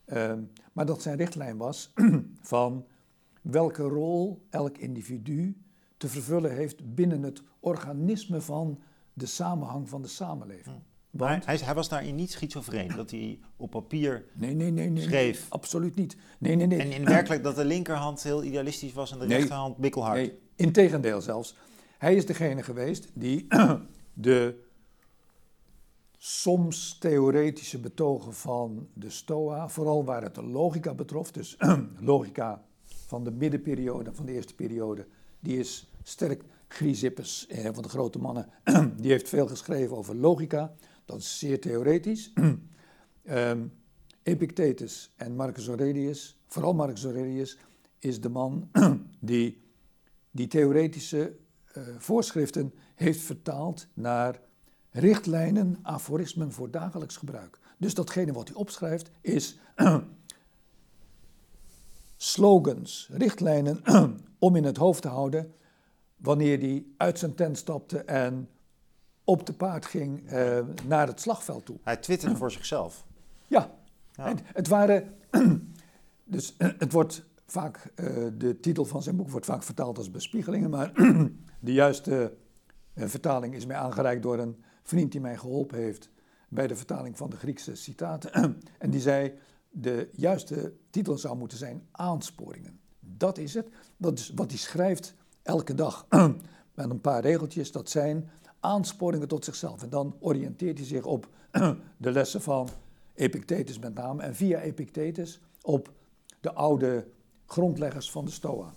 Ehm, 0.05 0.42
maar 0.72 0.87
dat 0.87 1.03
zijn 1.03 1.16
richtlijn 1.16 1.57
was 1.57 1.92
van 2.40 2.87
welke 3.42 3.83
rol 3.83 4.46
elk 4.51 4.79
individu 4.79 5.57
te 5.96 6.09
vervullen 6.09 6.55
heeft 6.55 6.94
binnen 6.94 7.22
het 7.22 7.42
organisme 7.61 8.40
van 8.40 8.79
de 9.12 9.27
samenhang 9.27 9.88
van 9.88 10.03
de 10.03 10.09
samenleving. 10.09 10.77
Want, 11.11 11.46
hij, 11.46 11.57
hij 11.57 11.74
was 11.74 11.88
daarin 11.88 12.14
niet 12.14 12.31
schizofreen, 12.31 12.96
dat 12.96 13.11
hij 13.11 13.38
op 13.57 13.70
papier 13.70 14.24
nee, 14.35 14.55
nee, 14.55 14.70
nee, 14.70 14.90
nee, 14.90 15.03
schreef. 15.03 15.46
absoluut 15.48 15.94
niet. 15.94 16.16
Nee, 16.38 16.55
nee, 16.57 16.66
nee. 16.66 16.79
En 16.81 16.92
in 16.92 17.05
werkelijk 17.05 17.42
dat 17.42 17.57
de 17.57 17.64
linkerhand 17.64 18.22
heel 18.22 18.44
idealistisch 18.44 18.92
was 18.92 19.12
en 19.12 19.18
de 19.18 19.27
Nee. 19.27 19.37
rechterhand 19.38 19.77
bikkelhard. 19.77 20.16
Nee, 20.16 20.38
integendeel 20.57 21.20
zelfs. 21.20 21.57
Hij 21.98 22.14
is 22.14 22.27
degene 22.27 22.62
geweest 22.62 23.09
die 23.14 23.46
de 24.12 24.66
soms 26.18 26.98
theoretische 26.98 27.81
betogen 27.81 28.35
van 28.35 28.88
de 28.92 29.11
Stoa, 29.11 29.68
vooral 29.68 30.04
waar 30.04 30.22
het 30.22 30.35
de 30.35 30.42
logica 30.42 30.94
betrof, 30.94 31.31
dus 31.31 31.57
logica 32.00 32.64
van 32.85 33.24
de 33.24 33.31
middenperiode, 33.31 34.14
van 34.14 34.26
de 34.26 34.33
eerste 34.33 34.54
periode, 34.54 35.07
die 35.40 35.59
is 35.59 35.90
sterk. 36.02 36.44
Chrysippus, 36.70 37.46
een 37.48 37.74
van 37.74 37.83
de 37.83 37.88
grote 37.88 38.18
mannen, 38.18 38.48
die 39.00 39.11
heeft 39.11 39.28
veel 39.28 39.46
geschreven 39.46 39.96
over 39.96 40.16
logica. 40.16 40.74
Dat 41.04 41.18
is 41.18 41.38
zeer 41.38 41.61
theoretisch. 41.61 42.33
Ehm, 43.22 43.66
Epictetus 44.22 45.12
en 45.16 45.37
Marcus 45.37 45.66
Aurelius, 45.68 46.40
vooral 46.46 46.74
Marcus 46.74 47.04
Aurelius, 47.04 47.59
is 47.98 48.20
de 48.20 48.28
man 48.28 48.70
die 49.20 49.62
die 50.31 50.46
theoretische 50.46 51.37
eh, 51.72 51.83
voorschriften 51.98 52.74
heeft 52.94 53.20
vertaald 53.20 53.87
naar 53.94 54.40
richtlijnen, 54.90 55.79
aforismen 55.83 56.53
voor 56.53 56.70
dagelijks 56.70 57.16
gebruik. 57.16 57.59
Dus 57.79 57.94
datgene 57.94 58.33
wat 58.33 58.48
hij 58.48 58.57
opschrijft 58.57 59.11
is 59.20 59.59
slogans, 62.16 63.09
richtlijnen 63.12 63.83
om 64.38 64.57
in 64.57 64.64
het 64.64 64.77
hoofd 64.77 65.03
te 65.03 65.09
houden 65.09 65.53
wanneer 66.16 66.59
hij 66.59 66.85
uit 66.96 67.18
zijn 67.18 67.35
tent 67.35 67.59
stapte 67.59 67.98
en 67.98 68.48
op 69.24 69.46
de 69.46 69.53
paard 69.53 69.87
ging 69.87 70.27
eh, 70.29 70.59
naar 70.87 71.07
het 71.07 71.20
slagveld 71.20 71.64
toe. 71.64 71.77
Hij 71.83 71.96
twitterde 71.96 72.37
voor 72.37 72.53
zichzelf. 72.53 73.07
Ja, 73.46 73.70
Ja. 74.12 74.35
Het, 74.53 74.68
waren. 74.68 75.14
Dus 76.31 76.57
eh, 76.57 76.68
het 76.79 76.92
wordt 76.92 77.24
vaak. 77.46 77.92
eh, 77.94 78.07
de 78.38 78.61
titel 78.61 78.85
van 78.85 79.03
zijn 79.03 79.16
boek 79.16 79.31
wordt 79.31 79.46
vaak 79.46 79.62
vertaald 79.62 79.98
als 79.98 80.11
bespiegelingen. 80.11 80.70
Maar 80.70 80.92
de 81.61 81.72
juiste 81.72 82.37
vertaling 82.94 83.55
is 83.55 83.66
mij 83.66 83.77
aangereikt 83.77 84.22
door 84.22 84.38
een 84.38 84.62
vriend 84.88 85.12
die 85.12 85.20
mij 85.20 85.37
geholpen 85.37 85.79
heeft. 85.79 86.11
bij 86.48 86.66
de 86.66 86.77
vertaling 86.77 87.16
van 87.16 87.31
de 87.31 87.37
Griekse 87.37 87.74
citaten. 87.74 88.33
en 88.79 88.90
die 88.90 89.01
zei. 89.01 89.33
De 89.70 90.09
juiste 90.12 90.72
titel 90.90 91.18
zou 91.18 91.37
moeten 91.37 91.59
zijn 91.59 91.87
aansporingen. 91.90 92.81
Dat 93.01 93.38
is 93.38 93.55
het. 93.55 93.68
Dat 93.96 94.18
is 94.18 94.33
wat 94.35 94.51
hij 94.51 94.59
schrijft 94.59 95.14
elke 95.42 95.74
dag. 95.74 96.07
Met 96.74 96.90
een 96.90 97.01
paar 97.01 97.22
regeltjes. 97.22 97.72
Dat 97.72 97.90
zijn 97.90 98.31
aansporingen 98.61 99.29
tot 99.29 99.44
zichzelf. 99.44 99.83
En 99.83 99.90
dan 99.90 100.16
oriënteert 100.18 100.79
hij 100.79 100.87
zich 100.87 101.05
op 101.05 101.29
de 101.96 102.12
lessen 102.12 102.42
van 102.42 102.68
Epictetus 103.14 103.79
met 103.79 103.94
name. 103.94 104.22
En 104.22 104.35
via 104.35 104.61
Epictetus 104.61 105.40
op 105.62 105.92
de 106.40 106.53
oude 106.53 107.07
grondleggers 107.46 108.11
van 108.11 108.24
de 108.24 108.31
Stoa. 108.31 108.74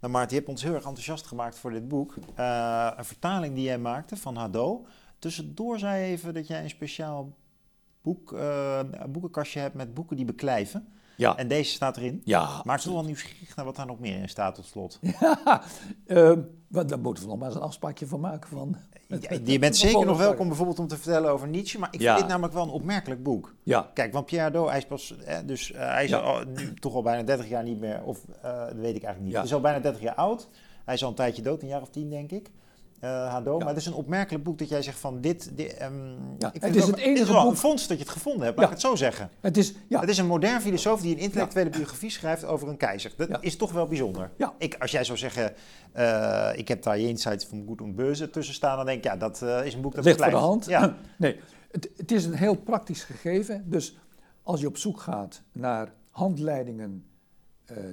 Nou 0.00 0.12
Maarten, 0.12 0.30
je 0.30 0.36
hebt 0.36 0.48
ons 0.48 0.62
heel 0.62 0.74
erg 0.74 0.84
enthousiast 0.84 1.26
gemaakt 1.26 1.58
voor 1.58 1.70
dit 1.70 1.88
boek. 1.88 2.14
Eh, 2.34 2.90
een 2.96 3.04
vertaling 3.04 3.54
die 3.54 3.64
jij 3.64 3.78
maakte 3.78 4.16
van 4.16 4.36
Hado. 4.36 4.86
Tussendoor 5.18 5.78
zei 5.78 6.00
je 6.04 6.06
even 6.10 6.34
dat 6.34 6.46
jij 6.46 6.62
een 6.62 6.70
speciaal 6.70 7.32
boek, 8.02 8.32
eh, 8.32 8.80
boekenkastje 9.08 9.60
hebt 9.60 9.74
met 9.74 9.94
boeken 9.94 10.16
die 10.16 10.24
beklijven. 10.24 10.88
Ja. 11.16 11.36
En 11.36 11.48
deze 11.48 11.72
staat 11.72 11.96
erin. 11.96 12.20
Ja, 12.24 12.60
Maar 12.64 12.78
ik 12.78 12.84
ben 12.84 12.92
wel 12.92 13.04
nieuwsgierig 13.04 13.56
naar 13.56 13.64
wat 13.64 13.76
daar 13.76 13.86
nog 13.86 13.98
meer 13.98 14.18
in 14.20 14.28
staat 14.28 14.54
tot 14.54 14.66
slot. 14.66 14.98
Ja, 15.02 15.62
wat- 16.68 16.88
daar 16.88 16.98
moeten 17.00 17.22
we 17.22 17.28
nog 17.28 17.38
maar 17.38 17.48
eens 17.48 17.56
een 17.56 17.62
afspraakje 17.62 18.06
van 18.06 18.20
maken. 18.20 18.50
Van, 18.50 18.76
Je 19.44 19.58
bent 19.58 19.76
zeker 19.76 20.06
nog 20.06 20.18
welkom 20.18 20.46
bijvoorbeeld 20.48 20.78
om 20.78 20.86
te 20.86 20.96
vertellen 20.96 21.30
over 21.30 21.48
Nietzsche, 21.48 21.78
maar 21.78 21.88
ik 21.92 22.00
Ja. 22.00 22.08
vind 22.08 22.18
dit 22.18 22.28
namelijk 22.28 22.54
wel 22.54 22.62
een 22.62 22.70
opmerkelijk 22.70 23.22
boek. 23.22 23.54
Ja, 23.62 23.90
Kijk, 23.94 24.12
want 24.12 24.26
Pierre 24.26 24.46
Hadot, 24.50 24.68
hij 24.68 24.78
is 24.78 24.86
pas, 24.86 25.14
hè, 25.24 25.44
dus 25.44 25.72
eh, 25.72 25.80
hij 25.88 26.04
is 26.04 26.10
Ja. 26.10 26.18
al, 26.18 26.44
nu 26.56 26.74
toch 26.74 26.94
al 26.94 27.02
bijna 27.02 27.22
30 27.22 27.48
jaar 27.48 27.62
niet 27.62 27.80
meer, 27.80 28.02
of 28.04 28.18
eh, 28.42 28.58
dat 28.66 28.74
weet 28.74 28.96
ik 28.96 29.02
eigenlijk 29.02 29.20
niet. 29.20 29.30
Ja. 29.30 29.36
Hij 29.36 29.46
is 29.46 29.54
al 29.54 29.60
bijna 29.60 29.78
30 29.80 30.00
jaar 30.02 30.14
oud. 30.14 30.48
Hij 30.84 30.94
is 30.94 31.02
al 31.02 31.08
een 31.08 31.14
tijdje 31.14 31.42
dood, 31.42 31.62
een 31.62 31.68
jaar 31.68 31.80
of 31.82 31.88
tien 31.90 32.10
denk 32.10 32.30
ik. 32.30 32.50
Eh 33.00 33.28
Hadot. 33.30 33.52
Ja. 33.58 33.64
Maar 33.64 33.68
het 33.74 33.76
is 33.82 33.86
een 33.86 33.94
opmerkelijk 33.94 34.44
boek 34.44 34.58
dat 34.58 34.68
jij 34.68 34.82
zegt 34.82 34.98
van 34.98 35.20
dit. 35.20 35.50
dit 35.56 35.76
Ja, 36.38 36.52
ik 36.52 36.60
vind 36.60 36.64
het 36.64 36.76
is 36.76 36.82
ook- 36.82 36.88
het 36.90 36.98
enige 36.98 37.32
boek- 37.32 37.56
fonds 37.56 37.86
dat 37.86 37.96
je 37.98 38.02
het 38.02 38.12
gevonden 38.12 38.42
hebt, 38.44 38.54
Ja. 38.54 38.60
laat 38.62 38.70
ik 38.70 38.76
het 38.78 38.86
zo 38.86 38.94
zeggen. 38.96 39.30
het 39.40 39.56
is, 39.56 39.74
ja, 39.88 40.00
Het 40.00 40.08
is 40.08 40.18
een 40.18 40.26
modern 40.26 40.60
filosoof 40.60 41.00
die 41.00 41.14
een 41.14 41.20
intellectuele 41.20 41.70
biografie 41.70 42.10
schrijft 42.10 42.44
over 42.44 42.68
een 42.68 42.76
keizer. 42.76 43.12
Dat 43.16 43.28
is 43.40 43.56
toch 43.56 43.72
wel 43.72 43.86
bijzonder. 43.86 44.30
Ja. 44.36 44.54
Ik, 44.58 44.76
als 44.78 44.90
jij 44.90 45.04
zou 45.04 45.18
zeggen, 45.18 45.52
eh, 45.92 46.50
ik 46.54 46.68
heb 46.68 46.82
daar 46.82 47.00
Jenseits 47.00 47.44
van 47.46 47.64
Goed 47.66 47.80
und 47.80 47.96
Böse 47.96 48.30
tussen 48.30 48.54
staan, 48.54 48.76
dan 48.76 48.86
denk 48.86 48.98
ik, 48.98 49.04
ja, 49.04 49.16
dat 49.16 49.42
eh, 49.42 49.64
is 49.66 49.74
een 49.74 49.80
boek 49.80 49.94
dat 49.94 50.04
ligt 50.04 50.22
voor 50.22 50.30
de 50.30 50.36
hand. 50.36 50.64
Ja. 50.66 50.96
Nee, 51.18 51.40
het, 51.70 51.88
het 51.96 52.12
is 52.12 52.24
een 52.24 52.34
heel 52.34 52.54
praktisch 52.56 53.04
gegeven. 53.04 53.64
Dus 53.70 53.98
als 54.42 54.60
je 54.60 54.66
op 54.66 54.76
zoek 54.76 55.00
gaat 55.00 55.42
naar 55.52 55.92
handleidingen 56.10 57.04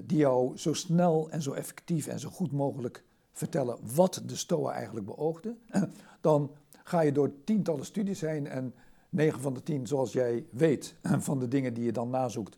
die 0.06 0.18
jou 0.18 0.58
zo 0.58 0.74
snel 0.74 1.28
en 1.32 1.42
zo 1.42 1.52
effectief 1.52 2.08
en 2.08 2.20
zo 2.20 2.30
goed 2.30 2.52
mogelijk 2.52 3.04
vertellen 3.38 3.78
wat 3.96 4.22
de 4.26 4.36
Stoa 4.36 4.72
eigenlijk 4.72 5.06
beoogde, 5.06 5.56
dan 6.22 6.52
ga 6.84 7.02
je 7.02 7.12
door 7.12 7.32
tientallen 7.44 7.86
studies 7.86 8.22
heen 8.22 8.48
en 8.48 8.74
9 9.10 9.42
van 9.42 9.54
de 9.54 9.64
10, 9.64 9.88
zoals 9.88 10.14
jij 10.14 10.46
weet, 10.52 10.96
van 11.30 11.40
de 11.40 11.48
dingen 11.48 11.74
die 11.74 11.84
je 11.84 11.92
dan 11.92 12.10
nazoekt, 12.10 12.58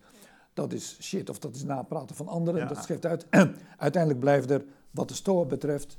dat 0.53 0.73
is 0.73 0.97
shit 1.01 1.29
of 1.29 1.39
dat 1.39 1.55
is 1.55 1.63
napraten 1.63 2.15
van 2.15 2.27
anderen. 2.27 2.61
Ja. 2.61 2.67
Dat 2.67 2.83
schrijft 2.83 3.05
uit. 3.05 3.25
Uiteindelijk 3.77 4.19
blijven 4.19 4.49
er, 4.49 4.65
wat 4.91 5.07
de 5.07 5.13
Stoa 5.13 5.45
betreft, 5.45 5.97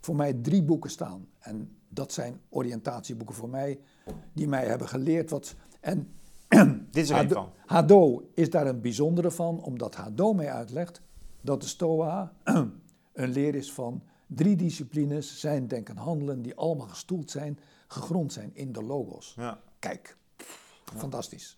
voor 0.00 0.16
mij 0.16 0.32
drie 0.32 0.62
boeken 0.62 0.90
staan. 0.90 1.28
En 1.38 1.76
dat 1.88 2.12
zijn 2.12 2.40
oriëntatieboeken 2.48 3.34
voor 3.34 3.48
mij, 3.48 3.80
die 4.32 4.48
mij 4.48 4.66
hebben 4.66 4.88
geleerd 4.88 5.30
wat. 5.30 5.54
En 5.80 6.12
Dit 6.90 7.02
is 7.02 7.10
er 7.10 7.16
een 7.16 7.22
Hado, 7.22 7.34
van. 7.34 7.50
Hado 7.66 8.28
is 8.34 8.50
daar 8.50 8.66
een 8.66 8.80
bijzondere 8.80 9.30
van, 9.30 9.62
omdat 9.62 9.94
Hado 9.94 10.32
mij 10.32 10.52
uitlegt 10.52 11.02
dat 11.40 11.60
de 11.60 11.66
Stoa 11.66 12.32
een 13.12 13.30
leer 13.30 13.54
is 13.54 13.72
van 13.72 14.02
drie 14.34 14.56
disciplines, 14.56 15.40
zijn, 15.40 15.68
denken, 15.68 15.96
handelen, 15.96 16.42
die 16.42 16.54
allemaal 16.54 16.88
gestoeld 16.88 17.30
zijn, 17.30 17.58
gegrond 17.86 18.32
zijn 18.32 18.50
in 18.54 18.72
de 18.72 18.82
logos. 18.82 19.34
Ja. 19.36 19.58
Kijk, 19.78 20.16
fantastisch. 20.96 21.56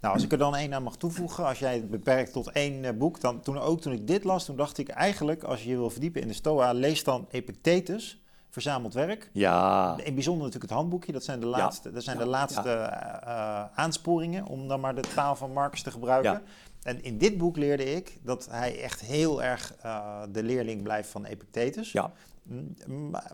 Nou, 0.00 0.14
als 0.14 0.22
ik 0.22 0.32
er 0.32 0.38
dan 0.38 0.56
één 0.56 0.74
aan 0.74 0.82
mag 0.82 0.96
toevoegen, 0.96 1.44
als 1.46 1.58
jij 1.58 1.74
het 1.74 1.90
beperkt 1.90 2.32
tot 2.32 2.50
één 2.50 2.84
eh, 2.84 2.92
boek, 2.92 3.20
dan 3.20 3.40
toen 3.40 3.58
ook 3.58 3.80
toen 3.80 3.92
ik 3.92 4.06
dit 4.06 4.24
las, 4.24 4.44
toen 4.44 4.56
dacht 4.56 4.78
ik 4.78 4.88
eigenlijk, 4.88 5.42
als 5.42 5.62
je 5.62 5.68
je 5.70 5.76
wil 5.76 5.90
verdiepen 5.90 6.20
in 6.22 6.28
de 6.28 6.34
Stoa, 6.34 6.72
lees 6.72 7.04
dan 7.04 7.26
Epictetus 7.30 8.20
verzameld 8.50 8.94
werk. 8.94 9.30
Ja. 9.32 9.96
In 10.04 10.14
bijzonder 10.14 10.44
natuurlijk 10.44 10.70
het 10.70 10.80
handboekje, 10.80 11.12
dat 11.12 11.24
zijn 11.24 11.40
de 11.40 11.46
Ja. 11.46 11.56
laatste, 11.56 11.92
dat 11.92 12.04
zijn 12.04 12.18
Ja. 12.18 12.24
de 12.24 12.28
laatste 12.30 12.70
eh, 12.70 13.22
eh, 13.22 13.64
aansporingen, 13.74 14.46
om 14.46 14.68
dan 14.68 14.80
maar 14.80 14.94
de 14.94 15.04
taal 15.14 15.36
van 15.36 15.52
Marcus 15.52 15.82
te 15.82 15.90
gebruiken. 15.90 16.42
En 16.86 17.02
in 17.02 17.18
dit 17.18 17.38
boek 17.38 17.56
leerde 17.56 17.84
ik 17.84 18.18
dat 18.22 18.48
hij 18.50 18.82
echt 18.82 19.00
heel 19.00 19.42
erg 19.42 19.74
eh, 19.82 20.22
de 20.32 20.42
leerling 20.42 20.82
blijft 20.82 21.08
van 21.08 21.24
Epictetus. 21.24 21.92
Ja. 21.92 22.12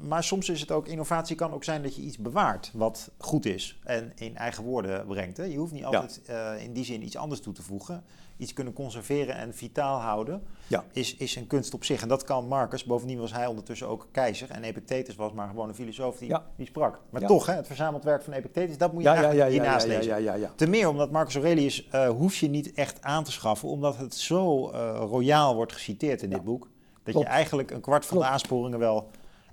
Maar, 0.00 0.24
soms 0.24 0.48
is 0.48 0.60
het 0.60 0.70
ook, 0.70 0.88
innovatie 0.88 1.36
kan 1.36 1.52
ook 1.52 1.64
zijn 1.64 1.82
dat 1.82 1.96
je 1.96 2.02
iets 2.02 2.18
bewaart 2.18 2.70
wat 2.74 3.10
goed 3.18 3.46
is 3.46 3.78
en 3.84 4.12
in 4.14 4.36
eigen 4.36 4.64
woorden 4.64 5.06
brengt. 5.06 5.36
Hè. 5.36 5.44
Je 5.44 5.56
hoeft 5.56 5.72
niet 5.72 5.84
altijd 5.84 6.22
eh, 6.26 6.62
in 6.62 6.72
die 6.72 6.84
zin 6.84 7.02
iets 7.04 7.16
anders 7.16 7.40
toe 7.40 7.52
te 7.52 7.62
voegen. 7.62 8.04
Iets 8.36 8.52
kunnen 8.52 8.72
conserveren 8.72 9.34
en 9.36 9.54
vitaal 9.54 10.00
houden 10.00 10.42
Ja. 10.66 10.84
is, 10.92 11.16
is 11.16 11.36
een 11.36 11.46
kunst 11.46 11.74
op 11.74 11.84
zich. 11.84 12.02
En 12.02 12.08
dat 12.08 12.24
kan 12.24 12.48
Marcus. 12.48 12.84
Bovendien 12.84 13.18
was 13.18 13.32
hij 13.32 13.46
ondertussen 13.46 13.88
ook 13.88 14.08
keizer. 14.12 14.50
En 14.50 14.64
Epictetus 14.64 15.14
was 15.14 15.32
maar 15.32 15.48
gewoon 15.48 15.68
een 15.68 15.74
filosoof 15.74 16.18
die, 16.18 16.28
Ja. 16.28 16.44
die 16.56 16.66
sprak. 16.66 17.00
Maar 17.10 17.26
toch, 17.26 17.46
hè, 17.46 17.54
het 17.54 17.66
verzameld 17.66 18.04
werk 18.04 18.22
van 18.22 18.32
Epictetus, 18.32 18.78
dat 18.78 18.92
moet 18.92 19.02
je 19.02 19.08
eigenlijk 19.08 19.50
hiernaast 19.50 19.86
lezen. 19.86 20.50
Ten 20.56 20.70
meer 20.70 20.88
omdat 20.88 21.10
Marcus 21.10 21.34
Aurelius 21.34 21.88
eh, 21.88 22.08
hoef 22.08 22.36
je 22.36 22.48
niet 22.48 22.72
echt 22.72 23.02
aan 23.02 23.24
te 23.24 23.32
schaffen, 23.32 23.68
omdat 23.68 23.96
het 23.96 24.14
zo 24.14 24.68
eh, 24.70 25.02
royaal 25.06 25.54
wordt 25.54 25.72
geciteerd 25.72 26.22
in 26.22 26.30
dit 26.30 26.44
boek. 26.44 26.70
Dat 27.03 27.12
Klopt. 27.14 27.26
je 27.28 27.32
eigenlijk 27.32 27.70
een 27.70 27.80
kwart 27.80 28.07
van 28.07 28.18
de 28.18 28.24
aansporingen 28.24 28.78
wel, 28.78 29.11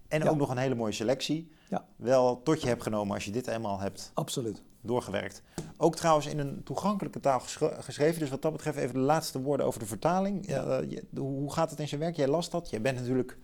en 0.08 0.24
Ja. 0.24 0.30
ook 0.30 0.38
nog 0.38 0.50
een 0.50 0.58
hele 0.58 0.76
mooie 0.76 0.91
selectie, 0.93 1.52
Ja. 1.70 1.86
wel 1.95 2.41
tot 2.43 2.62
je 2.62 2.68
hebt 2.68 2.84
genomen 2.84 3.14
als 3.14 3.26
je 3.26 3.32
dit 3.32 3.47
eenmaal 3.47 3.80
hebt 3.80 4.12
Absoluut. 4.14 4.62
doorgewerkt. 4.82 5.41
Ook 5.78 5.95
trouwens 5.95 6.26
in 6.28 6.39
een 6.39 6.62
toegankelijke 6.64 7.20
taal 7.20 7.39
geschre- 7.39 7.76
geschreven. 7.80 8.20
Dus 8.20 8.30
wat 8.30 8.41
dat 8.41 8.52
betreft 8.52 8.78
even 8.78 8.93
de 8.93 9.00
laatste 9.00 9.41
woorden 9.41 9.66
over 9.66 9.80
de 9.80 9.86
vertaling. 9.86 10.47
Ja. 10.47 10.64
Eh, 10.64 10.89
je- 10.89 11.04
hoe 11.18 11.54
gaat 11.54 11.70
het 11.70 11.80
in 11.80 11.88
zijn 11.88 12.02
werk? 12.02 12.16
Jij 12.16 12.28
las 12.28 12.50
dat. 12.50 12.70
Jij 12.70 12.82
bent 12.82 12.97
natuurlijk 13.00 13.38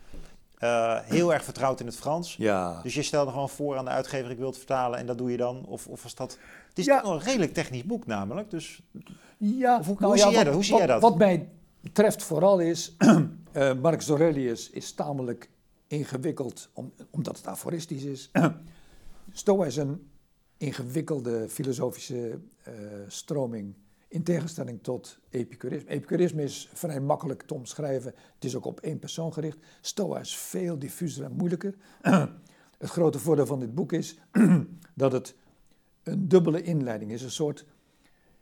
eh, 0.56 1.00
heel 1.04 1.34
erg 1.34 1.44
vertrouwd 1.44 1.80
in 1.80 1.86
het 1.86 1.96
Frans. 1.96 2.36
Ja. 2.36 2.80
Dus 2.82 2.94
je 2.94 3.02
stelde 3.02 3.32
gewoon 3.32 3.50
voor 3.50 3.78
aan 3.78 3.86
de 3.86 3.92
uitgever, 3.92 4.32
ik 4.32 4.38
wil 4.38 4.48
het 4.48 4.58
vertalen 4.58 5.00
en 5.00 5.06
dat 5.06 5.18
doe 5.18 5.32
je 5.32 5.38
dan. 5.38 5.66
Of, 5.66 5.88
of 5.88 6.04
was 6.04 6.16
dat... 6.16 6.38
Het 6.70 6.78
is 6.80 6.86
Ja. 6.86 7.02
wel 7.02 7.12
een 7.14 7.20
redelijk 7.22 7.54
technisch 7.54 7.84
boek 7.84 8.06
namelijk. 8.06 8.50
Dus 8.50 8.82
Ja, 9.38 9.78
Of 9.80 9.86
hoe- 9.86 9.96
nou 10.00 10.06
hoe 10.06 10.16
ja, 10.18 10.24
zie 10.24 10.32
jij 10.32 10.36
wat, 10.36 10.46
dat? 10.46 10.54
Hoe 10.54 10.64
zie 10.64 10.72
wat, 10.72 10.82
jij 10.82 10.92
dat? 10.94 11.02
Wat 11.02 11.18
mij 11.18 11.50
betreft 11.82 12.24
vooral 12.24 12.60
is, 12.60 12.96
eh 13.56 13.74
Marcus 13.82 14.10
Aurelius 14.10 14.70
is 14.70 14.94
tamelijk 14.94 15.50
ingewikkeld, 15.88 16.70
om, 16.74 16.94
omdat 17.10 17.38
het 17.38 17.48
aforistisch 17.48 18.04
is. 18.04 18.32
Stoa 19.32 19.66
is 19.66 19.76
een 19.76 20.10
ingewikkelde 20.58 21.50
filosofische 21.50 22.40
eh, 22.64 22.74
stroming 23.08 23.74
in 24.08 24.24
tegenstelling 24.24 24.84
tot 24.84 25.20
epicurisme. 25.30 25.90
Epicurisme 25.90 26.44
is 26.44 26.70
vrij 26.74 27.00
makkelijk 27.00 27.44
te 27.44 27.54
omschrijven, 27.54 28.14
het 28.34 28.44
is 28.44 28.56
ook 28.56 28.66
op 28.66 28.80
één 28.80 29.00
persoon 29.00 29.34
gericht. 29.34 29.58
Stoa 29.82 30.20
is 30.20 30.38
veel 30.38 30.80
diffuser 30.80 31.24
en 31.24 31.32
moeilijker. 31.32 31.76
het 32.78 32.90
grote 32.90 33.20
voordeel 33.20 33.46
van 33.46 33.60
dit 33.60 33.76
boek 33.76 33.92
is 33.92 34.20
dat 34.94 35.12
het 35.12 35.36
een 36.04 36.28
dubbele 36.28 36.62
inleiding 36.62 37.12
is, 37.12 37.22
een 37.22 37.32
soort 37.32 37.66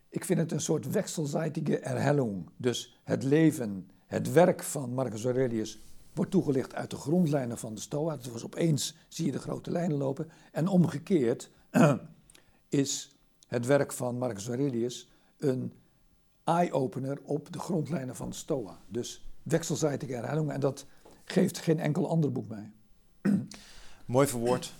ik 0.09 0.26
vind 0.26 0.39
het 0.39 0.51
een 0.51 0.61
soort 0.61 0.91
wechselseitige 0.91 1.80
Erhellung. 1.80 2.49
Dus 2.57 2.99
het 3.03 3.24
leven, 3.24 3.89
het 4.14 4.32
werk 4.32 4.64
van 4.64 4.93
Marcus 4.93 5.24
Aurelius 5.24 5.80
wordt 6.14 6.32
toegelicht 6.32 6.76
uit 6.76 6.89
de 6.89 6.95
grondlijnen 6.95 7.57
van 7.57 7.74
de 7.76 7.82
Stoa. 7.82 8.18
Dus 8.18 8.43
opeens 8.43 8.95
zie 9.07 9.26
je 9.26 9.32
de 9.32 9.39
grote 9.39 9.72
lijnen 9.72 9.97
lopen. 9.97 10.30
En 10.51 10.68
omgekeerd 10.68 11.49
is 12.70 13.16
het 13.47 13.66
werk 13.66 13.93
van 13.93 14.18
Marcus 14.18 14.47
Aurelius 14.47 15.09
een 15.38 15.74
eye-opener 16.43 17.20
op 17.24 17.53
de 17.53 17.59
grondlijnen 17.59 18.16
van 18.16 18.30
de 18.30 18.36
Stoa. 18.36 18.80
Dus 18.88 19.26
wechselseitige 19.43 20.16
Erhellung. 20.16 20.51
En 20.51 20.59
dat 20.59 20.86
geeft 21.26 21.57
geen 21.57 21.80
enkel 21.80 22.09
ander 22.09 22.32
boek 22.32 22.47
mij. 22.47 22.72
mooi 24.05 24.28
verwoord. 24.28 24.74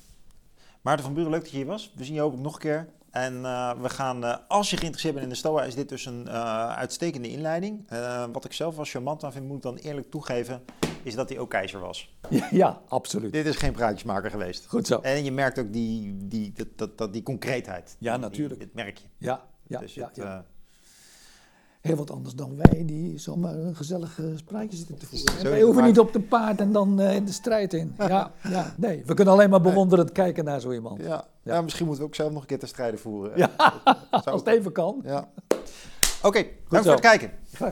Maarten 0.82 1.06
van 1.06 1.14
Buren, 1.14 1.32
leuk 1.32 1.42
dat 1.42 1.52
je 1.52 1.58
hier 1.58 1.66
was. 1.66 1.94
We 1.96 2.04
zien 2.04 2.16
je 2.16 2.22
ook 2.22 2.38
nog 2.38 2.54
een 2.54 2.60
keer. 2.60 2.90
En 3.14 3.46
eh, 3.46 3.72
we 3.82 3.90
gaan, 3.90 4.24
eh, 4.24 4.36
als 4.48 4.70
je 4.70 4.78
geïnteresseerd 4.78 5.14
bent 5.14 5.26
in 5.26 5.32
de 5.32 5.38
STOA, 5.38 5.64
is 5.64 5.76
dit 5.76 5.90
dus 5.90 6.06
een 6.06 6.28
eh, 6.28 6.68
uitstekende 6.70 7.30
inleiding. 7.30 7.90
Wat 8.32 8.46
ik 8.46 8.54
zelf 8.54 8.76
wel 8.76 8.86
charmant 8.86 9.24
aan 9.24 9.32
vind, 9.32 9.48
moet 9.48 9.56
ik 9.56 9.62
dan 9.62 9.76
eerlijk 9.76 10.10
toegeven, 10.10 10.62
is 11.04 11.16
dat 11.16 11.30
hij 11.30 11.38
ook 11.38 11.50
keizer 11.50 11.80
was. 11.80 12.16
Ja, 12.30 12.48
ja 12.52 12.82
absoluut. 12.88 13.32
Dit 13.32 13.46
is 13.46 13.56
geen 13.56 13.72
praatjesmaker 13.72 14.32
geweest. 14.32 14.66
Goed 14.68 14.88
zo. 14.88 15.00
En 15.00 15.24
je 15.24 15.32
merkt 15.32 15.60
ook 15.60 15.74
die, 15.74 16.18
die, 16.28 16.52
dat, 16.56 16.68
dat, 16.76 16.98
dat, 16.98 17.14
die 17.14 17.24
concreetheid. 17.24 17.96
Ja, 18.00 18.18
natuurlijk. 18.18 18.60
Die, 18.60 18.68
het 18.68 18.76
merk 18.76 18.98
je. 18.98 19.06
Ja, 19.18 19.44
ja, 19.68 19.80
dus 19.80 19.94
ja, 19.94 20.08
het, 20.08 20.16
ja. 20.16 20.46
Heel 21.82 21.96
wat 21.96 22.12
anders 22.12 22.36
dan 22.36 22.56
wij, 22.56 22.86
die 22.86 23.18
zomaar 23.18 23.56
een 23.56 23.76
gezellig 23.76 24.20
spraatje 24.36 24.78
zitten 24.78 24.98
te 24.98 25.06
voeren. 25.06 25.34
Zo 25.34 25.38
is 25.38 25.44
wij 25.44 25.62
hoeven 25.62 25.80
maar. 25.80 25.90
niet 25.90 26.00
op 26.00 26.14
de 26.14 26.22
paard 26.22 26.60
en 26.60 26.72
dan 26.72 27.02
in 27.02 27.26
de 27.26 27.32
strijd 27.32 27.74
in. 27.74 27.96
Ja, 27.98 28.32
ja, 28.44 28.74
nee. 28.78 29.04
We 29.06 29.14
kunnen 29.14 29.34
alleen 29.34 29.50
maar 29.50 29.62
bewonderend 29.62 30.12
kijken 30.12 30.46
naar 30.46 30.60
zo 30.60 30.72
iemand. 30.72 31.02
ja. 31.02 31.28
Ja. 31.44 31.62
misschien 31.62 31.86
moeten 31.86 32.04
we 32.04 32.10
ook 32.10 32.16
zelf 32.16 32.32
nog 32.32 32.42
een 32.42 32.48
keer 32.48 32.60
te 32.60 32.66
strijden 32.68 33.00
voeren. 33.00 33.38
Ja, 33.38 33.52
Zou 34.12 34.26
als 34.26 34.42
het 34.42 34.48
even 34.48 34.72
kan. 34.72 35.02
Ja. 35.04 35.30
Oké, 36.24 36.44
dank 36.44 36.50
zo. 36.70 36.82
voor 36.82 36.92
het 36.92 37.00
kijken. 37.00 37.32
Graag 37.54 37.72